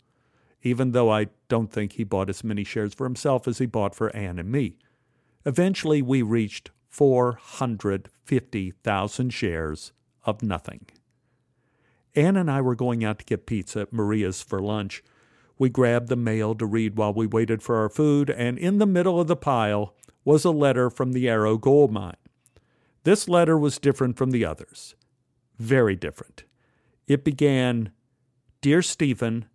Even 0.63 0.93
though 0.93 1.11
I 1.11 1.27
don't 1.49 1.73
think 1.73 1.93
he 1.93 2.05
bought 2.05 2.31
as 2.31 2.45
many 2.45 2.65
shares 2.65 2.95
for 2.95 3.05
himself 3.05 3.49
as 3.49 3.59
he 3.59 3.67
bought 3.67 3.95
for 3.95 4.15
Ann 4.15 4.39
and 4.39 4.51
me. 4.51 4.77
Eventually 5.47 6.03
we 6.03 6.21
reached 6.23 6.71
450,000 6.89 9.31
shares 9.31 9.93
of 10.25 10.43
nothing. 10.43 10.87
Ann 12.15 12.37
and 12.37 12.51
I 12.51 12.61
were 12.61 12.75
going 12.75 13.05
out 13.05 13.19
to 13.21 13.25
get 13.25 13.47
pizza 13.47 13.81
at 13.81 13.93
Maria's 13.93 14.43
for 14.43 14.61
lunch. 14.61 15.03
We 15.59 15.69
grabbed 15.69 16.09
the 16.09 16.17
mail 16.17 16.55
to 16.57 16.67
read 16.67 16.97
while 16.97 17.13
we 17.13 17.27
waited 17.27 17.63
for 17.63 17.77
our 17.77 17.89
food, 17.89 18.31
and 18.31 18.59
in 18.59 18.79
the 18.79 18.87
middle 18.87 19.21
of 19.21 19.27
the 19.27 19.37
pile 19.37 19.95
was 20.25 20.45
a 20.45 20.51
letter 20.51 20.91
from 20.91 21.13
the 21.13 21.29
Arrow 21.29 21.57
Gold 21.57 21.93
Mine. 21.93 22.17
This 23.05 23.29
letter 23.29 23.59
was 23.59 23.79
different 23.79 24.17
from 24.17 24.31
the 24.31 24.45
others. 24.45 24.95
Very 25.59 25.97
different. 25.97 26.45
It 27.07 27.25
began 27.25 27.93
Dear 28.61 28.83
Stephen, 28.83 29.47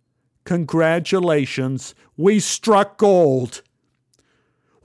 congratulations, 0.44 1.94
we 2.16 2.40
struck 2.40 2.98
gold. 2.98 3.62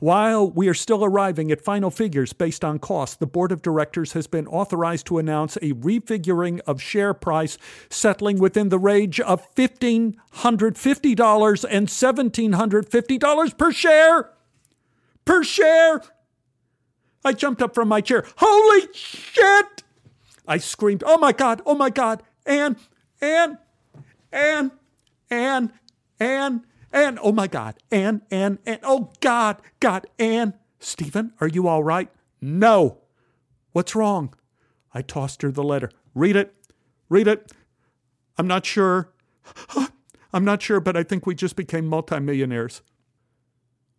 While 0.01 0.49
we 0.49 0.67
are 0.67 0.73
still 0.73 1.05
arriving 1.05 1.51
at 1.51 1.61
final 1.61 1.91
figures 1.91 2.33
based 2.33 2.65
on 2.65 2.79
cost, 2.79 3.19
the 3.19 3.27
board 3.27 3.51
of 3.51 3.61
directors 3.61 4.13
has 4.13 4.25
been 4.25 4.47
authorized 4.47 5.05
to 5.05 5.19
announce 5.19 5.57
a 5.57 5.73
refiguring 5.73 6.59
of 6.65 6.81
share 6.81 7.13
price 7.13 7.59
settling 7.87 8.39
within 8.39 8.69
the 8.69 8.79
range 8.79 9.19
of 9.19 9.53
$1,550 9.53 11.65
and 11.69 11.87
$1,750 11.87 13.57
per 13.59 13.71
share. 13.71 14.31
Per 15.23 15.43
share. 15.43 16.01
I 17.23 17.33
jumped 17.33 17.61
up 17.61 17.75
from 17.75 17.87
my 17.87 18.01
chair. 18.01 18.25
Holy 18.37 18.87
shit! 18.95 19.83
I 20.47 20.57
screamed, 20.57 21.03
Oh 21.05 21.19
my 21.19 21.31
God, 21.31 21.61
oh 21.63 21.75
my 21.75 21.91
God, 21.91 22.23
Ann, 22.47 22.75
Ann, 23.21 23.59
Ann, 24.31 24.71
Ann, 25.29 25.71
Ann, 26.19 26.65
Ann, 26.93 27.17
oh 27.21 27.31
my 27.31 27.47
God, 27.47 27.75
Ann, 27.91 28.21
Ann, 28.31 28.59
Ann, 28.65 28.79
oh 28.83 29.11
God, 29.21 29.57
God, 29.79 30.07
Ann. 30.19 30.55
Stephen, 30.79 31.33
are 31.39 31.47
you 31.47 31.67
all 31.67 31.83
right? 31.83 32.09
No. 32.41 32.97
What's 33.71 33.95
wrong? 33.95 34.33
I 34.93 35.01
tossed 35.01 35.41
her 35.41 35.51
the 35.51 35.63
letter. 35.63 35.91
Read 36.13 36.35
it. 36.35 36.53
Read 37.07 37.27
it. 37.27 37.51
I'm 38.37 38.47
not 38.47 38.65
sure. 38.65 39.13
I'm 40.33 40.45
not 40.45 40.61
sure, 40.61 40.79
but 40.79 40.97
I 40.97 41.03
think 41.03 41.25
we 41.25 41.35
just 41.35 41.55
became 41.55 41.85
multimillionaires. 41.85 42.81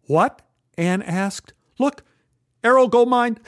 What? 0.06 0.42
Ann 0.76 1.02
asked. 1.02 1.52
Look, 1.78 2.02
Arrow 2.64 2.88
Gold 2.88 3.08
Mine, 3.08 3.38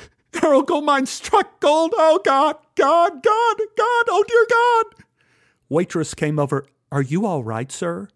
Arrow 0.42 0.62
Gold 0.62 0.84
Mine 0.84 1.06
struck 1.06 1.60
gold. 1.60 1.94
Oh, 1.96 2.20
God, 2.24 2.56
God, 2.74 3.22
God, 3.22 3.56
God, 3.76 4.04
oh, 4.08 4.24
dear 4.26 4.46
God. 4.48 5.04
Waitress 5.68 6.14
came 6.14 6.38
over. 6.38 6.66
Are 6.92 7.02
you 7.02 7.26
all 7.26 7.42
right, 7.42 7.70
sir? 7.72 8.08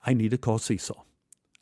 I 0.05 0.15
need 0.15 0.31
to 0.31 0.39
call 0.39 0.59
Cecil. 0.59 1.07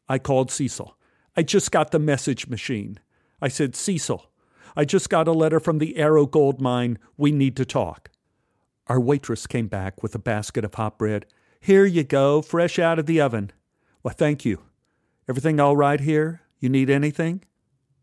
I 0.08 0.18
called 0.18 0.50
Cecil. 0.50 0.96
I 1.36 1.42
just 1.42 1.70
got 1.70 1.90
the 1.90 1.98
message 1.98 2.46
machine. 2.46 3.00
I 3.42 3.48
said, 3.48 3.74
Cecil, 3.74 4.30
I 4.76 4.84
just 4.84 5.10
got 5.10 5.28
a 5.28 5.32
letter 5.32 5.60
from 5.60 5.78
the 5.78 5.96
Arrow 5.96 6.26
Gold 6.26 6.60
Mine. 6.60 6.98
We 7.16 7.32
need 7.32 7.56
to 7.56 7.64
talk. 7.64 8.10
Our 8.86 9.00
waitress 9.00 9.46
came 9.46 9.66
back 9.66 10.02
with 10.02 10.14
a 10.14 10.18
basket 10.18 10.64
of 10.64 10.74
hot 10.74 10.98
bread. 10.98 11.26
Here 11.60 11.84
you 11.84 12.04
go, 12.04 12.40
fresh 12.40 12.78
out 12.78 12.98
of 12.98 13.06
the 13.06 13.20
oven. 13.20 13.50
Well, 14.02 14.14
thank 14.16 14.44
you. 14.44 14.62
Everything 15.28 15.60
all 15.60 15.76
right 15.76 16.00
here? 16.00 16.42
You 16.60 16.68
need 16.68 16.88
anything? 16.88 17.44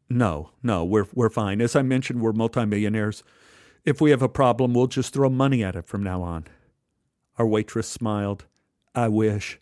No, 0.09 0.51
no, 0.61 0.83
we're, 0.85 1.07
we're 1.13 1.29
fine. 1.29 1.61
As 1.61 1.75
I 1.75 1.81
mentioned, 1.81 2.21
we're 2.21 2.33
multimillionaires. 2.33 3.23
If 3.85 4.01
we 4.01 4.11
have 4.11 4.21
a 4.21 4.29
problem, 4.29 4.73
we'll 4.73 4.87
just 4.87 5.13
throw 5.13 5.29
money 5.29 5.63
at 5.63 5.75
it 5.75 5.87
from 5.87 6.03
now 6.03 6.21
on. 6.21 6.45
Our 7.37 7.45
waitress 7.47 7.87
smiled. 7.87 8.45
I 8.93 9.07
wish. 9.07 9.59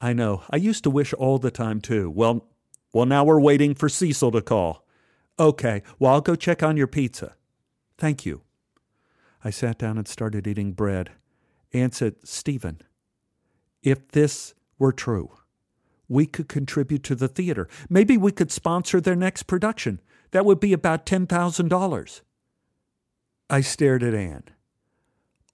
I 0.00 0.12
know. 0.12 0.42
I 0.50 0.56
used 0.56 0.84
to 0.84 0.90
wish 0.90 1.12
all 1.14 1.38
the 1.38 1.50
time, 1.50 1.80
too. 1.80 2.10
Well, 2.10 2.46
well, 2.92 3.06
now 3.06 3.24
we're 3.24 3.40
waiting 3.40 3.74
for 3.74 3.88
Cecil 3.88 4.30
to 4.32 4.40
call. 4.40 4.86
Okay, 5.38 5.82
well, 5.98 6.14
I'll 6.14 6.20
go 6.20 6.34
check 6.34 6.62
on 6.62 6.76
your 6.76 6.86
pizza. 6.86 7.34
Thank 7.96 8.24
you. 8.24 8.42
I 9.44 9.50
sat 9.50 9.78
down 9.78 9.98
and 9.98 10.08
started 10.08 10.46
eating 10.46 10.72
bread. 10.72 11.12
Ann 11.72 11.92
said, 11.92 12.16
Stephen, 12.24 12.80
if 13.82 14.08
this 14.08 14.54
were 14.78 14.92
true, 14.92 15.30
we 16.08 16.26
could 16.26 16.48
contribute 16.48 17.02
to 17.04 17.14
the 17.14 17.28
theater. 17.28 17.68
Maybe 17.88 18.16
we 18.16 18.32
could 18.32 18.50
sponsor 18.50 19.00
their 19.00 19.16
next 19.16 19.44
production. 19.44 20.00
That 20.30 20.44
would 20.44 20.60
be 20.60 20.72
about 20.72 21.06
$10,000. 21.06 22.20
I 23.50 23.60
stared 23.60 24.02
at 24.02 24.14
Ann. 24.14 24.44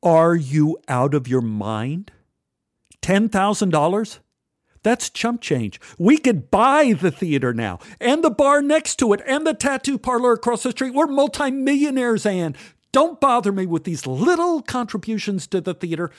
Are 0.05 0.37
you 0.37 0.77
out 0.87 1.15
of 1.15 1.27
your 1.27 1.41
mind? 1.41 2.13
$10,000? 3.01 4.19
That's 4.83 5.09
chump 5.09 5.41
change. 5.41 5.81
We 5.99 6.19
could 6.19 6.51
buy 6.51 6.93
the 6.93 7.11
theater 7.11 7.55
now, 7.55 7.79
and 8.03 8.23
the 8.23 8.29
bar 8.29 8.61
next 8.61 8.97
to 8.97 9.15
it, 9.15 9.23
and 9.27 9.47
the 9.47 9.55
tattoo 9.55 9.97
parlor 9.97 10.35
across 10.35 10.63
the 10.63 10.73
street. 10.73 10.93
We're 10.93 11.07
multimillionaires, 11.07 12.27
Ann. 12.27 12.55
Don't 12.93 13.19
bother 13.19 13.51
me 13.51 13.65
with 13.65 13.85
these 13.85 14.07
little 14.07 14.61
contributions 14.61 15.47
to 15.47 15.63
the 15.63 15.73
theater. 15.73 16.11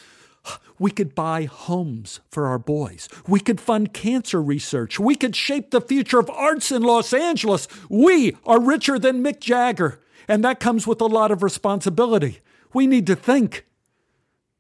We 0.79 0.89
could 0.89 1.13
buy 1.13 1.43
homes 1.43 2.21
for 2.31 2.47
our 2.47 2.57
boys. 2.57 3.07
We 3.27 3.39
could 3.39 3.61
fund 3.61 3.93
cancer 3.93 4.41
research. 4.41 4.99
We 4.99 5.13
could 5.13 5.36
shape 5.36 5.69
the 5.69 5.79
future 5.79 6.17
of 6.17 6.31
arts 6.31 6.71
in 6.71 6.81
Los 6.81 7.13
Angeles. 7.13 7.67
We 7.88 8.36
are 8.47 8.59
richer 8.59 8.97
than 8.97 9.23
Mick 9.23 9.39
Jagger, 9.41 9.99
and 10.27 10.43
that 10.43 10.59
comes 10.59 10.88
with 10.88 11.01
a 11.01 11.05
lot 11.05 11.29
of 11.29 11.43
responsibility. 11.43 12.39
We 12.73 12.88
need 12.88 13.05
to 13.05 13.15
think. 13.15 13.67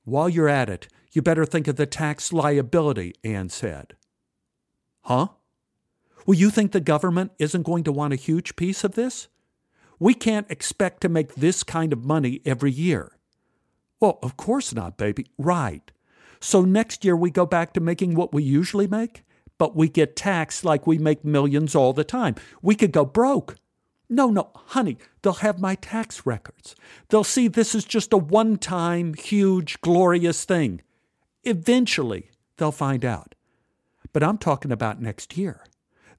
While 0.05 0.29
you're 0.29 0.49
at 0.49 0.69
it, 0.69 0.87
you 1.11 1.21
better 1.21 1.45
think 1.45 1.67
of 1.67 1.75
the 1.75 1.85
tax 1.85 2.31
liability, 2.31 3.15
Ann 3.23 3.49
said. 3.49 3.95
Huh? 5.01 5.27
Well, 6.25 6.37
you 6.37 6.49
think 6.49 6.71
the 6.71 6.79
government 6.79 7.31
isn't 7.39 7.63
going 7.63 7.83
to 7.83 7.91
want 7.91 8.13
a 8.13 8.17
huge 8.17 8.55
piece 8.55 8.83
of 8.83 8.93
this? 8.95 9.27
We 9.99 10.13
can't 10.13 10.49
expect 10.49 11.01
to 11.01 11.09
make 11.09 11.35
this 11.35 11.63
kind 11.63 11.93
of 11.93 12.03
money 12.03 12.41
every 12.45 12.71
year. 12.71 13.17
Well, 13.99 14.19
of 14.21 14.37
course 14.37 14.73
not, 14.73 14.97
baby. 14.97 15.27
Right. 15.37 15.91
So 16.39 16.61
next 16.63 17.05
year 17.05 17.15
we 17.15 17.31
go 17.31 17.45
back 17.45 17.73
to 17.73 17.79
making 17.79 18.15
what 18.15 18.33
we 18.33 18.43
usually 18.43 18.87
make, 18.87 19.23
but 19.57 19.75
we 19.75 19.87
get 19.87 20.15
taxed 20.15 20.65
like 20.65 20.85
we 20.85 20.97
make 20.97 21.23
millions 21.23 21.75
all 21.75 21.93
the 21.93 22.03
time. 22.03 22.35
We 22.61 22.75
could 22.75 22.91
go 22.91 23.05
broke. 23.05 23.55
No, 24.09 24.29
no, 24.29 24.51
honey, 24.53 24.97
they'll 25.21 25.33
have 25.33 25.59
my 25.59 25.75
tax 25.75 26.25
records. 26.25 26.75
They'll 27.09 27.23
see 27.23 27.47
this 27.47 27.73
is 27.73 27.85
just 27.85 28.13
a 28.13 28.17
one 28.17 28.57
time, 28.57 29.13
huge, 29.15 29.81
glorious 29.81 30.45
thing. 30.45 30.81
Eventually, 31.43 32.29
they'll 32.57 32.71
find 32.71 33.03
out. 33.03 33.35
But 34.13 34.23
I'm 34.23 34.37
talking 34.37 34.71
about 34.71 35.01
next 35.01 35.37
year. 35.37 35.65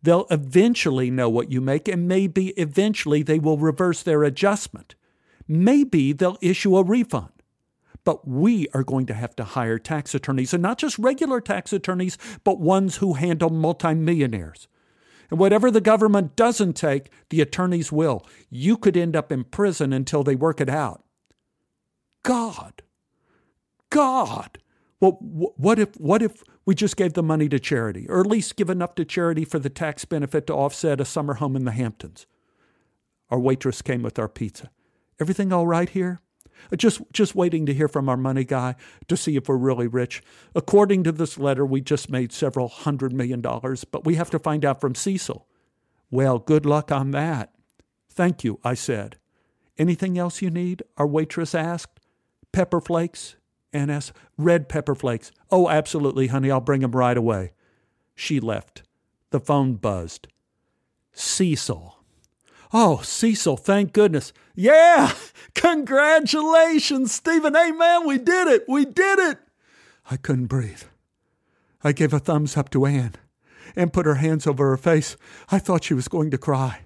They'll 0.02 0.26
eventually 0.30 1.10
know 1.10 1.28
what 1.28 1.50
you 1.50 1.60
make, 1.60 1.88
and 1.88 2.06
maybe 2.06 2.48
eventually 2.50 3.22
they 3.22 3.38
will 3.38 3.58
reverse 3.58 4.02
their 4.02 4.22
adjustment. 4.24 4.94
Maybe 5.48 6.12
they'll 6.12 6.38
issue 6.40 6.76
a 6.76 6.84
refund. 6.84 7.32
But 8.04 8.26
we 8.26 8.68
are 8.72 8.84
going 8.84 9.06
to 9.06 9.14
have 9.14 9.34
to 9.36 9.44
hire 9.44 9.78
tax 9.78 10.14
attorneys, 10.14 10.52
and 10.52 10.62
not 10.62 10.78
just 10.78 10.98
regular 10.98 11.40
tax 11.40 11.72
attorneys, 11.72 12.18
but 12.44 12.60
ones 12.60 12.96
who 12.96 13.14
handle 13.14 13.50
multimillionaires. 13.50 14.68
And 15.30 15.38
whatever 15.38 15.70
the 15.70 15.80
government 15.80 16.36
doesn't 16.36 16.74
take, 16.74 17.10
the 17.30 17.40
attorneys 17.40 17.90
will. 17.90 18.26
You 18.50 18.76
could 18.76 18.96
end 18.96 19.16
up 19.16 19.32
in 19.32 19.44
prison 19.44 19.92
until 19.92 20.22
they 20.22 20.36
work 20.36 20.60
it 20.60 20.68
out. 20.68 21.04
God, 22.22 22.82
God. 23.90 24.58
Well, 25.00 25.18
what 25.20 25.78
if 25.78 25.94
what 25.96 26.22
if 26.22 26.42
we 26.64 26.74
just 26.74 26.96
gave 26.96 27.12
the 27.12 27.22
money 27.22 27.48
to 27.48 27.60
charity, 27.60 28.06
or 28.08 28.20
at 28.20 28.26
least 28.26 28.56
give 28.56 28.70
enough 28.70 28.94
to 28.96 29.04
charity 29.04 29.44
for 29.44 29.58
the 29.58 29.70
tax 29.70 30.04
benefit 30.04 30.46
to 30.46 30.54
offset 30.54 31.00
a 31.00 31.04
summer 31.04 31.34
home 31.34 31.54
in 31.54 31.64
the 31.64 31.72
Hamptons? 31.72 32.26
Our 33.30 33.38
waitress 33.38 33.82
came 33.82 34.02
with 34.02 34.18
our 34.18 34.28
pizza. 34.28 34.70
Everything 35.20 35.52
all 35.52 35.66
right 35.66 35.88
here? 35.88 36.20
Just 36.76 37.00
just 37.12 37.34
waiting 37.34 37.66
to 37.66 37.74
hear 37.74 37.88
from 37.88 38.08
our 38.08 38.16
money 38.16 38.44
guy 38.44 38.74
to 39.08 39.16
see 39.16 39.36
if 39.36 39.48
we're 39.48 39.56
really 39.56 39.86
rich. 39.86 40.22
According 40.54 41.04
to 41.04 41.12
this 41.12 41.38
letter, 41.38 41.64
we 41.64 41.80
just 41.80 42.10
made 42.10 42.32
several 42.32 42.68
hundred 42.68 43.12
million 43.12 43.40
dollars, 43.40 43.84
but 43.84 44.04
we 44.04 44.14
have 44.16 44.30
to 44.30 44.38
find 44.38 44.64
out 44.64 44.80
from 44.80 44.94
Cecil. 44.94 45.46
Well, 46.10 46.38
good 46.38 46.66
luck 46.66 46.90
on 46.92 47.10
that. 47.12 47.52
Thank 48.08 48.44
you, 48.44 48.58
I 48.64 48.74
said. 48.74 49.18
Anything 49.78 50.16
else 50.18 50.40
you 50.40 50.50
need? 50.50 50.82
Our 50.96 51.06
waitress 51.06 51.54
asked. 51.54 52.00
Pepper 52.52 52.80
flakes? 52.80 53.36
NS, 53.76 54.12
red 54.38 54.68
pepper 54.68 54.94
flakes. 54.94 55.32
Oh, 55.50 55.68
absolutely, 55.68 56.28
honey, 56.28 56.50
I'll 56.50 56.60
bring 56.60 56.80
them 56.80 56.92
right 56.92 57.16
away. 57.16 57.52
She 58.14 58.40
left. 58.40 58.82
The 59.30 59.40
phone 59.40 59.74
buzzed. 59.74 60.28
Cecil. 61.12 61.95
Oh, 62.78 63.00
Cecil, 63.02 63.56
thank 63.56 63.94
goodness. 63.94 64.34
Yeah, 64.54 65.14
congratulations, 65.54 67.10
Stephen. 67.10 67.54
Hey, 67.54 67.72
we 68.04 68.18
did 68.18 68.48
it. 68.48 68.66
We 68.68 68.84
did 68.84 69.18
it. 69.18 69.38
I 70.10 70.18
couldn't 70.18 70.48
breathe. 70.48 70.82
I 71.82 71.92
gave 71.92 72.12
a 72.12 72.18
thumbs 72.18 72.54
up 72.54 72.68
to 72.72 72.84
Ann. 72.84 73.14
and 73.74 73.94
put 73.94 74.04
her 74.04 74.16
hands 74.16 74.46
over 74.46 74.68
her 74.68 74.76
face. 74.76 75.16
I 75.48 75.58
thought 75.58 75.84
she 75.84 75.94
was 75.94 76.06
going 76.06 76.30
to 76.32 76.36
cry. 76.36 76.80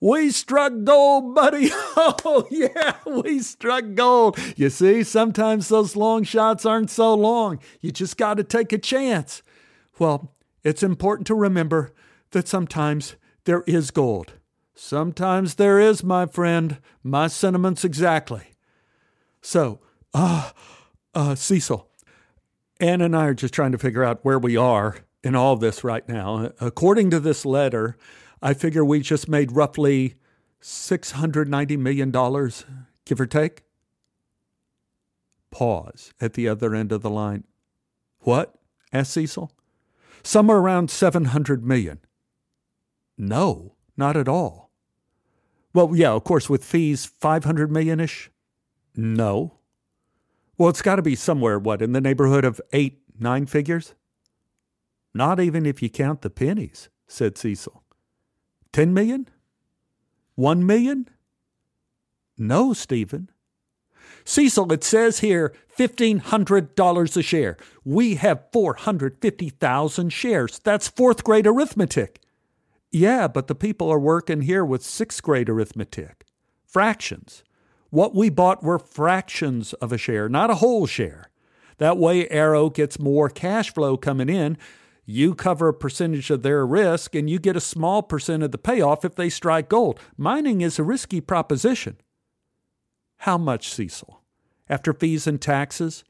We 0.00 0.32
struck 0.32 0.72
gold, 0.82 1.36
buddy. 1.36 1.70
Oh, 1.96 2.48
yeah, 2.50 2.96
we 3.06 3.38
struck 3.38 3.84
gold. 3.94 4.36
You 4.56 4.68
see, 4.68 5.04
sometimes 5.04 5.68
those 5.68 5.94
long 5.94 6.24
shots 6.24 6.66
aren't 6.66 6.90
so 6.90 7.14
long. 7.14 7.60
You 7.80 7.92
just 7.92 8.16
got 8.16 8.34
to 8.38 8.42
take 8.42 8.72
a 8.72 8.78
chance. 8.78 9.42
Well, 10.00 10.32
it's 10.64 10.82
important 10.82 11.28
to 11.28 11.36
remember 11.36 11.92
that 12.32 12.48
sometimes 12.48 13.14
there 13.44 13.62
is 13.68 13.92
gold. 13.92 14.32
Sometimes 14.78 15.54
there 15.54 15.80
is, 15.80 16.04
my 16.04 16.26
friend. 16.26 16.78
My 17.02 17.28
sentiments 17.28 17.82
exactly. 17.82 18.42
So, 19.40 19.80
uh, 20.12 20.50
uh, 21.14 21.34
Cecil, 21.34 21.88
Ann 22.78 23.00
and 23.00 23.16
I 23.16 23.24
are 23.24 23.34
just 23.34 23.54
trying 23.54 23.72
to 23.72 23.78
figure 23.78 24.04
out 24.04 24.22
where 24.22 24.38
we 24.38 24.54
are 24.54 24.98
in 25.24 25.34
all 25.34 25.56
this 25.56 25.82
right 25.82 26.06
now. 26.06 26.52
According 26.60 27.10
to 27.10 27.20
this 27.20 27.46
letter, 27.46 27.96
I 28.42 28.52
figure 28.52 28.84
we 28.84 29.00
just 29.00 29.30
made 29.30 29.52
roughly 29.52 30.16
$690 30.60 31.78
million, 31.78 32.10
give 33.06 33.20
or 33.20 33.26
take. 33.26 33.62
Pause 35.50 36.12
at 36.20 36.34
the 36.34 36.48
other 36.48 36.74
end 36.74 36.92
of 36.92 37.00
the 37.00 37.08
line. 37.08 37.44
What? 38.20 38.54
asked 38.92 39.12
Cecil. 39.12 39.50
Somewhere 40.22 40.58
around 40.58 40.90
700 40.90 41.64
million. 41.64 42.00
No, 43.16 43.76
not 43.96 44.18
at 44.18 44.28
all. 44.28 44.65
Well, 45.76 45.94
yeah, 45.94 46.12
of 46.12 46.24
course, 46.24 46.48
with 46.48 46.64
fees, 46.64 47.04
500 47.04 47.70
million 47.70 48.00
ish. 48.00 48.30
No. 48.94 49.58
Well, 50.56 50.70
it's 50.70 50.80
got 50.80 50.96
to 50.96 51.02
be 51.02 51.14
somewhere, 51.14 51.58
what, 51.58 51.82
in 51.82 51.92
the 51.92 52.00
neighborhood 52.00 52.46
of 52.46 52.62
eight, 52.72 53.02
nine 53.20 53.44
figures? 53.44 53.92
Not 55.12 55.38
even 55.38 55.66
if 55.66 55.82
you 55.82 55.90
count 55.90 56.22
the 56.22 56.30
pennies, 56.30 56.88
said 57.06 57.36
Cecil. 57.36 57.82
Ten 58.72 58.94
million? 58.94 59.28
One 60.34 60.64
million? 60.64 61.10
No, 62.38 62.72
Stephen. 62.72 63.28
Cecil, 64.24 64.72
it 64.72 64.82
says 64.82 65.18
here 65.18 65.52
$1,500 65.78 67.16
a 67.18 67.22
share. 67.22 67.58
We 67.84 68.14
have 68.14 68.46
450,000 68.50 70.08
shares. 70.08 70.58
That's 70.58 70.88
fourth 70.88 71.22
grade 71.22 71.46
arithmetic. 71.46 72.22
Yeah, 72.90 73.28
but 73.28 73.46
the 73.46 73.54
people 73.54 73.90
are 73.90 73.98
working 73.98 74.42
here 74.42 74.64
with 74.64 74.82
sixth 74.84 75.22
grade 75.22 75.48
arithmetic. 75.48 76.24
Fractions. 76.64 77.42
What 77.90 78.14
we 78.14 78.30
bought 78.30 78.62
were 78.62 78.78
fractions 78.78 79.72
of 79.74 79.92
a 79.92 79.98
share, 79.98 80.28
not 80.28 80.50
a 80.50 80.56
whole 80.56 80.86
share. 80.86 81.30
That 81.78 81.98
way, 81.98 82.28
Arrow 82.28 82.70
gets 82.70 82.98
more 82.98 83.28
cash 83.28 83.72
flow 83.72 83.96
coming 83.96 84.28
in. 84.28 84.56
You 85.04 85.34
cover 85.34 85.68
a 85.68 85.74
percentage 85.74 86.30
of 86.30 86.42
their 86.42 86.66
risk, 86.66 87.14
and 87.14 87.30
you 87.30 87.38
get 87.38 87.56
a 87.56 87.60
small 87.60 88.02
percent 88.02 88.42
of 88.42 88.50
the 88.50 88.58
payoff 88.58 89.04
if 89.04 89.14
they 89.14 89.28
strike 89.30 89.68
gold. 89.68 90.00
Mining 90.16 90.62
is 90.62 90.78
a 90.78 90.82
risky 90.84 91.20
proposition. 91.20 91.96
How 93.18 93.38
much, 93.38 93.68
Cecil? 93.72 94.20
After 94.68 94.92
fees 94.92 95.26
and 95.26 95.40
taxes? 95.40 96.02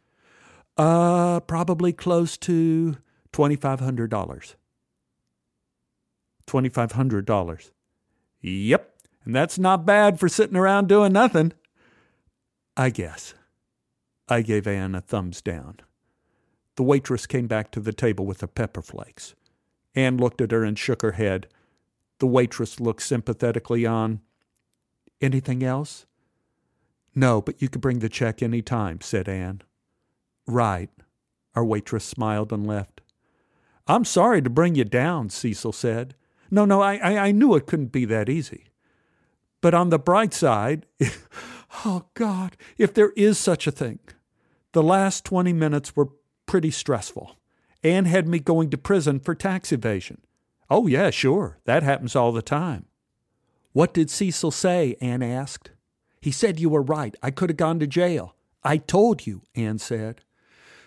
Uh, 0.78 1.40
probably 1.40 1.93
close 1.93 2.36
to 2.39 2.97
$2,500. 3.32 4.55
$2,500. 6.47 7.70
Yep, 8.40 8.97
and 9.24 9.35
that's 9.35 9.59
not 9.59 9.86
bad 9.86 10.20
for 10.20 10.28
sitting 10.28 10.56
around 10.56 10.89
doing 10.89 11.12
nothing. 11.12 11.52
I 12.77 12.90
guess. 12.90 13.35
I 14.28 14.43
gave 14.43 14.66
Ann 14.66 14.94
a 14.94 15.01
thumbs 15.01 15.40
down. 15.40 15.81
The 16.77 16.82
waitress 16.82 17.27
came 17.27 17.47
back 17.47 17.70
to 17.73 17.81
the 17.81 17.93
table 17.93 18.27
with 18.27 18.39
the 18.39 18.48
pepper 18.48 18.82
flakes. 18.82 19.35
Ann 19.94 20.18
looked 20.18 20.40
at 20.40 20.51
her 20.52 20.62
and 20.62 20.78
shook 20.78 21.02
her 21.02 21.12
head. 21.12 21.48
The 22.18 22.27
waitress 22.27 22.81
looked 22.81 23.02
sympathetically 23.02 23.86
on. 23.86 24.20
Anything 25.20 25.62
else? 25.62 26.06
No, 27.14 27.40
but 27.40 27.62
you 27.62 27.68
could 27.70 27.81
bring 27.81 28.01
the 28.01 28.10
check 28.10 28.43
any 28.43 28.60
time, 28.60 29.01
said 29.01 29.28
Ann. 29.28 29.62
Right. 30.47 30.90
Our 31.55 31.64
waitress 31.64 32.05
smiled 32.05 32.52
and 32.52 32.66
left. 32.66 33.01
I'm 33.86 34.05
sorry 34.05 34.43
to 34.43 34.51
bring 34.51 34.74
you 34.74 34.85
down, 34.85 35.31
Cecil 35.31 35.73
said. 35.73 36.14
No, 36.51 36.64
no, 36.64 36.81
I, 36.81 36.97
I, 36.97 37.18
I 37.18 37.32
knew 37.32 37.55
it 37.55 37.66
couldn't 37.66 37.93
be 37.93 38.05
that 38.06 38.28
easy. 38.28 38.66
But 39.60 39.74
on 39.74 39.90
the 39.90 39.98
bright 39.98 40.32
side, 40.35 40.86
oh 41.85 42.06
God, 42.14 42.56
if 42.78 42.94
there 42.94 43.10
is 43.16 43.39
such 43.39 43.66
a 43.66 43.73
thing, 43.73 43.98
the 44.73 44.82
last 44.82 45.24
20 45.24 45.52
minutes 45.52 45.97
were 45.97 46.10
pretty 46.47 46.70
stressful. 46.70 47.36
Ann 47.82 48.05
had 48.05 48.27
me 48.28 48.39
going 48.39 48.70
to 48.70 48.78
prison 48.78 49.20
for 49.20 49.35
tax 49.35 49.73
evasion. 49.73 50.20
Oh, 50.68 50.86
yeah, 50.86 51.10
sure. 51.10 51.59
That 51.64 51.82
happens 51.82 52.16
all 52.16 52.32
the 52.32 52.43
time. 52.43 52.86
What 53.73 53.94
did 53.94 54.10
Cecil 54.10 54.51
say? 54.51 54.97
Ann 55.01 55.23
asked. 55.23 55.70
He 56.20 56.31
said 56.31 56.59
you 56.59 56.68
were 56.68 56.82
right. 56.82 57.14
I 57.23 57.31
could 57.31 57.51
have 57.51 57.56
gone 57.56 57.78
to 57.81 57.86
jail. 57.86 58.35
I 58.64 58.78
told 58.78 59.27
you, 59.27 59.43
Ann 59.55 59.78
said. 59.78 60.23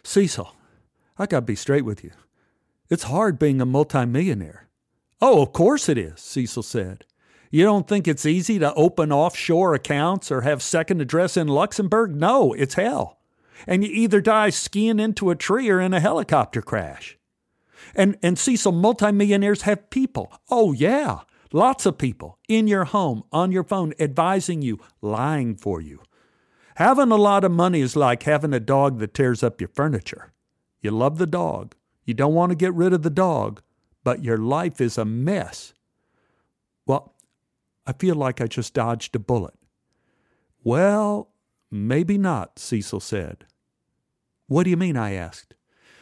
Cecil, 0.03 0.55
I 1.17 1.25
got 1.25 1.41
to 1.41 1.45
be 1.45 1.55
straight 1.55 1.85
with 1.85 2.03
you. 2.03 2.11
It's 2.89 3.03
hard 3.03 3.39
being 3.39 3.61
a 3.61 3.65
multimillionaire. 3.65 4.68
Oh, 5.21 5.41
of 5.41 5.53
course 5.53 5.89
it 5.89 5.97
is, 5.97 6.19
Cecil 6.21 6.63
said. 6.63 7.05
You 7.51 7.63
don't 7.63 7.87
think 7.87 8.07
it's 8.07 8.25
easy 8.25 8.59
to 8.59 8.73
open 8.75 9.11
offshore 9.11 9.73
accounts 9.73 10.31
or 10.31 10.41
have 10.41 10.61
second 10.61 11.01
address 11.01 11.35
in 11.35 11.47
Luxembourg? 11.47 12.15
No, 12.15 12.53
it's 12.53 12.75
hell. 12.75 13.19
And 13.67 13.83
you 13.83 13.91
either 13.91 14.21
die 14.21 14.51
skiing 14.51 14.99
into 14.99 15.31
a 15.31 15.35
tree 15.35 15.69
or 15.69 15.81
in 15.81 15.93
a 15.93 15.99
helicopter 15.99 16.61
crash. 16.61 17.17
And 17.95 18.17
and 18.21 18.37
Cecil, 18.37 18.71
multimillionaires 18.71 19.63
have 19.63 19.89
people. 19.89 20.31
Oh 20.49 20.73
yeah. 20.73 21.21
Lots 21.51 21.87
of 21.87 21.97
people 21.97 22.37
in 22.47 22.67
your 22.67 22.85
home, 22.85 23.23
on 23.31 23.51
your 23.51 23.63
phone, 23.63 23.93
advising 23.99 24.61
you, 24.61 24.79
lying 25.01 25.55
for 25.55 25.81
you. 25.81 26.01
Having 26.75 27.11
a 27.11 27.17
lot 27.17 27.43
of 27.43 27.51
money 27.51 27.81
is 27.81 27.95
like 27.95 28.23
having 28.23 28.53
a 28.53 28.59
dog 28.59 28.99
that 28.99 29.15
tears 29.15 29.41
up 29.43 29.59
your 29.59 29.69
furniture. 29.69 30.31
You 30.81 30.91
love 30.91 31.17
the 31.17 31.27
dog. 31.27 31.75
You 32.05 32.13
don't 32.13 32.35
want 32.35 32.51
to 32.51 32.55
get 32.55 32.73
rid 32.73 32.93
of 32.93 33.01
the 33.01 33.09
dog, 33.09 33.61
but 34.09 34.23
your 34.23 34.39
life 34.39 34.81
is 34.81 34.97
a 34.97 35.05
mess. 35.05 35.75
Well, 36.87 37.13
I 37.85 37.93
feel 37.93 38.15
like 38.15 38.41
I 38.41 38.47
just 38.47 38.73
dodged 38.73 39.15
a 39.15 39.19
bullet. 39.19 39.53
Well, 40.63 41.29
maybe 41.69 42.17
not, 42.17 42.57
Cecil 42.57 43.01
said. 43.01 43.45
What 44.47 44.63
do 44.63 44.71
you 44.71 44.77
mean? 44.77 44.97
I 44.97 45.13
asked. 45.13 45.53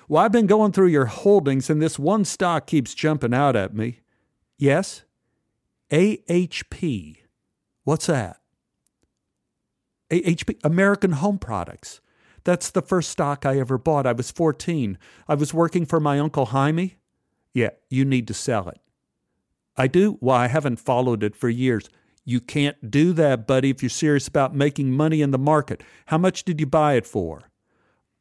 Well, 0.08 0.24
I've 0.24 0.32
been 0.32 0.48
going 0.48 0.72
through 0.72 0.88
your 0.88 1.08
holdings 1.08 1.70
and 1.70 1.82
this 1.82 2.00
one 2.00 2.24
stock 2.24 2.66
keeps 2.66 2.94
jumping 2.94 3.34
out 3.34 3.58
at 3.58 3.76
me. 3.76 4.00
Yes? 4.58 5.04
AHP. 5.92 7.18
What's 7.84 8.06
that? 8.06 8.40
AHP, 10.12 10.62
American 10.64 11.12
Home 11.12 11.40
Products. 11.40 12.00
That's 12.46 12.72
the 12.72 12.82
first 12.82 13.10
stock 13.10 13.46
I 13.46 13.60
ever 13.60 13.78
bought. 13.78 14.08
I 14.08 14.14
was 14.14 14.32
14. 14.32 14.98
I 15.28 15.36
was 15.36 15.54
working 15.54 15.86
for 15.86 16.00
my 16.00 16.20
Uncle 16.20 16.46
Jaime. 16.46 16.97
Yeah, 17.58 17.72
you 17.90 18.06
need 18.06 18.28
to 18.28 18.36
sell 18.36 18.70
it. 18.70 18.80
I 19.76 19.88
do? 19.88 20.20
Well, 20.22 20.36
I 20.36 20.46
haven't 20.46 20.80
followed 20.80 21.24
it 21.24 21.36
for 21.36 21.50
years. 21.50 21.90
You 22.24 22.40
can't 22.40 22.92
do 22.92 23.14
that, 23.14 23.48
buddy, 23.48 23.72
if 23.72 23.82
you're 23.82 23.90
serious 23.90 24.28
about 24.28 24.54
making 24.54 24.92
money 24.92 25.24
in 25.24 25.32
the 25.32 25.40
market. 25.40 25.82
How 26.06 26.20
much 26.20 26.44
did 26.44 26.60
you 26.60 26.68
buy 26.68 26.94
it 26.94 27.08
for? 27.08 27.50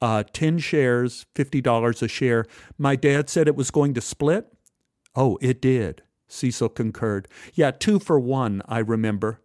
Uh, 0.00 0.22
10 0.32 0.56
shares, 0.56 1.26
$50 1.34 2.00
a 2.02 2.08
share. 2.08 2.46
My 2.78 2.96
dad 2.96 3.28
said 3.28 3.46
it 3.46 3.56
was 3.56 3.70
going 3.70 3.92
to 3.92 4.00
split. 4.00 4.46
Oh, 5.14 5.36
it 5.42 5.60
did. 5.60 6.02
Cecil 6.28 6.70
concurred. 6.70 7.28
Yeah, 7.52 7.72
two 7.72 7.98
for 7.98 8.18
one, 8.18 8.62
I 8.66 8.78
remember. 8.78 9.42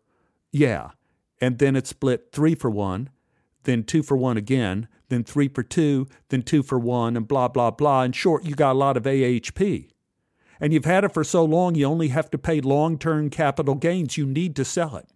Yeah. 0.53 0.91
And 1.41 1.59
then 1.59 1.76
it 1.76 1.85
split 1.85 2.30
three 2.31 2.55
for 2.55 2.69
one, 2.69 3.09
then 3.63 3.84
two 3.84 4.03
for 4.03 4.15
one 4.15 4.38
again, 4.38 4.88
then 5.11 5.23
three 5.23 5.49
for 5.49 5.61
two, 5.61 6.07
then 6.29 6.41
two 6.41 6.63
for 6.63 6.79
one, 6.79 7.17
and 7.17 7.27
blah, 7.27 7.49
blah, 7.49 7.69
blah. 7.69 8.03
In 8.03 8.13
short, 8.13 8.45
you 8.45 8.55
got 8.55 8.71
a 8.71 8.79
lot 8.79 8.97
of 8.97 9.03
AHP. 9.03 9.89
And 10.59 10.71
you've 10.71 10.85
had 10.85 11.03
it 11.03 11.13
for 11.13 11.23
so 11.23 11.43
long, 11.43 11.75
you 11.75 11.85
only 11.85 12.07
have 12.07 12.31
to 12.31 12.38
pay 12.38 12.61
long 12.61 12.97
term 12.97 13.29
capital 13.29 13.75
gains. 13.75 14.17
You 14.17 14.25
need 14.25 14.55
to 14.55 14.65
sell 14.65 14.95
it. 14.95 15.07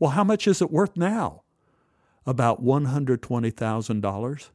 Well, 0.00 0.10
how 0.10 0.24
much 0.24 0.48
is 0.48 0.60
it 0.60 0.70
worth 0.70 0.96
now? 0.96 1.42
About 2.26 2.64
$120,000. 2.64 4.48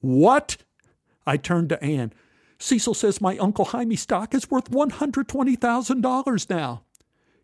What? 0.00 0.56
I 1.26 1.36
turned 1.36 1.70
to 1.70 1.82
Ann. 1.82 2.12
Cecil 2.58 2.94
says 2.94 3.20
my 3.20 3.36
Uncle 3.38 3.66
Jaime 3.66 3.96
stock 3.96 4.34
is 4.34 4.50
worth 4.50 4.70
$120,000 4.70 6.50
now. 6.50 6.82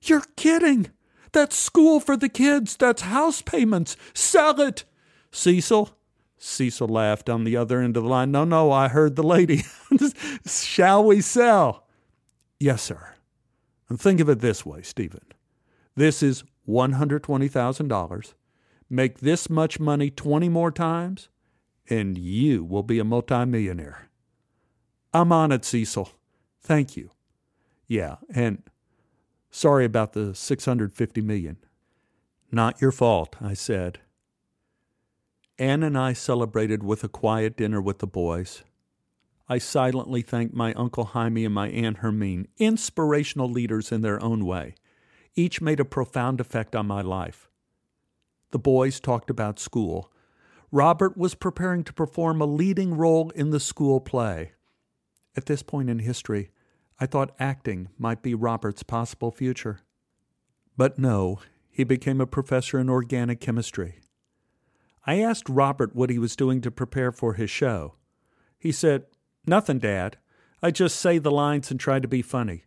You're 0.03 0.25
kidding. 0.37 0.91
That's 1.33 1.57
school 1.57 2.01
for 2.01 2.17
the 2.17 2.29
kids. 2.29 2.77
That's 2.77 3.03
house 3.03 3.41
payments. 3.41 3.97
Sell 4.15 4.61
it. 4.61 4.85
Cecil? 5.31 5.97
Cecil 6.43 6.89
laughed 6.89 7.31
on 7.31 7.45
the 7.45 7.57
other 7.57 7.81
end 7.81 7.97
of 7.97 8.03
the 8.03 8.09
line. 8.09 8.33
No, 8.33 8.45
no, 8.45 8.73
I 8.73 8.89
heard 8.89 9.15
the 9.15 9.23
lady. 9.23 9.65
Shall 10.47 11.05
we 11.05 11.21
sell? 11.21 11.87
Yes, 12.59 12.83
sir. 12.83 13.15
And 13.89 14.01
think 14.01 14.19
of 14.19 14.29
it 14.29 14.41
this 14.41 14.67
way, 14.67 14.83
Stephen. 14.83 15.25
This 15.95 16.21
is 16.21 16.43
$120,000. 16.69 18.35
Make 18.91 19.21
this 19.21 19.49
much 19.49 19.79
money 19.79 20.11
20 20.11 20.49
more 20.49 20.73
times, 20.73 21.29
and 21.89 22.19
you 22.19 22.65
will 22.65 22.83
be 22.83 22.99
a 22.99 23.05
multimillionaire. 23.05 24.09
I'm 25.15 25.31
on 25.31 25.53
it, 25.53 25.65
Cecil. 25.65 26.11
Thank 26.61 26.97
you. 26.97 27.11
Yeah, 27.87 28.17
and 28.35 28.65
sorry 29.51 29.85
about 29.85 30.13
the 30.13 30.35
650 30.35 31.21
million. 31.21 31.59
Not 32.51 32.81
your 32.81 32.93
fault, 32.93 33.37
I 33.41 33.55
said. 33.55 34.01
Ann 35.63 35.85
and 35.85 35.97
I 35.97 36.13
celebrated 36.13 36.83
with 36.83 37.05
a 37.05 37.09
quiet 37.09 37.57
dinner 37.57 37.81
with 37.81 38.01
the 38.01 38.07
boys. 38.09 38.65
I 39.49 39.59
silently 39.59 40.21
thanked 40.21 40.57
my 40.57 40.75
Uncle 40.75 41.05
Jaime 41.05 41.45
and 41.45 41.55
my 41.55 41.69
Aunt 41.69 41.99
Hermine, 41.99 42.49
inspirational 42.59 43.49
leaders 43.49 43.93
in 43.93 44.03
their 44.03 44.21
own 44.21 44.45
way. 44.45 44.75
Each 45.37 45.61
made 45.61 45.79
a 45.79 45.85
profound 45.85 46.41
effect 46.41 46.75
on 46.75 46.89
my 46.89 47.01
life. 47.01 47.49
The 48.51 48.59
boys 48.59 48.99
talked 48.99 49.31
about 49.31 49.61
school. 49.61 50.11
Robert 50.73 51.17
was 51.17 51.37
preparing 51.37 51.85
to 51.85 51.93
perform 51.93 52.41
a 52.41 52.45
leading 52.45 52.95
role 52.95 53.31
in 53.31 53.51
the 53.51 53.61
school 53.61 54.01
play. 54.01 54.55
At 55.37 55.47
this 55.47 55.63
point 55.63 55.89
in 55.89 56.01
history, 56.01 56.51
I 56.99 57.07
thought 57.07 57.37
acting 57.39 57.89
might 57.97 58.21
be 58.21 58.35
Robert's 58.35 58.83
possible 58.83 59.31
future. 59.31 59.79
But 60.77 60.99
no, 60.99 61.39
he 61.71 61.85
became 61.85 62.21
a 62.21 62.27
professor 62.27 62.81
in 62.81 62.91
organic 62.91 63.39
chemistry. 63.39 64.02
I 65.05 65.21
asked 65.21 65.49
Robert 65.49 65.95
what 65.95 66.11
he 66.11 66.19
was 66.19 66.37
doing 66.37 66.61
to 66.61 66.71
prepare 66.71 67.13
for 67.13 67.35
his 67.35 67.51
show. 67.51 67.95
He 68.59 68.73
said, 68.73 69.07
Nothing, 69.47 69.79
Dad. 69.79 70.19
I 70.63 70.71
just 70.71 70.97
say 70.97 71.19
the 71.19 71.31
lines 71.31 71.71
and 71.71 71.81
try 71.81 71.99
to 71.99 72.07
be 72.07 72.23
funny. 72.23 72.65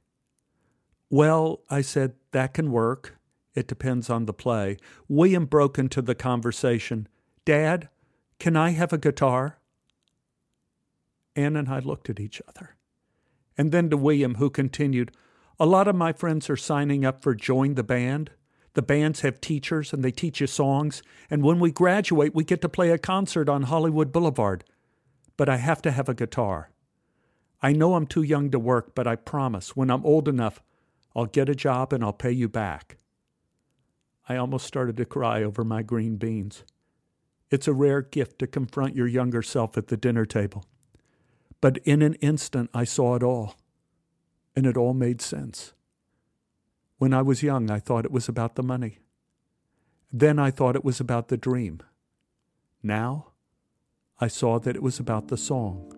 Well, 1.09 1.61
I 1.69 1.81
said, 1.81 2.15
that 2.31 2.53
can 2.53 2.71
work. 2.71 3.17
It 3.53 3.67
depends 3.67 4.09
on 4.09 4.25
the 4.25 4.33
play. 4.33 4.77
William 5.07 5.45
broke 5.45 5.79
into 5.79 6.01
the 6.01 6.15
conversation. 6.15 7.07
Dad, 7.45 7.89
Can 8.37 8.57
I 8.57 8.71
have 8.71 8.91
a 8.91 8.97
guitar? 8.97 9.59
Ann 11.37 11.55
and 11.55 11.69
I 11.69 11.79
looked 11.79 12.09
at 12.09 12.19
each 12.19 12.41
other. 12.49 12.75
And 13.57 13.71
then 13.71 13.89
to 13.89 13.97
William, 13.97 14.35
who 14.35 14.49
continued, 14.49 15.11
A 15.57 15.65
lot 15.65 15.87
of 15.87 15.95
my 15.95 16.11
friends 16.11 16.49
are 16.49 16.57
signing 16.57 17.05
up 17.05 17.21
for 17.21 17.33
Join 17.33 17.75
the 17.75 17.83
Band. 17.83 18.31
The 18.75 18.81
bands 18.81 19.21
have 19.21 19.41
teachers 19.41 19.93
and 19.93 20.03
they 20.03 20.11
teach 20.11 20.39
you 20.39 20.47
songs. 20.47 21.01
And 21.29 21.43
when 21.43 21.59
we 21.59 21.71
graduate, 21.71 22.35
we 22.35 22.43
get 22.43 22.61
to 22.61 22.69
play 22.69 22.91
a 22.91 22.97
concert 22.97 23.49
on 23.49 23.63
Hollywood 23.63 24.11
Boulevard. 24.11 24.63
But 25.37 25.49
I 25.49 25.57
have 25.57 25.81
to 25.83 25.91
have 25.91 26.07
a 26.07 26.13
guitar. 26.13 26.69
I 27.61 27.71
know 27.71 27.95
I'm 27.95 28.05
too 28.05 28.21
young 28.21 28.51
to 28.51 28.59
work, 28.59 28.93
but 28.93 29.07
I 29.07 29.15
promise 29.15 29.75
when 29.75 29.89
I'm 29.89 30.05
old 30.05 30.27
enough, 30.27 30.61
I'll 31.15 31.25
get 31.25 31.49
a 31.49 31.55
job 31.55 31.93
and 31.93 32.03
I'll 32.03 32.13
pay 32.13 32.31
you 32.31 32.49
back. 32.49 32.97
I 34.27 34.35
almost 34.35 34.67
started 34.67 34.97
to 34.97 35.05
cry 35.05 35.41
over 35.41 35.63
my 35.63 35.81
green 35.81 36.17
beans. 36.17 36.63
It's 37.49 37.67
a 37.67 37.73
rare 37.73 38.01
gift 38.01 38.39
to 38.39 38.47
confront 38.47 38.95
your 38.95 39.07
younger 39.07 39.41
self 39.41 39.77
at 39.77 39.87
the 39.87 39.97
dinner 39.97 40.25
table. 40.25 40.65
But 41.61 41.77
in 41.79 42.01
an 42.01 42.15
instant, 42.15 42.69
I 42.73 42.83
saw 42.83 43.15
it 43.15 43.23
all, 43.23 43.55
and 44.55 44.65
it 44.65 44.75
all 44.75 44.93
made 44.93 45.21
sense. 45.21 45.74
When 46.97 47.13
I 47.13 47.21
was 47.21 47.43
young, 47.43 47.69
I 47.69 47.79
thought 47.79 48.05
it 48.05 48.11
was 48.11 48.29
about 48.29 48.55
the 48.55 48.63
money. 48.63 48.99
Then 50.11 50.39
I 50.39 50.49
thought 50.49 50.77
it 50.77 50.85
was 50.85 50.99
about 50.99 51.27
the 51.27 51.37
dream. 51.37 51.81
Now, 52.81 53.33
I 54.21 54.27
saw 54.27 54.59
that 54.59 54.75
it 54.77 54.81
was 54.81 54.99
about 54.99 55.27
the 55.27 55.35
song. 55.35 55.91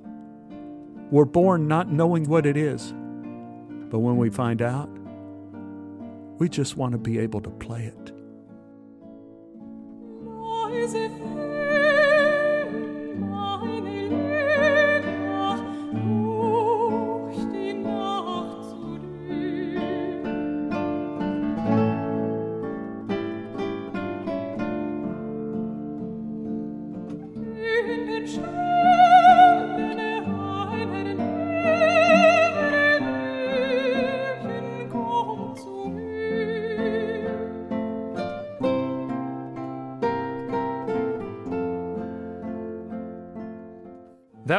We're 1.11 1.25
born 1.25 1.67
not 1.67 1.91
knowing 1.91 2.27
what 2.27 2.47
it 2.47 2.57
is, 2.57 2.93
but 3.91 3.99
when 3.99 4.17
we 4.17 4.29
find 4.31 4.61
out, 4.61 4.89
we 6.39 6.49
just 6.49 6.77
want 6.77 6.93
to 6.93 6.97
be 6.97 7.19
able 7.19 7.41
to 7.41 7.49
play 7.51 7.83
it. 7.83 8.11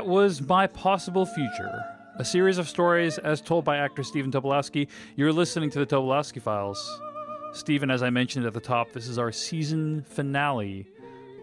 Was 0.08 0.40
My 0.40 0.66
Possible 0.66 1.26
Future, 1.26 1.84
a 2.16 2.24
series 2.24 2.56
of 2.56 2.66
stories 2.66 3.18
as 3.18 3.42
told 3.42 3.66
by 3.66 3.76
actor 3.76 4.02
Stephen 4.02 4.32
Tobolowsky. 4.32 4.88
You're 5.16 5.34
listening 5.34 5.68
to 5.68 5.78
the 5.78 5.86
Tobolowsky 5.86 6.40
Files. 6.40 7.00
Stephen, 7.52 7.90
as 7.90 8.02
I 8.02 8.08
mentioned 8.08 8.46
at 8.46 8.54
the 8.54 8.60
top, 8.60 8.92
this 8.92 9.06
is 9.06 9.18
our 9.18 9.30
season 9.30 10.02
finale 10.08 10.86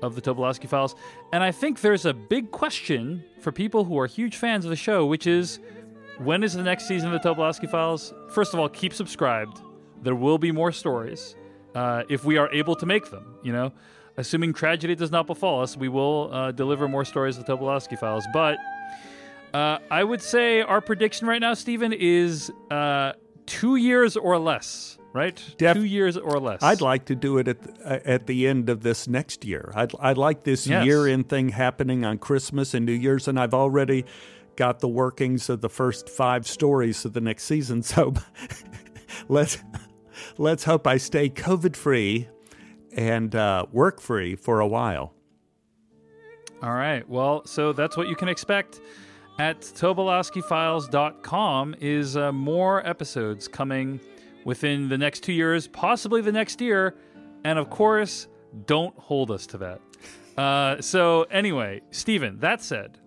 of 0.01 0.15
the 0.15 0.21
Tobolowsky 0.21 0.67
Files. 0.67 0.95
And 1.31 1.43
I 1.43 1.51
think 1.51 1.81
there's 1.81 2.05
a 2.05 2.13
big 2.13 2.49
question 2.49 3.23
for 3.39 3.51
people 3.51 3.83
who 3.83 3.99
are 3.99 4.07
huge 4.07 4.35
fans 4.35 4.65
of 4.65 4.71
the 4.71 4.75
show, 4.75 5.05
which 5.05 5.27
is 5.27 5.59
when 6.17 6.43
is 6.43 6.53
the 6.53 6.63
next 6.63 6.87
season 6.87 7.13
of 7.13 7.21
the 7.21 7.29
Tobolowsky 7.29 7.69
Files? 7.69 8.15
First 8.29 8.55
of 8.55 8.59
all, 8.59 8.67
keep 8.67 8.95
subscribed. 8.95 9.61
There 10.01 10.15
will 10.15 10.39
be 10.39 10.51
more 10.51 10.71
stories 10.71 11.35
uh, 11.75 12.01
if 12.09 12.25
we 12.25 12.37
are 12.37 12.51
able 12.51 12.75
to 12.77 12.87
make 12.87 13.11
them, 13.11 13.35
you 13.43 13.53
know? 13.53 13.71
Assuming 14.17 14.53
tragedy 14.53 14.95
does 14.95 15.11
not 15.11 15.27
befall 15.27 15.61
us, 15.61 15.75
we 15.77 15.89
will 15.89 16.29
uh, 16.31 16.51
deliver 16.51 16.87
more 16.87 17.05
stories 17.05 17.37
of 17.37 17.45
the 17.45 17.53
Tobolowsky 17.55 17.97
files. 17.99 18.25
But 18.33 18.57
uh, 19.53 19.79
I 19.89 20.03
would 20.03 20.21
say 20.21 20.61
our 20.61 20.81
prediction 20.81 21.27
right 21.27 21.39
now, 21.41 21.53
Stephen, 21.53 21.93
is 21.93 22.51
uh, 22.71 23.13
two 23.45 23.75
years 23.77 24.17
or 24.17 24.37
less. 24.37 24.97
Right, 25.13 25.41
Def- 25.57 25.77
two 25.77 25.85
years 25.85 26.17
or 26.17 26.41
less. 26.41 26.61
I'd 26.61 26.81
like 26.81 27.05
to 27.05 27.15
do 27.15 27.37
it 27.37 27.47
at 27.47 27.61
the, 27.61 27.89
uh, 27.89 27.99
at 28.03 28.27
the 28.27 28.49
end 28.49 28.69
of 28.69 28.83
this 28.83 29.07
next 29.07 29.45
year. 29.45 29.71
I'd 29.73 29.93
I'd 29.97 30.17
like 30.17 30.43
this 30.43 30.67
Yes. 30.67 30.85
year 30.85 31.07
end 31.07 31.29
thing 31.29 31.47
happening 31.47 32.03
on 32.03 32.17
Christmas 32.17 32.73
and 32.73 32.85
New 32.85 32.91
Year's, 32.91 33.29
and 33.29 33.39
I've 33.39 33.53
already 33.53 34.03
got 34.57 34.81
the 34.81 34.89
workings 34.89 35.49
of 35.49 35.61
the 35.61 35.69
first 35.69 36.09
five 36.09 36.45
stories 36.45 37.05
of 37.05 37.13
the 37.13 37.21
next 37.21 37.43
season. 37.45 37.81
So 37.83 38.13
let's 39.29 39.57
let's 40.37 40.65
hope 40.65 40.85
I 40.85 40.97
stay 40.97 41.29
COVID 41.29 41.77
free 41.77 42.27
and 42.95 43.35
uh, 43.35 43.67
work 43.71 44.01
free 44.01 44.35
for 44.35 44.59
a 44.59 44.67
while. 44.67 45.13
All 46.63 46.73
right. 46.73 47.07
Well, 47.07 47.45
so 47.45 47.73
that's 47.73 47.95
what 47.95 48.07
you 48.07 48.15
can 48.15 48.29
expect 48.29 48.81
at 49.37 49.61
tobolowskifiles.com 49.61 51.75
is 51.81 52.15
uh, 52.15 52.31
more 52.31 52.87
episodes 52.87 53.49
coming 53.49 53.99
within 54.45 54.89
the 54.89 54.97
next 54.97 55.21
two 55.21 55.33
years, 55.33 55.67
possibly 55.67 56.21
the 56.21 56.31
next 56.31 56.61
year. 56.61 56.95
And 57.43 57.59
of 57.59 57.69
course, 57.69 58.27
don't 58.65 58.97
hold 58.97 59.29
us 59.31 59.45
to 59.47 59.57
that. 59.57 59.81
Uh, 60.37 60.81
so, 60.81 61.23
anyway, 61.23 61.81
Stephen, 61.91 62.39
that 62.39 62.61
said, 62.61 62.97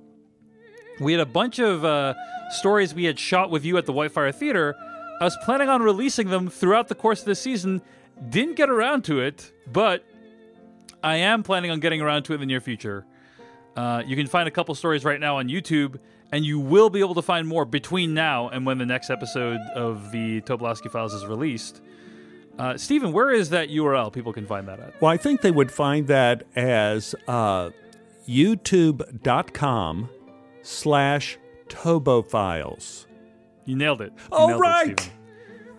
we 1.01 1.13
had 1.13 1.21
a 1.21 1.27
bunch 1.27 1.59
of 1.59 1.83
uh, 1.85 2.15
stories 2.51 2.95
we 2.95 3.05
had 3.05 3.19
shot 3.19 3.51
with 3.51 3.65
you 3.65 3.79
at 3.79 3.87
the 3.87 3.93
Whitefire 3.93 4.35
Theater. 4.35 4.75
I 5.21 5.25
was 5.25 5.37
planning 5.45 5.69
on 5.69 5.83
releasing 5.83 6.29
them 6.29 6.49
throughout 6.49 6.89
the 6.89 6.95
course 6.95 7.21
of 7.21 7.27
this 7.27 7.41
season. 7.41 7.83
Didn't 8.31 8.57
get 8.57 8.69
around 8.69 9.05
to 9.05 9.21
it, 9.21 9.53
but 9.73 10.05
I 11.03 11.17
am 11.17 11.43
planning 11.43 11.71
on 11.71 11.81
getting 11.81 12.01
around 12.01 12.25
to 12.25 12.33
it 12.33 12.37
in 12.37 12.41
the 12.41 12.47
near 12.47 12.61
future. 12.61 13.07
Uh, 13.77 14.03
you 14.07 14.17
can 14.17 14.27
find 14.27 14.49
a 14.49 14.51
couple 14.51 14.75
stories 14.75 15.05
right 15.05 15.21
now 15.21 15.39
on 15.39 15.49
YouTube, 15.49 15.99
and 16.33 16.45
you 16.45 16.59
will 16.59 16.91
be 16.91 17.01
able 17.01 17.15
to 17.15 17.23
find 17.23 17.47
more 17.47 17.65
between 17.65 18.13
now 18.13 18.49
and 18.49 18.67
when 18.67 18.79
the 18.79 18.87
next 18.87 19.09
episode 19.09 19.61
of 19.75 20.11
the 20.11 20.41
Tobolowsky 20.43 20.91
Files 20.91 21.15
is 21.15 21.25
released. 21.25 21.81
Uh, 22.59 22.77
Stephen, 22.77 23.13
where 23.13 23.31
is 23.31 23.51
that 23.51 23.69
URL 23.69 24.13
people 24.13 24.33
can 24.33 24.47
find 24.47 24.67
that 24.67 24.81
at? 24.81 25.01
Well, 25.01 25.13
I 25.13 25.17
think 25.17 25.43
they 25.43 25.53
would 25.53 25.71
find 25.71 26.09
that 26.09 26.43
as 26.57 27.15
uh, 27.29 27.71
youtube.com 28.29 30.11
slash 30.63 31.39
tobofiles. 31.69 33.07
You 33.65 33.77
nailed 33.77 34.01
it. 34.01 34.13
You 34.17 34.23
All 34.33 34.49
nailed 34.49 34.61
it, 34.61 34.63
right. 34.63 35.01
Stephen. 35.01 35.18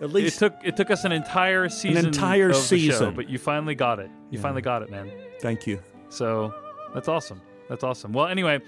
At 0.01 0.05
It 0.05 0.13
least 0.13 0.39
took 0.39 0.53
it 0.63 0.75
took 0.77 0.91
us 0.91 1.03
an 1.03 1.11
entire 1.11 1.67
season, 1.69 1.97
an 1.97 2.05
entire 2.07 2.47
the 2.49 2.53
show, 2.53 2.59
season. 2.61 3.13
but 3.15 3.29
you 3.29 3.37
finally 3.37 3.75
got 3.75 3.99
it. 3.99 4.09
You 4.31 4.39
finally 4.39 4.61
got 4.61 4.81
it, 4.81 4.89
man. 4.89 5.11
thank 5.41 5.67
you. 5.67 5.79
So 6.09 6.53
that's 6.93 7.07
awesome. 7.07 7.41
That's 7.69 7.83
awesome. 7.83 8.13
Well, 8.13 8.27
anyway, 8.27 8.59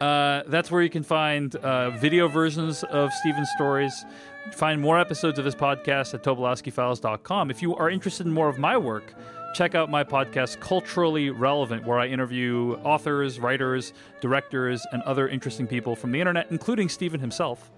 uh, 0.00 0.42
that's 0.46 0.70
where 0.70 0.82
you 0.82 0.88
can 0.90 1.02
find 1.02 1.54
uh, 1.56 1.90
video 1.90 2.28
versions 2.28 2.84
of 2.84 3.12
Stephen's 3.12 3.50
stories. 3.56 4.04
Find 4.52 4.80
more 4.80 4.98
episodes 4.98 5.38
of 5.38 5.44
this 5.44 5.54
podcast 5.56 6.14
at 6.14 6.22
tobolowskifiles.com. 6.22 7.50
If 7.50 7.62
you 7.62 7.74
are 7.76 7.90
interested 7.90 8.26
in 8.26 8.32
more 8.32 8.48
of 8.48 8.58
my 8.58 8.76
work, 8.76 9.12
check 9.54 9.74
out 9.74 9.90
my 9.90 10.04
podcast, 10.04 10.60
Culturally 10.60 11.30
Relevant, 11.30 11.84
where 11.84 11.98
I 11.98 12.06
interview 12.06 12.74
authors, 12.84 13.40
writers, 13.40 13.92
directors, 14.20 14.86
and 14.92 15.02
other 15.02 15.28
interesting 15.28 15.66
people 15.66 15.96
from 15.96 16.12
the 16.12 16.20
internet, 16.20 16.46
including 16.50 16.88
Steven 16.88 17.20
himself. 17.20 17.70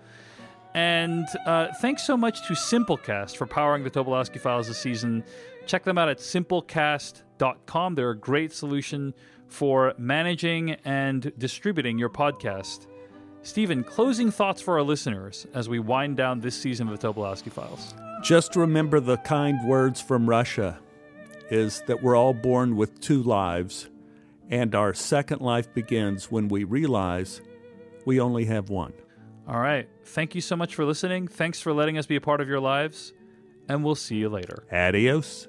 And 0.75 1.27
uh, 1.47 1.69
thanks 1.81 2.07
so 2.07 2.17
much 2.17 2.47
to 2.47 2.55
Simplecast 2.55 3.37
for 3.37 3.47
powering 3.47 3.85
the 3.85 3.91
Tobolowsky 3.91 4.41
Files 4.41 4.69
this 4.69 4.79
season. 4.79 5.25
Check 5.67 5.85
them 5.85 5.99
out 5.99 6.09
at 6.09 6.19
simplecast.com. 6.19 7.95
They're 7.95 8.11
a 8.11 8.17
great 8.17 8.53
solution 8.53 9.15
for 9.49 9.95
managing 9.99 10.73
and 10.85 11.33
distributing 11.39 11.99
your 11.99 12.11
podcast. 12.11 12.87
Stephen, 13.43 13.83
closing 13.83 14.31
thoughts 14.31 14.61
for 14.61 14.75
our 14.79 14.83
listeners 14.83 15.47
as 15.55 15.69
we 15.69 15.79
wind 15.79 16.17
down 16.17 16.41
this 16.41 16.55
season 16.61 16.89
of 16.89 16.99
the 16.99 17.09
Tobolowsky 17.09 17.51
Files. 17.51 17.95
Just 18.23 18.57
remember 18.57 19.01
the 19.01 19.17
kind 19.19 19.67
words 19.67 20.01
from 20.01 20.29
Russia 20.29 20.79
is 21.51 21.83
that 21.87 22.03
we're 22.03 22.17
all 22.17 22.35
born 22.35 22.77
with 22.77 23.01
two 23.01 23.23
lives, 23.23 23.89
and 24.51 24.75
our 24.75 24.93
second 24.93 25.41
life 25.41 25.73
begins 25.73 26.31
when 26.31 26.49
we 26.49 26.65
realize 26.65 27.41
we 28.05 28.21
only 28.21 28.45
have 28.47 28.69
one. 28.69 28.93
All 29.49 29.59
right. 29.59 29.89
Thank 30.05 30.35
you 30.35 30.43
so 30.43 30.57
much 30.57 30.75
for 30.75 30.85
listening. 30.85 31.27
Thanks 31.27 31.61
for 31.61 31.73
letting 31.73 31.97
us 31.97 32.07
be 32.07 32.17
a 32.17 32.21
part 32.21 32.43
of 32.43 32.49
your 32.49 32.61
lives, 32.61 33.15
and 33.67 33.83
we'll 33.83 33.95
see 33.95 34.17
you 34.17 34.29
later. 34.29 34.65
Adios. 34.71 35.49